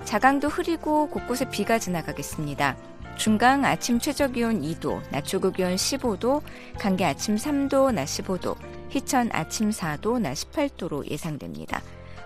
자강도 0.05 0.47
흐리고 0.47 1.10
곳곳에 1.10 1.49
비가 1.49 1.78
지나가겠습니다. 1.78 2.76
중강 3.16 3.66
아침 3.66 3.99
최저 3.99 4.28
기온 4.28 4.62
2도, 4.62 5.01
낮 5.12 5.26
최고 5.26 5.51
기온 5.51 5.76
15도, 5.76 6.41
강계 6.80 7.03
아침 7.03 7.36
3도, 7.36 7.93
낮 7.93 8.05
15도, 8.05 8.55
희천 8.89 9.30
아침 9.34 9.70
4도, 9.72 10.20
낮 10.20 10.34
18도로 10.34 11.10
예상됩니다. 11.10 11.82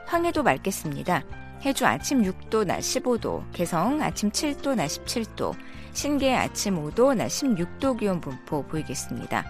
황해도 0.05 0.43
맑겠습니다. 0.43 1.23
해주 1.63 1.85
아침 1.85 2.23
6도, 2.23 2.65
낮 2.65 2.79
15도, 2.79 3.41
개성 3.53 4.01
아침 4.01 4.29
7도, 4.29 4.75
낮 4.75 4.87
17도, 4.87 5.55
신계 5.93 6.35
아침 6.35 6.75
5도, 6.75 7.15
낮 7.15 7.27
16도 7.27 7.97
기온 7.97 8.19
분포 8.19 8.63
보이겠습니다. 8.67 9.45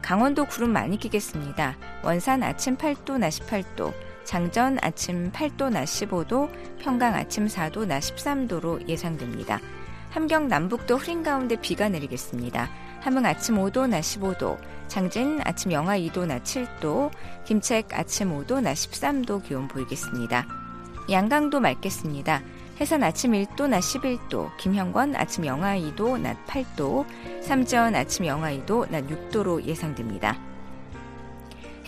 강원도 0.00 0.44
구름 0.44 0.72
많이 0.72 0.96
끼겠습니다. 0.96 1.76
원산 2.04 2.44
아침 2.44 2.76
8도, 2.76 3.18
낮 3.18 3.30
18도, 3.30 3.92
장전 4.22 4.78
아침 4.80 5.32
8도, 5.32 5.72
낮 5.72 5.86
15도, 5.86 6.48
평강 6.78 7.14
아침 7.14 7.48
4도, 7.48 7.84
낮 7.84 7.98
13도로 7.98 8.88
예상됩니다. 8.88 9.58
함경 10.10 10.46
남북도 10.46 10.98
흐린 10.98 11.24
가운데 11.24 11.56
비가 11.60 11.88
내리겠습니다. 11.88 12.70
함흥 13.00 13.26
아침 13.26 13.56
5도, 13.56 13.88
낮 13.88 14.02
15도, 14.02 14.56
장진 14.86 15.40
아침 15.42 15.72
영하 15.72 15.98
2도, 15.98 16.26
낮 16.26 16.44
7도, 16.44 17.10
김책 17.44 17.92
아침 17.92 18.30
5도, 18.38 18.62
낮 18.62 18.74
13도 18.74 19.42
기온 19.42 19.66
보이겠습니다. 19.66 20.65
양강도 21.10 21.60
맑겠습니다. 21.60 22.42
해산 22.80 23.02
아침 23.02 23.32
1도, 23.32 23.68
낮 23.68 23.80
11도, 23.80 24.54
김형권 24.58 25.16
아침 25.16 25.46
영하 25.46 25.78
2도, 25.78 26.20
낮 26.20 26.36
8도, 26.46 27.06
삼전 27.42 27.94
아침 27.94 28.26
영하 28.26 28.50
2도, 28.52 28.90
낮 28.90 29.06
6도로 29.06 29.64
예상됩니다. 29.64 30.38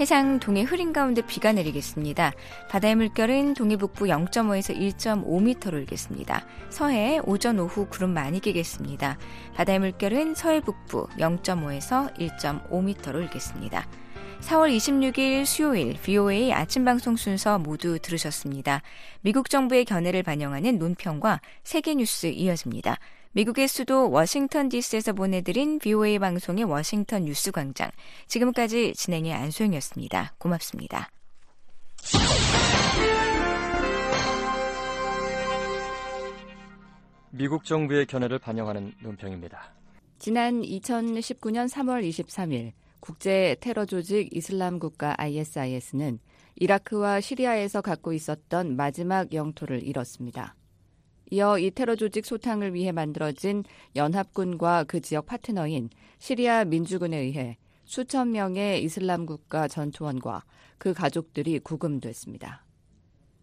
해상 0.01 0.39
동해 0.39 0.63
흐린 0.63 0.93
가운데 0.93 1.23
비가 1.23 1.53
내리겠습니다. 1.53 2.33
바다의 2.71 2.95
물결은 2.95 3.55
동해 3.55 3.77
북부 3.77 4.05
0.5에서 4.05 4.77
1.5m로 4.77 5.75
일겠습니다. 5.75 6.47
서해 6.71 7.19
오전 7.25 7.59
오후 7.59 7.87
구름 7.89 8.15
많이 8.15 8.39
끼겠습니다. 8.39 9.19
바다의 9.57 9.81
물결은 9.81 10.37
서해 10.37 10.61
북부 10.61 11.09
0.5에서 11.19 12.17
1.5m로 12.17 13.23
일겠습니다. 13.23 13.87
4월 14.41 14.75
26일 14.75 15.45
수요일 15.45 15.95
VOA 15.95 16.53
아침 16.53 16.85
방송 16.85 17.17
순서 17.17 17.59
모두 17.59 17.99
들으셨습니다. 17.99 18.83
미국 19.21 19.51
정부의 19.51 19.85
견해를 19.85 20.23
반영하는 20.23 20.79
논평과 20.79 21.41
세계 21.65 21.95
뉴스 21.95 22.27
이어집니다. 22.27 22.99
미국의 23.33 23.69
수도 23.69 24.11
워싱턴 24.11 24.69
DC에서 24.69 25.13
보내드린 25.13 25.79
VOA 25.79 26.19
방송의 26.19 26.65
워싱턴 26.65 27.25
뉴스 27.25 27.51
광장. 27.51 27.91
지금까지 28.27 28.95
진행의 28.95 29.33
안소영이었습니다. 29.35 30.35
고맙습니다. 30.39 31.11
미국 37.31 37.65
정부의 37.65 38.07
견해를 38.07 38.39
반영하는 38.39 38.95
논평입니다. 39.03 39.75
지난 40.19 40.63
2019년 40.63 41.69
3월 41.69 42.09
23일 42.09 42.73
국제 43.01 43.57
테러 43.61 43.87
조직 43.87 44.35
이슬람 44.37 44.79
국가 44.79 45.15
ISIS는 45.19 46.19
이라크와 46.57 47.21
시리아에서 47.21 47.81
갖고 47.81 48.13
있었던 48.13 48.77
마지막 48.77 49.33
영토를 49.33 49.83
잃었습니다. 49.83 50.55
이어 51.31 51.59
이 51.59 51.71
테러 51.71 51.95
조직 51.95 52.25
소탕을 52.25 52.75
위해 52.75 52.91
만들어진 52.91 53.63
연합군과 53.95 54.85
그 54.85 55.01
지역 55.01 55.27
파트너인 55.27 55.91
시리아 56.19 56.65
민주군에 56.65 57.19
의해 57.19 57.59
수천 57.85 58.33
명의 58.33 58.83
이슬람 58.83 59.27
국가 59.27 59.69
전투원과 59.69 60.45
그 60.79 60.95
가족들이 60.95 61.59
구금됐습니다. 61.61 62.65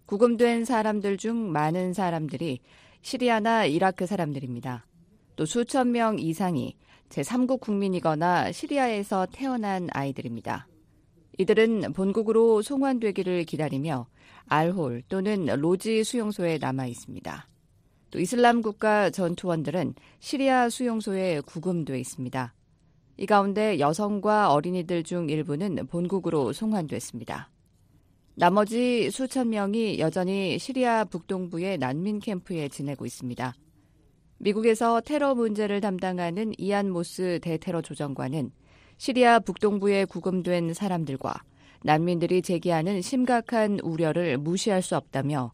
구금된 0.06 0.66
사람들 0.66 1.18
중 1.18 1.51
많은 1.51 1.93
사람들이 1.93 2.60
시리아나 3.01 3.66
이라크 3.66 4.06
사람들입니다. 4.06 4.86
또 5.36 5.45
수천 5.45 5.91
명 5.91 6.20
이상이 6.20 6.76
제3국 7.10 7.60
국민이거나 7.60 8.51
시리아에서 8.51 9.28
태어난 9.32 9.88
아이들입니다. 9.91 10.68
이들은 11.38 11.93
본국으로 11.93 12.62
송환되기를 12.62 13.43
기다리며 13.45 14.08
알홀 14.47 15.03
또는 15.10 15.45
로지 15.45 16.03
수용소에 16.03 16.58
남아 16.60 16.88
있습니다. 16.88 17.47
또 18.12 18.20
이슬람 18.20 18.62
국가 18.62 19.10
전투원들은 19.10 19.95
시리아 20.20 20.70
수용소에 20.70 21.41
구금돼 21.41 21.99
있습니다. 21.99 22.53
이 23.18 23.26
가운데 23.26 23.80
여성과 23.80 24.53
어린이들 24.53 25.03
중 25.03 25.30
일부는 25.30 25.88
본국으로 25.88 26.53
송환됐습니다. 26.53 27.49
나머지 28.36 29.10
수천 29.12 29.49
명이 29.49 29.99
여전히 29.99 30.60
시리아 30.60 31.06
북동부의 31.06 31.78
난민 31.78 32.20
캠프에 32.20 32.70
지내고 32.70 33.06
있습니다. 33.06 33.53
미국에서 34.38 35.01
테러 35.01 35.33
문제를 35.36 35.81
담당하는 35.81 36.53
이안 36.57 36.89
모스 36.89 37.39
대테러 37.41 37.81
조정관은 37.81 38.51
시리아 38.97 39.39
북동부에 39.39 40.05
구금된 40.05 40.73
사람들과 40.73 41.33
난민들이 41.83 42.41
제기하는 42.41 43.01
심각한 43.01 43.79
우려를 43.81 44.38
무시할 44.38 44.81
수 44.81 44.95
없다며 44.95 45.53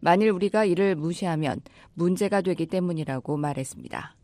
만일 0.00 0.30
우리가 0.30 0.64
이를 0.64 0.94
무시하면 0.94 1.60
문제가 1.94 2.40
되기 2.40 2.66
때문이라고 2.66 3.36
말했습니다. 3.36 4.14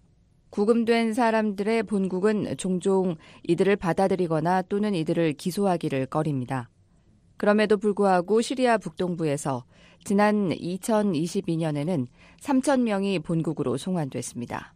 구금된 0.50 1.14
사람들의 1.14 1.82
본국은 1.84 2.56
종종 2.58 3.16
이들을 3.42 3.74
받아들이거나 3.76 4.62
또는 4.62 4.94
이들을 4.94 5.32
기소하기를 5.32 6.06
꺼립니다. 6.06 6.70
그럼에도 7.36 7.76
불구하고 7.76 8.40
시리아 8.40 8.78
북동부에서 8.78 9.64
지난 10.04 10.50
2022년에는 10.50 12.06
3천 12.40 12.82
명이 12.82 13.20
본국으로 13.20 13.76
송환됐습니다. 13.76 14.74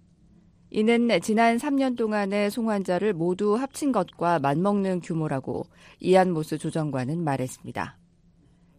이는 0.71 1.09
지난 1.23 1.57
3년 1.57 1.97
동안의 1.97 2.51
송환자를 2.51 3.15
모두 3.15 3.55
합친 3.55 3.93
것과 3.93 4.39
맞먹는 4.39 5.01
규모라고 5.01 5.67
이안 6.01 6.33
모스 6.33 6.59
조정관은 6.59 7.23
말했습니다. 7.25 7.97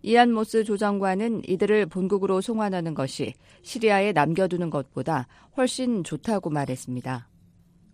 이안 0.01 0.31
모스 0.31 0.63
조정관은 0.63 1.41
이들을 1.47 1.87
본국으로 1.87 2.41
송환하는 2.41 2.93
것이 2.93 3.33
시리아에 3.63 4.11
남겨두는 4.11 4.69
것보다 4.69 5.27
훨씬 5.57 6.03
좋다고 6.03 6.49
말했습니다. 6.49 7.28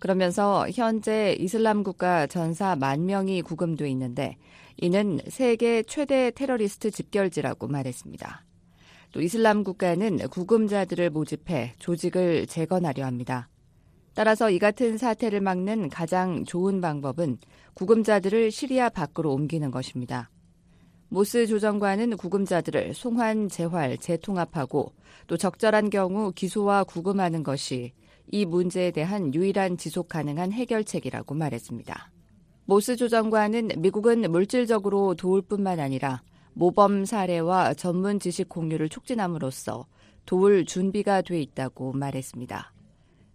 그러면서 0.06 0.68
현재 0.72 1.36
이슬람 1.40 1.82
국가 1.82 2.28
전사 2.28 2.76
만 2.76 3.08
명이 3.08 3.42
구금돼 3.42 3.90
있는데 3.90 4.38
이는 4.78 5.20
세계 5.30 5.82
최대 5.82 6.30
테러리스트 6.30 6.92
집결지라고 6.92 7.68
말했습니다. 7.68 8.46
또 9.14 9.22
이슬람 9.24 9.64
국가는 9.64 10.16
구금자들을 10.30 11.10
모집해 11.10 11.74
조직을 11.80 12.46
재건하려 12.46 13.04
합니다. 13.04 13.50
따라서 14.14 14.52
이 14.52 14.60
같은 14.60 15.00
사태를 15.00 15.42
막는 15.42 15.90
가장 15.90 16.46
좋은 16.46 16.82
방법은 16.82 17.40
구금자들을 17.74 18.52
시리아 18.52 18.90
밖으로 18.90 19.34
옮기는 19.34 19.72
것입니다. 19.72 20.30
모스 21.10 21.48
조정관은 21.48 22.18
구금자들을 22.18 22.94
송환, 22.94 23.50
재활, 23.50 23.98
재통합하고 23.98 24.94
또 25.26 25.36
적절한 25.36 25.90
경우 25.90 26.32
기소와 26.32 26.84
구금하는 26.84 27.42
것이 27.42 27.94
이 28.32 28.46
문제에 28.46 28.92
대한 28.92 29.34
유일한 29.34 29.78
지속 29.78 30.10
가능한 30.10 30.52
해결책이라고 30.52 31.36
말했습니다. 31.36 32.12
모스 32.66 32.96
조정관은 32.96 33.70
미국은 33.78 34.30
물질적으로 34.32 35.14
도울 35.14 35.42
뿐만 35.42 35.80
아니라 35.80 36.24
모범 36.54 37.06
사례와 37.06 37.74
전문 37.76 38.20
지식 38.20 38.50
공유를 38.50 38.90
촉진함으로써 38.90 39.86
도울 40.26 40.66
준비가 40.66 41.22
돼 41.22 41.40
있다고 41.42 41.94
말했습니다. 41.94 42.74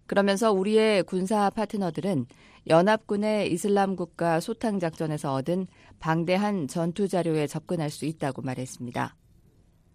그러면서 0.07 0.51
우리의 0.51 1.05
군사 1.05 1.51
파트너들은 1.51 2.26
연합군의 2.66 3.53
이슬람 3.53 3.95
국가 3.95 4.41
소탕 4.41 4.80
작전에서 4.80 5.32
얻은 5.34 5.68
방대한 6.01 6.66
전투 6.66 7.07
자료에 7.07 7.47
접근할 7.47 7.91
수 7.91 8.07
있다고 8.07 8.43
말했습니다. 8.43 9.14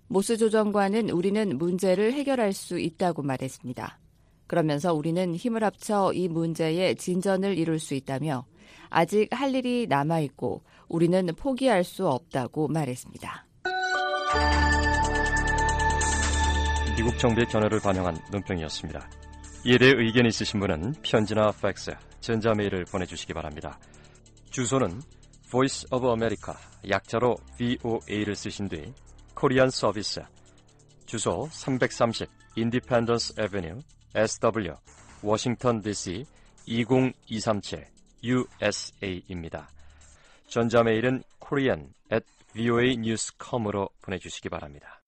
모스 0.08 0.38
조정관은 0.38 1.10
우리는 1.10 1.58
문제를 1.58 2.14
해결할 2.14 2.54
수 2.54 2.80
있다고 2.80 3.24
말했습니다. 3.24 4.00
그러면서 4.48 4.94
우리는 4.94 5.36
힘을 5.36 5.64
합쳐 5.64 6.12
이 6.14 6.28
문제에 6.28 6.94
진전을 6.96 7.58
이룰 7.58 7.80
수 7.80 7.94
있다며 7.94 8.46
아직 8.90 9.28
할 9.32 9.54
일이 9.56 9.88
남아 9.88 10.20
있고 10.22 10.64
우리는 10.88 11.26
포기할 11.36 11.84
수 11.84 12.08
없다고 12.08 12.68
말했습니다. 12.68 13.46
미국 16.98 17.18
정부의 17.18 17.48
견해를 17.48 17.80
반영한 17.82 18.18
논평이었습니다. 18.32 19.10
이에 19.66 19.78
대해 19.78 19.94
의견 19.96 20.26
있으신 20.26 20.60
분은 20.60 20.94
편지나 21.02 21.52
팩스, 21.62 21.92
전자메일을 22.22 22.86
보내주시기 22.86 23.34
바랍니다. 23.34 23.80
주소는 24.52 25.02
Voice 25.50 25.88
of 25.92 26.08
America, 26.08 26.56
약자로 26.90 27.36
VOA를 27.58 28.36
쓰신 28.36 28.70
뒤 28.70 28.94
코리안 29.34 29.70
서비스, 29.70 30.22
주소 31.06 31.50
330 31.52 32.30
Independence 32.58 33.34
Avenue, 33.40 33.82
SW, 34.16 34.74
워싱턴 35.22 35.82
DC 35.82 36.26
20237 36.66 37.86
USA입니다. 38.24 39.70
전자메일은 40.48 41.24
korean 41.40 41.90
at 42.12 42.26
voanews.com으로 42.56 43.90
보내주시기 44.02 44.50
바랍니다. 44.50 45.02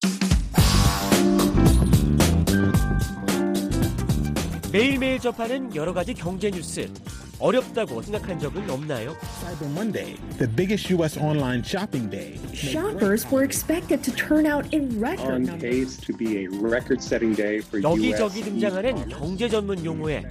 매일매일 4.72 5.20
접하는 5.20 5.74
여러 5.74 5.94
가지 5.94 6.14
경제 6.14 6.52
뉴스. 6.52 6.92
어렵다고 7.40 8.02
생각한 8.02 8.40
적은 8.40 8.70
없나요? 8.70 9.16
Cyber 9.42 9.70
Monday, 9.72 10.16
the 10.40 10.48
biggest 10.48 10.92
U.S. 10.94 11.20
online 11.20 11.64
shopping 11.64 12.10
day. 12.10 12.40
Shoppers 12.54 13.26
were 13.32 13.44
expected 13.44 14.02
to 14.04 14.12
turn 14.16 14.48
out 14.48 14.66
in 14.74 15.00
record 15.00 15.48
on 15.48 15.60
pace 15.60 15.98
to 15.98 16.16
be 16.18 16.46
a 16.46 16.48
record-setting 16.50 17.36
day 17.36 17.60
for 17.60 17.82
여기저기 17.82 18.40
U.S. 18.40 18.50
등장하는 18.50 19.10
경제 19.10 19.48
전문 19.50 19.86
용어에 19.86 20.24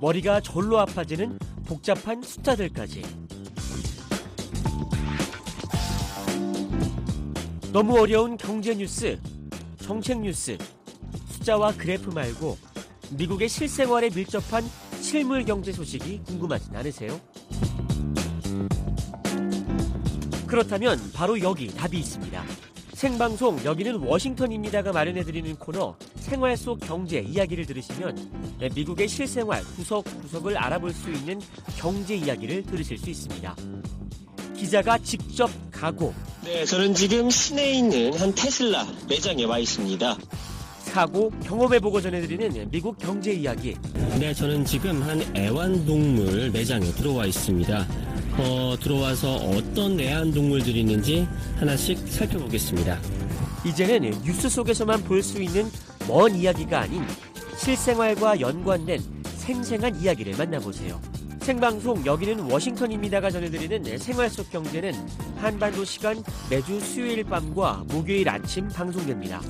머리가 0.00 0.40
절로 0.40 0.80
아파지는 0.80 1.38
복잡한 1.66 2.22
숫자들까지. 2.22 3.02
너무 7.72 8.00
어려운 8.00 8.36
경제 8.36 8.74
뉴스, 8.74 9.20
정책 9.80 10.20
뉴스, 10.20 10.58
숫자와 11.28 11.74
그래프 11.76 12.10
말고 12.10 12.56
미국의 13.10 13.48
실생활에 13.48 14.10
밀접한 14.10 14.64
실물 15.00 15.44
경제 15.44 15.72
소식이 15.72 16.22
궁금하진 16.26 16.74
않으세요? 16.76 17.20
그렇다면 20.46 20.98
바로 21.12 21.40
여기 21.40 21.68
답이 21.68 21.98
있습니다. 21.98 22.44
생방송 22.94 23.64
여기는 23.64 23.96
워싱턴입니다가 24.00 24.92
마련해드리는 24.92 25.56
코너 25.56 25.96
생활 26.16 26.56
속 26.56 26.80
경제 26.80 27.20
이야기를 27.20 27.66
들으시면 27.66 28.58
미국의 28.74 29.06
실생활 29.06 29.62
구석구석을 29.76 30.58
알아볼 30.58 30.92
수 30.92 31.10
있는 31.10 31.40
경제 31.76 32.16
이야기를 32.16 32.64
들으실 32.64 32.98
수 32.98 33.08
있습니다. 33.08 33.54
기자가 34.56 34.98
직접 34.98 35.48
가고 35.70 36.12
네, 36.42 36.64
저는 36.64 36.94
지금 36.94 37.30
시내에 37.30 37.74
있는 37.74 38.18
한 38.18 38.34
테슬라 38.34 38.84
매장에 39.08 39.44
와 39.44 39.58
있습니다. 39.58 40.16
사고 40.98 41.30
경험해보고 41.44 42.00
전해드리는 42.00 42.72
미국 42.72 42.98
경제 42.98 43.32
이야기. 43.32 43.76
네, 44.18 44.34
저는 44.34 44.64
지금 44.64 45.00
한 45.00 45.22
애완동물 45.36 46.50
매장에 46.50 46.86
들어와 46.86 47.24
있습니다. 47.24 47.86
어, 48.38 48.76
들어와서 48.82 49.36
어떤 49.36 50.00
애완동물들이 50.00 50.80
있는지 50.80 51.28
하나씩 51.56 51.98
살펴보겠습니다. 52.08 52.98
이제는 53.64 54.10
뉴스 54.24 54.48
속에서만 54.48 55.04
볼 55.04 55.22
수 55.22 55.40
있는 55.40 55.70
먼 56.08 56.34
이야기가 56.34 56.80
아닌 56.80 57.04
실생활과 57.56 58.40
연관된 58.40 59.00
생생한 59.36 60.00
이야기를 60.02 60.36
만나보세요. 60.36 61.00
생방송 61.42 62.04
여기는 62.04 62.40
워싱턴입니다가 62.50 63.30
전해드리는 63.30 63.98
생활 63.98 64.28
속 64.28 64.50
경제는 64.50 64.94
한반도 65.36 65.84
시간 65.84 66.20
매주 66.50 66.80
수요일 66.80 67.22
밤과 67.22 67.84
목요일 67.86 68.28
아침 68.28 68.66
방송됩니다. 68.66 69.40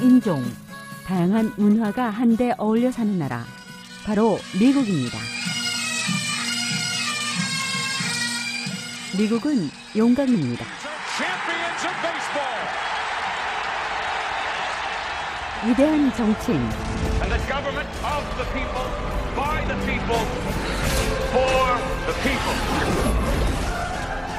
인종, 0.00 0.44
다양한 1.06 1.52
문화가 1.56 2.08
한데 2.08 2.54
어울려 2.56 2.92
사는 2.92 3.18
나라, 3.18 3.44
바로 4.04 4.38
미국입니다. 4.58 5.18
미국은 9.18 9.68
용감입니다. 9.96 10.64
위대한 15.66 16.14
정치인, 16.14 16.68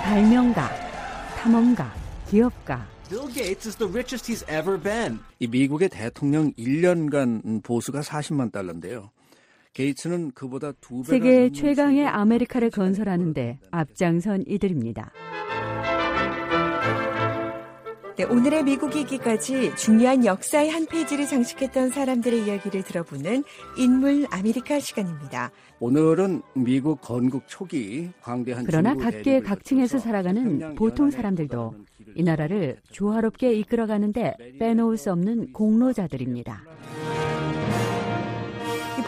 발명가, 0.04 0.70
탐험가, 1.38 1.92
기업가, 2.30 2.86
Bill 3.10 3.34
Gates 3.34 3.68
is 3.68 3.76
the 3.78 3.92
richest 3.92 4.32
he's 4.32 4.46
ever 4.48 4.80
been. 4.80 5.20
이 5.40 5.48
미국의 5.48 5.90
대통령 5.90 6.54
1년간 6.54 7.64
보수가 7.64 8.02
40만 8.02 8.52
달러인데요. 8.52 9.10
게이츠는 9.74 10.32
그보다 10.36 10.74
두 10.74 11.02
배가 11.02 11.10
세계 11.10 11.52
최강의 11.52 12.06
아메리카를 12.06 12.70
건설하는데 12.70 13.60
앞장선 13.72 14.44
이들입니다. 14.46 15.12
네, 18.20 18.26
오늘의 18.26 18.64
미국이 18.66 18.94
있기까지 18.96 19.74
중요한 19.78 20.26
역사의 20.26 20.70
한 20.70 20.86
페이지를 20.86 21.26
장식했던 21.26 21.92
사람들의 21.92 22.46
이야기를 22.46 22.84
들어보는 22.84 23.46
인물 23.78 24.28
아메리카 24.30 24.82
시간입니다. 24.82 25.52
오늘은 25.80 26.42
미국 26.54 27.00
건국 27.00 27.44
초기 27.48 28.10
광대한 28.22 28.66
그러나 28.66 28.94
각계 28.94 29.40
각층에서 29.40 30.00
살아가는 30.00 30.76
보통 30.76 31.10
사람들도 31.10 31.74
이 32.16 32.24
나라를 32.24 32.78
조화롭게 32.92 33.54
이끌어가는데 33.54 34.36
빼놓을 34.60 34.98
수 34.98 35.12
없는 35.12 35.54
공로자들입니다. 35.54 36.64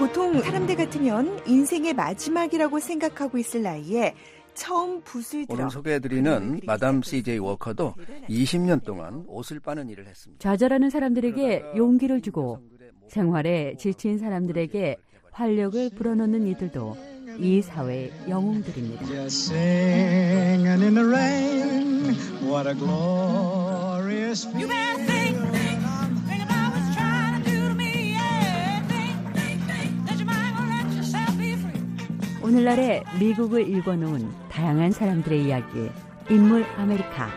보통 0.02 0.42
사람들 0.42 0.78
같으면 0.78 1.40
인생의 1.46 1.94
마지막이라고 1.94 2.80
생각하고 2.80 3.38
있을 3.38 3.62
나이에 3.62 4.16
처음 4.56 5.00
붓을 5.02 5.46
들어 5.46 5.60
오늘 5.60 5.70
소개해드리는 5.70 6.62
마담 6.66 7.04
CJ 7.04 7.38
워커도 7.38 7.94
20년 8.28 8.84
동안 8.84 9.24
옷을 9.28 9.60
빠는 9.60 9.90
일을 9.90 10.08
했습니다. 10.08 10.42
좌절하는 10.42 10.90
사람들에게 10.90 11.74
용기를 11.78 12.22
주고 12.22 12.60
생활에 13.10 13.76
지친 13.78 14.18
사람들에게 14.18 14.98
활력을 15.32 15.92
불어넣는 15.92 16.48
이들도 16.48 16.98
이 17.40 17.62
사회의 17.62 18.12
영웅들입니다. 18.28 19.06
오늘날의 32.44 33.04
미국을 33.20 33.70
일궈놓은 33.70 34.30
다양한 34.50 34.92
사람들의 34.92 35.46
이야기 35.46 35.90
인물 36.30 36.66
아메리카 36.78 37.30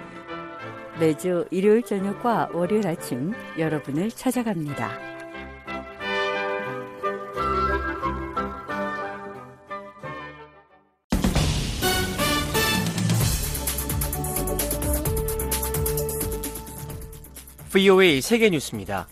매주 0.98 1.46
일요일 1.50 1.82
저녁과 1.82 2.50
월요일 2.52 2.86
아침 2.86 3.32
여러분을 3.58 4.10
찾아갑니다. 4.10 5.13
VOA 17.74 18.20
세계 18.20 18.50
뉴스입니다. 18.50 19.08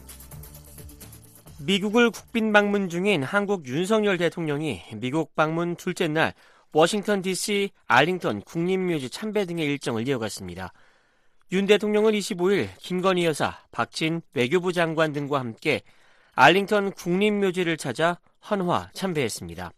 미국을 1.58 2.12
국빈 2.12 2.52
방문 2.52 2.88
중인 2.88 3.24
한국 3.24 3.66
윤석열 3.66 4.18
대통령이 4.18 4.82
미국 4.98 5.34
방문 5.34 5.74
둘째 5.74 6.06
날 6.06 6.32
워싱턴 6.72 7.22
DC, 7.22 7.70
알링턴 7.88 8.42
국립묘지 8.42 9.10
참배 9.10 9.46
등의 9.46 9.66
일정을 9.66 10.06
이어갔습니다. 10.06 10.72
윤 11.50 11.66
대통령은 11.66 12.12
25일 12.12 12.68
김건희 12.78 13.24
여사, 13.24 13.58
박진 13.72 14.22
외교부 14.32 14.72
장관 14.72 15.12
등과 15.12 15.40
함께 15.40 15.82
알링턴 16.36 16.92
국립묘지를 16.92 17.76
찾아 17.76 18.20
헌화 18.48 18.90
참배했습니다. 18.94 19.72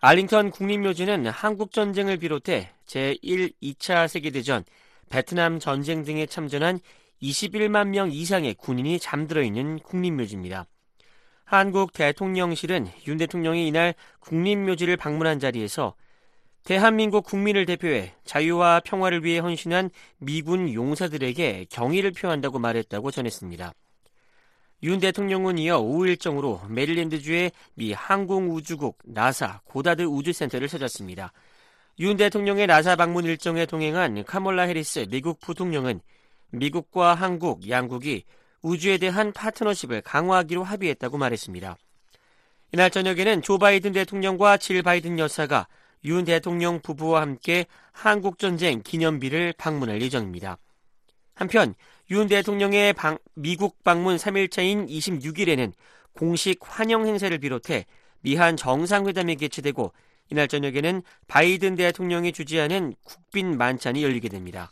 알링턴 0.00 0.50
국립묘지는 0.50 1.26
한국전쟁을 1.26 2.16
비롯해 2.16 2.70
제1, 2.86 3.52
2차 3.62 4.08
세계대전, 4.08 4.64
베트남 5.10 5.58
전쟁 5.58 6.04
등에 6.04 6.24
참전한 6.24 6.80
21만 7.22 7.88
명 7.88 8.10
이상의 8.10 8.54
군인이 8.54 8.98
잠들어 8.98 9.42
있는 9.42 9.78
국립묘지입니다. 9.78 10.66
한국 11.44 11.92
대통령실은 11.92 12.88
윤 13.06 13.18
대통령이 13.18 13.68
이날 13.68 13.94
국립묘지를 14.20 14.96
방문한 14.96 15.38
자리에서 15.38 15.94
대한민국 16.64 17.24
국민을 17.24 17.66
대표해 17.66 18.14
자유와 18.24 18.80
평화를 18.84 19.24
위해 19.24 19.38
헌신한 19.38 19.90
미군 20.18 20.72
용사들에게 20.72 21.66
경의를 21.70 22.12
표한다고 22.12 22.58
말했다고 22.58 23.10
전했습니다. 23.10 23.72
윤 24.84 24.98
대통령은 24.98 25.58
이어 25.58 25.78
오후 25.78 26.08
일정으로 26.08 26.62
메릴랜드주의 26.68 27.52
미 27.74 27.92
항공우주국 27.92 28.98
나사 29.04 29.60
고다드 29.64 30.02
우주센터를 30.02 30.68
찾았습니다. 30.68 31.32
윤 31.98 32.16
대통령의 32.16 32.66
나사 32.66 32.96
방문 32.96 33.24
일정에 33.24 33.66
동행한 33.66 34.24
카멀라 34.24 34.62
해리스 34.62 35.06
미국 35.10 35.40
부통령은 35.40 36.00
미국과 36.52 37.14
한국 37.14 37.68
양국이 37.68 38.24
우주에 38.62 38.98
대한 38.98 39.32
파트너십을 39.32 40.02
강화하기로 40.02 40.62
합의했다고 40.62 41.18
말했습니다. 41.18 41.76
이날 42.72 42.90
저녁에는 42.90 43.42
조 43.42 43.58
바이든 43.58 43.92
대통령과 43.92 44.56
질 44.56 44.82
바이든 44.82 45.18
여사가 45.18 45.66
윤 46.04 46.24
대통령 46.24 46.80
부부와 46.80 47.20
함께 47.20 47.66
한국전쟁 47.92 48.82
기념비를 48.82 49.54
방문할 49.58 50.00
예정입니다. 50.00 50.58
한편 51.34 51.74
윤 52.10 52.28
대통령의 52.28 52.92
방, 52.92 53.18
미국 53.34 53.82
방문 53.84 54.16
3일차인 54.16 54.88
26일에는 54.88 55.72
공식 56.12 56.58
환영 56.62 57.06
행사를 57.06 57.36
비롯해 57.38 57.86
미한 58.20 58.56
정상회담이 58.56 59.36
개최되고 59.36 59.92
이날 60.30 60.48
저녁에는 60.48 61.02
바이든 61.26 61.74
대통령이 61.74 62.32
주재하는 62.32 62.94
국빈 63.02 63.56
만찬이 63.58 64.02
열리게 64.02 64.28
됩니다. 64.28 64.70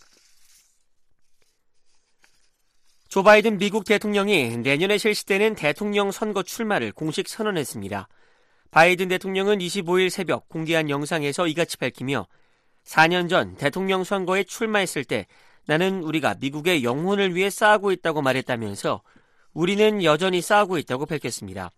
조 3.10 3.24
바이든 3.24 3.58
미국 3.58 3.84
대통령이 3.84 4.58
내년에 4.58 4.96
실시되는 4.96 5.56
대통령 5.56 6.12
선거 6.12 6.44
출마를 6.44 6.92
공식 6.92 7.26
선언했습니다. 7.26 8.06
바이든 8.70 9.08
대통령은 9.08 9.58
25일 9.58 10.10
새벽 10.10 10.48
공개한 10.48 10.88
영상에서 10.88 11.48
이같이 11.48 11.76
밝히며 11.76 12.28
4년 12.84 13.28
전 13.28 13.56
대통령 13.56 14.04
선거에 14.04 14.44
출마했을 14.44 15.02
때 15.02 15.26
나는 15.66 16.04
우리가 16.04 16.36
미국의 16.38 16.84
영혼을 16.84 17.34
위해 17.34 17.50
싸우고 17.50 17.90
있다고 17.90 18.22
말했다면서 18.22 19.02
우리는 19.54 20.04
여전히 20.04 20.40
싸우고 20.40 20.78
있다고 20.78 21.06
밝혔습니다. 21.06 21.72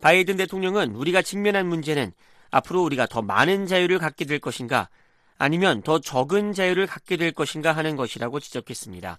바이든 0.00 0.36
대통령은 0.36 0.94
우리가 0.94 1.22
직면한 1.22 1.66
문제는 1.66 2.12
앞으로 2.52 2.84
우리가 2.84 3.06
더 3.06 3.20
많은 3.20 3.66
자유를 3.66 3.98
갖게 3.98 4.26
될 4.26 4.38
것인가 4.38 4.90
아니면 5.38 5.82
더 5.82 5.98
적은 5.98 6.52
자유를 6.52 6.86
갖게 6.86 7.16
될 7.16 7.32
것인가 7.32 7.72
하는 7.72 7.96
것이라고 7.96 8.38
지적했습니다. 8.38 9.18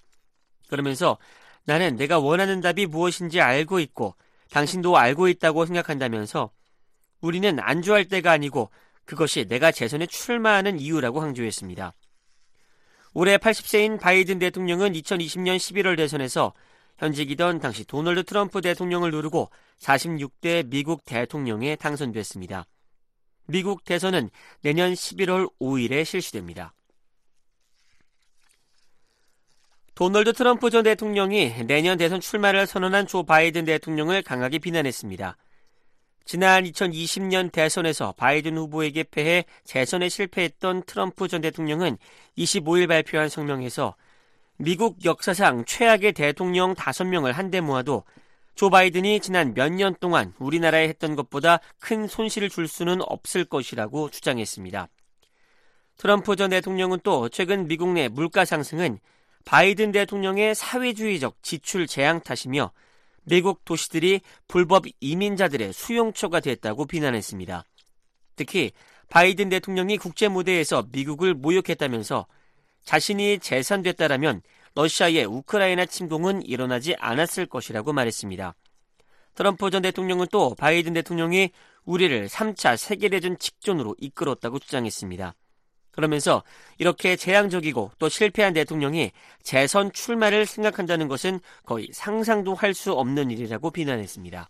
그러면서 0.67 1.17
나는 1.65 1.95
내가 1.95 2.19
원하는 2.19 2.61
답이 2.61 2.85
무엇인지 2.85 3.41
알고 3.41 3.79
있고 3.79 4.15
당신도 4.51 4.97
알고 4.97 5.27
있다고 5.27 5.65
생각한다면서 5.65 6.51
우리는 7.21 7.59
안주할 7.59 8.05
때가 8.05 8.31
아니고 8.31 8.69
그것이 9.05 9.45
내가 9.45 9.71
재선에 9.71 10.05
출마하는 10.05 10.79
이유라고 10.79 11.19
강조했습니다. 11.19 11.93
올해 13.13 13.37
80세인 13.37 13.99
바이든 13.99 14.39
대통령은 14.39 14.93
2020년 14.93 15.57
11월 15.57 15.95
대선에서 15.97 16.53
현직이던 16.97 17.59
당시 17.59 17.85
도널드 17.85 18.23
트럼프 18.23 18.61
대통령을 18.61 19.11
누르고 19.11 19.49
46대 19.79 20.67
미국 20.67 21.03
대통령에 21.05 21.75
당선됐습니다. 21.75 22.65
미국 23.47 23.83
대선은 23.83 24.29
내년 24.61 24.93
11월 24.93 25.49
5일에 25.59 26.05
실시됩니다. 26.05 26.73
도널드 29.95 30.33
트럼프 30.33 30.69
전 30.69 30.83
대통령이 30.83 31.65
내년 31.67 31.97
대선 31.97 32.19
출마를 32.19 32.67
선언한 32.67 33.07
조 33.07 33.23
바이든 33.23 33.63
대통령을 33.63 34.23
강하게 34.23 34.59
비난했습니다. 34.59 35.37
지난 36.25 36.65
2020년 36.65 37.49
대선에서 37.49 38.13
바이든 38.17 38.57
후보에게 38.57 39.03
패해 39.03 39.45
재선에 39.63 40.09
실패했던 40.09 40.83
트럼프 40.83 41.29
전 41.29 41.39
대통령은 41.39 41.97
25일 42.37 42.89
발표한 42.89 43.29
성명에서 43.29 43.95
미국 44.57 45.05
역사상 45.05 45.63
최악의 45.63 46.11
대통령 46.11 46.75
5명을 46.75 47.31
한데 47.31 47.61
모아도 47.61 48.03
조 48.55 48.69
바이든이 48.69 49.21
지난 49.21 49.53
몇 49.53 49.69
년 49.71 49.95
동안 50.01 50.33
우리나라에 50.39 50.89
했던 50.89 51.15
것보다 51.15 51.59
큰 51.79 52.07
손실을 52.07 52.49
줄 52.49 52.67
수는 52.67 52.99
없을 53.01 53.45
것이라고 53.45 54.09
주장했습니다. 54.09 54.89
트럼프 55.97 56.35
전 56.35 56.49
대통령은 56.49 56.99
또 57.03 57.29
최근 57.29 57.67
미국 57.67 57.93
내 57.93 58.09
물가 58.09 58.43
상승은 58.43 58.99
바이든 59.45 59.91
대통령의 59.91 60.55
사회주의적 60.55 61.41
지출 61.41 61.87
재앙 61.87 62.19
탓이며 62.19 62.71
미국 63.23 63.63
도시들이 63.65 64.21
불법 64.47 64.85
이민자들의 64.99 65.73
수용처가 65.73 66.39
됐다고 66.39 66.85
비난했습니다. 66.85 67.63
특히 68.35 68.71
바이든 69.09 69.49
대통령이 69.49 69.97
국제 69.97 70.27
무대에서 70.27 70.87
미국을 70.91 71.33
모욕했다면서 71.33 72.27
자신이 72.83 73.39
재산됐다라면 73.39 74.41
러시아의 74.75 75.25
우크라이나 75.25 75.85
침공은 75.85 76.43
일어나지 76.43 76.95
않았을 76.99 77.45
것이라고 77.45 77.93
말했습니다. 77.93 78.55
트럼프 79.35 79.69
전 79.69 79.81
대통령은 79.81 80.27
또 80.31 80.55
바이든 80.55 80.93
대통령이 80.93 81.51
우리를 81.85 82.27
3차 82.27 82.77
세계대전 82.77 83.37
직전으로 83.37 83.95
이끌었다고 83.99 84.59
주장했습니다. 84.59 85.35
그러면서 85.95 86.43
이렇게 86.77 87.15
재앙적이고 87.15 87.91
또 87.97 88.09
실패한 88.09 88.53
대통령이 88.53 89.11
재선 89.43 89.91
출마를 89.91 90.45
생각한다는 90.45 91.07
것은 91.07 91.39
거의 91.65 91.87
상상도 91.93 92.53
할 92.53 92.75
수 92.75 92.91
없는 92.91 93.31
일이라고 93.31 93.71
비난했습니다. 93.71 94.49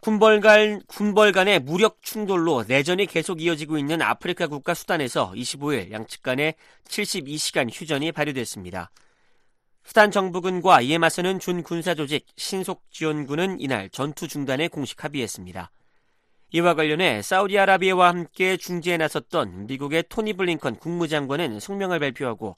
군벌 0.00 0.40
간, 0.40 0.80
군벌 0.86 1.32
간의 1.32 1.60
무력 1.60 2.02
충돌로 2.02 2.64
내전이 2.66 3.06
계속 3.06 3.42
이어지고 3.42 3.76
있는 3.76 4.00
아프리카 4.00 4.46
국가 4.46 4.72
수단에서 4.72 5.32
25일 5.32 5.92
양측 5.92 6.22
간의 6.22 6.54
72시간 6.88 7.68
휴전이 7.70 8.12
발효됐습니다. 8.12 8.90
수단 9.84 10.10
정부군과 10.10 10.80
이에 10.80 10.96
맞서는 10.96 11.40
준 11.40 11.62
군사조직 11.62 12.26
신속지원군은 12.36 13.60
이날 13.60 13.90
전투 13.90 14.28
중단에 14.28 14.68
공식 14.68 15.04
합의했습니다. 15.04 15.70
이와 16.52 16.74
관련해 16.74 17.22
사우디아라비아와 17.22 18.08
함께 18.08 18.56
중재에 18.56 18.96
나섰던 18.96 19.66
미국의 19.66 20.04
토니 20.08 20.34
블링컨 20.34 20.76
국무장관은 20.76 21.58
성명을 21.58 21.98
발표하고 21.98 22.56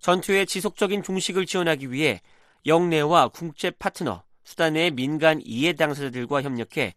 전투의 0.00 0.46
지속적인 0.46 1.02
종식을 1.02 1.46
지원하기 1.46 1.90
위해 1.90 2.20
영내와 2.66 3.28
국제 3.28 3.70
파트너, 3.70 4.22
수단 4.44 4.74
내 4.74 4.90
민간 4.90 5.40
이해 5.44 5.72
당사자들과 5.72 6.42
협력해 6.42 6.94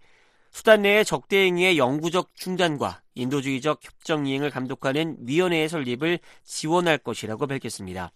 수단 0.51 0.81
내의 0.81 1.05
적대 1.05 1.45
행위의 1.45 1.77
영구적 1.77 2.35
중단과 2.35 3.01
인도주의적 3.15 3.79
협정 3.83 4.25
이행을 4.25 4.49
감독하는 4.49 5.17
위원회의 5.21 5.69
설립을 5.69 6.19
지원할 6.43 6.97
것이라고 6.97 7.47
밝혔습니다. 7.47 8.11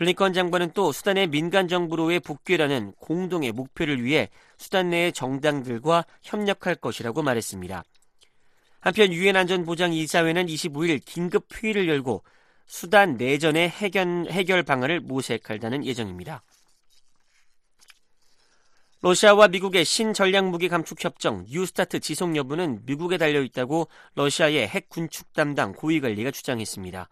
블링컨 0.00 0.32
장관은 0.32 0.70
또 0.72 0.92
수단의 0.92 1.26
민간 1.26 1.68
정부로의 1.68 2.20
복귀라는 2.20 2.94
공동의 3.00 3.52
목표를 3.52 4.02
위해 4.02 4.30
수단 4.56 4.88
내의 4.88 5.12
정당들과 5.12 6.06
협력할 6.22 6.76
것이라고 6.76 7.22
말했습니다. 7.22 7.84
한편 8.80 9.12
유엔 9.12 9.36
안전보장 9.36 9.92
이사회는 9.92 10.46
25일 10.46 11.04
긴급 11.04 11.48
회의를 11.52 11.86
열고 11.86 12.24
수단 12.66 13.18
내전의 13.18 13.68
해결, 13.68 14.24
해결 14.30 14.62
방안을 14.62 15.00
모색할다는 15.00 15.84
예정입니다. 15.84 16.42
러시아와 19.02 19.48
미국의 19.48 19.84
신전략 19.84 20.48
무기 20.48 20.70
감축 20.70 21.04
협정 21.04 21.44
뉴스타트 21.46 22.00
지속 22.00 22.36
여부는 22.36 22.86
미국에 22.86 23.18
달려 23.18 23.42
있다고 23.42 23.88
러시아의 24.14 24.66
핵 24.66 24.88
군축 24.88 25.34
담당 25.34 25.74
고위 25.74 26.00
관리가 26.00 26.30
주장했습니다. 26.30 27.10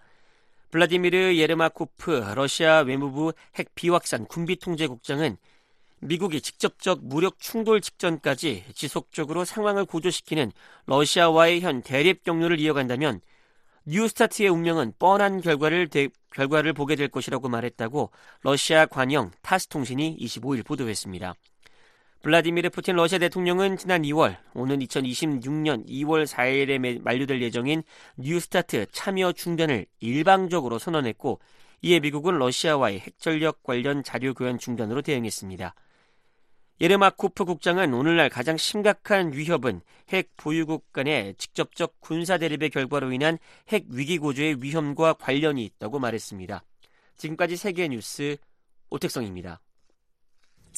블라디미르 0.71 1.37
예르마코프 1.37 2.11
러시아 2.35 2.81
외무부 2.81 3.33
핵 3.57 3.75
비확산 3.75 4.27
군비통제국장은 4.27 5.39
미국이 6.01 6.43
직접적 6.43 7.01
무력 7.03 7.39
충돌 7.39 7.81
직전까지 7.81 8.65
지속적으로 8.75 9.47
상황을 9.47 9.87
고조시키는 9.87 10.53
러시아와의 10.85 11.63
현 11.63 11.83
대립 11.83 12.23
경로를 12.23 12.61
이어간다면 12.61 13.21
뉴스타트의 13.87 14.51
운명은 14.51 14.93
뻔한 14.99 15.41
결과를, 15.41 15.89
대, 15.89 16.09
결과를 16.35 16.75
보게 16.75 16.95
될 16.97 17.09
것이라고 17.09 17.49
말했다고 17.49 18.11
러시아 18.43 18.85
관영 18.85 19.31
타스 19.41 19.69
통신이 19.69 20.19
25일 20.21 20.67
보도했습니다. 20.67 21.35
블라디미르 22.23 22.71
푸틴 22.71 22.97
러시아 22.97 23.19
대통령은 23.21 23.77
지난 23.77 24.03
2월 24.03 24.37
오는 24.53 24.81
2026년 24.81 25.87
2월 25.87 26.27
4일에 26.27 27.01
만료될 27.01 27.41
예정인 27.41 27.85
뉴스타트 28.17 28.87
참여 28.91 29.33
중단을 29.33 29.87
일방적으로 30.01 30.81
선언했고 30.81 31.39
이에 31.83 32.01
미국은 32.01 32.39
러시아와의 32.39 32.99
핵전력 32.99 33.63
관련 33.63 34.03
자료 34.03 34.35
교환 34.35 34.59
중단으로 34.59 35.03
대응했습니다. 35.03 35.77
예르마코프 36.81 37.45
국장은 37.45 37.95
오늘날 37.95 38.29
가장 38.29 38.57
심각한 38.57 39.33
위협은 39.33 39.81
핵 40.09 40.31
보유국 40.37 40.93
간의 40.93 41.37
직접적 41.39 42.01
군사 42.01 42.37
대립의 42.37 42.71
결과로 42.71 43.13
인한 43.13 43.39
핵 43.69 43.87
위기 43.91 44.19
구조의 44.19 44.61
위험과 44.61 45.15
관련이 45.15 45.65
있다고 45.65 46.01
말했습니다. 46.01 46.65
지금까지 47.17 47.57
세계 47.57 47.87
뉴스 47.87 48.37
오택성입니다. 48.91 49.61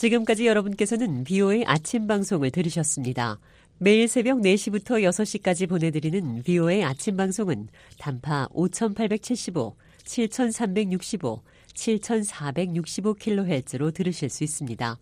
지금까지 0.00 0.46
여러분께서는 0.46 1.24
비오의 1.24 1.64
아침 1.66 2.06
방송을 2.06 2.50
들으셨습니다. 2.50 3.38
매일 3.76 4.08
새벽 4.08 4.38
4시부터 4.38 5.02
6시까지 5.02 5.68
보내드리는 5.68 6.42
비오의 6.42 6.84
아침 6.84 7.18
방송은 7.18 7.68
단파 7.98 8.48
5875, 8.52 9.76
7365, 10.04 11.42
7465kHz로 11.74 13.92
들으실 13.92 14.30
수 14.30 14.42
있습니다. 14.42 14.98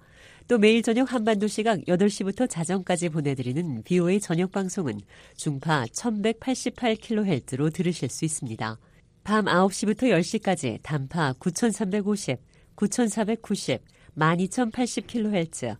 또 0.49 0.59
매일 0.59 0.83
저녁 0.83 1.13
한반도 1.13 1.47
시각 1.47 1.79
8시부터 1.83 2.51
자정까지 2.51 3.11
보내드리는 3.11 3.85
비오의 3.85 4.19
저녁 4.19 4.51
방송은 4.51 4.99
중파 5.37 5.85
1188kHz로 5.93 7.73
들으실 7.73 8.09
수 8.09 8.25
있습니다. 8.25 8.77
밤 9.23 9.45
9시부터 9.45 10.11
10시까지 10.11 10.81
단파 10.83 11.35
9350, 11.39 12.41
9490, 12.75 13.81
12,080kHz, 14.19 15.77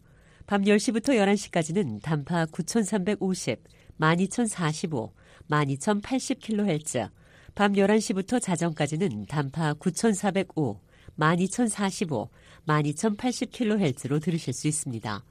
밤 0.47 0.63
10시부터 0.63 1.09
11시까지는 1.09 2.01
단파 2.01 2.47
9,350, 2.47 3.59
12,045, 3.99 5.13
12,080kHz, 5.51 7.11
밤 7.57 7.73
11시부터 7.73 8.41
자정까지는 8.41 9.27
단파 9.27 9.75
9,405, 9.75 10.81
12,045, 11.17 12.29
12,080kHz로 12.67 14.23
들으실 14.23 14.53
수 14.53 14.69
있습니다. 14.69 15.25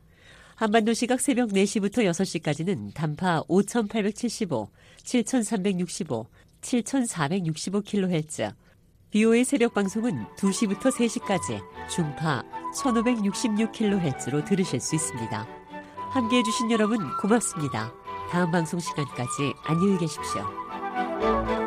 한반도 0.56 0.94
시각 0.94 1.22
새벽 1.22 1.52
4시부터 1.52 2.00
6시까지는 2.00 2.94
단파 2.94 3.44
5875, 3.48 4.70
7365, 5.04 6.28
7465kHz, 6.62 8.54
BO의 9.12 9.46
새벽 9.46 9.74
방송은 9.74 10.26
2시부터 10.36 10.92
3시까지 10.92 11.62
중파 11.90 12.44
1566kHz로 12.76 14.46
들으실 14.46 14.82
수 14.82 14.96
있습니다. 14.96 15.48
함께 16.12 16.38
해 16.38 16.44
주신 16.44 16.70
여러분 16.72 16.98
고맙습니다. 17.18 17.94
다음 18.30 18.52
방송 18.52 18.80
시간까지 18.80 19.54
안녕히 19.66 19.98
계십시오. 19.98 21.67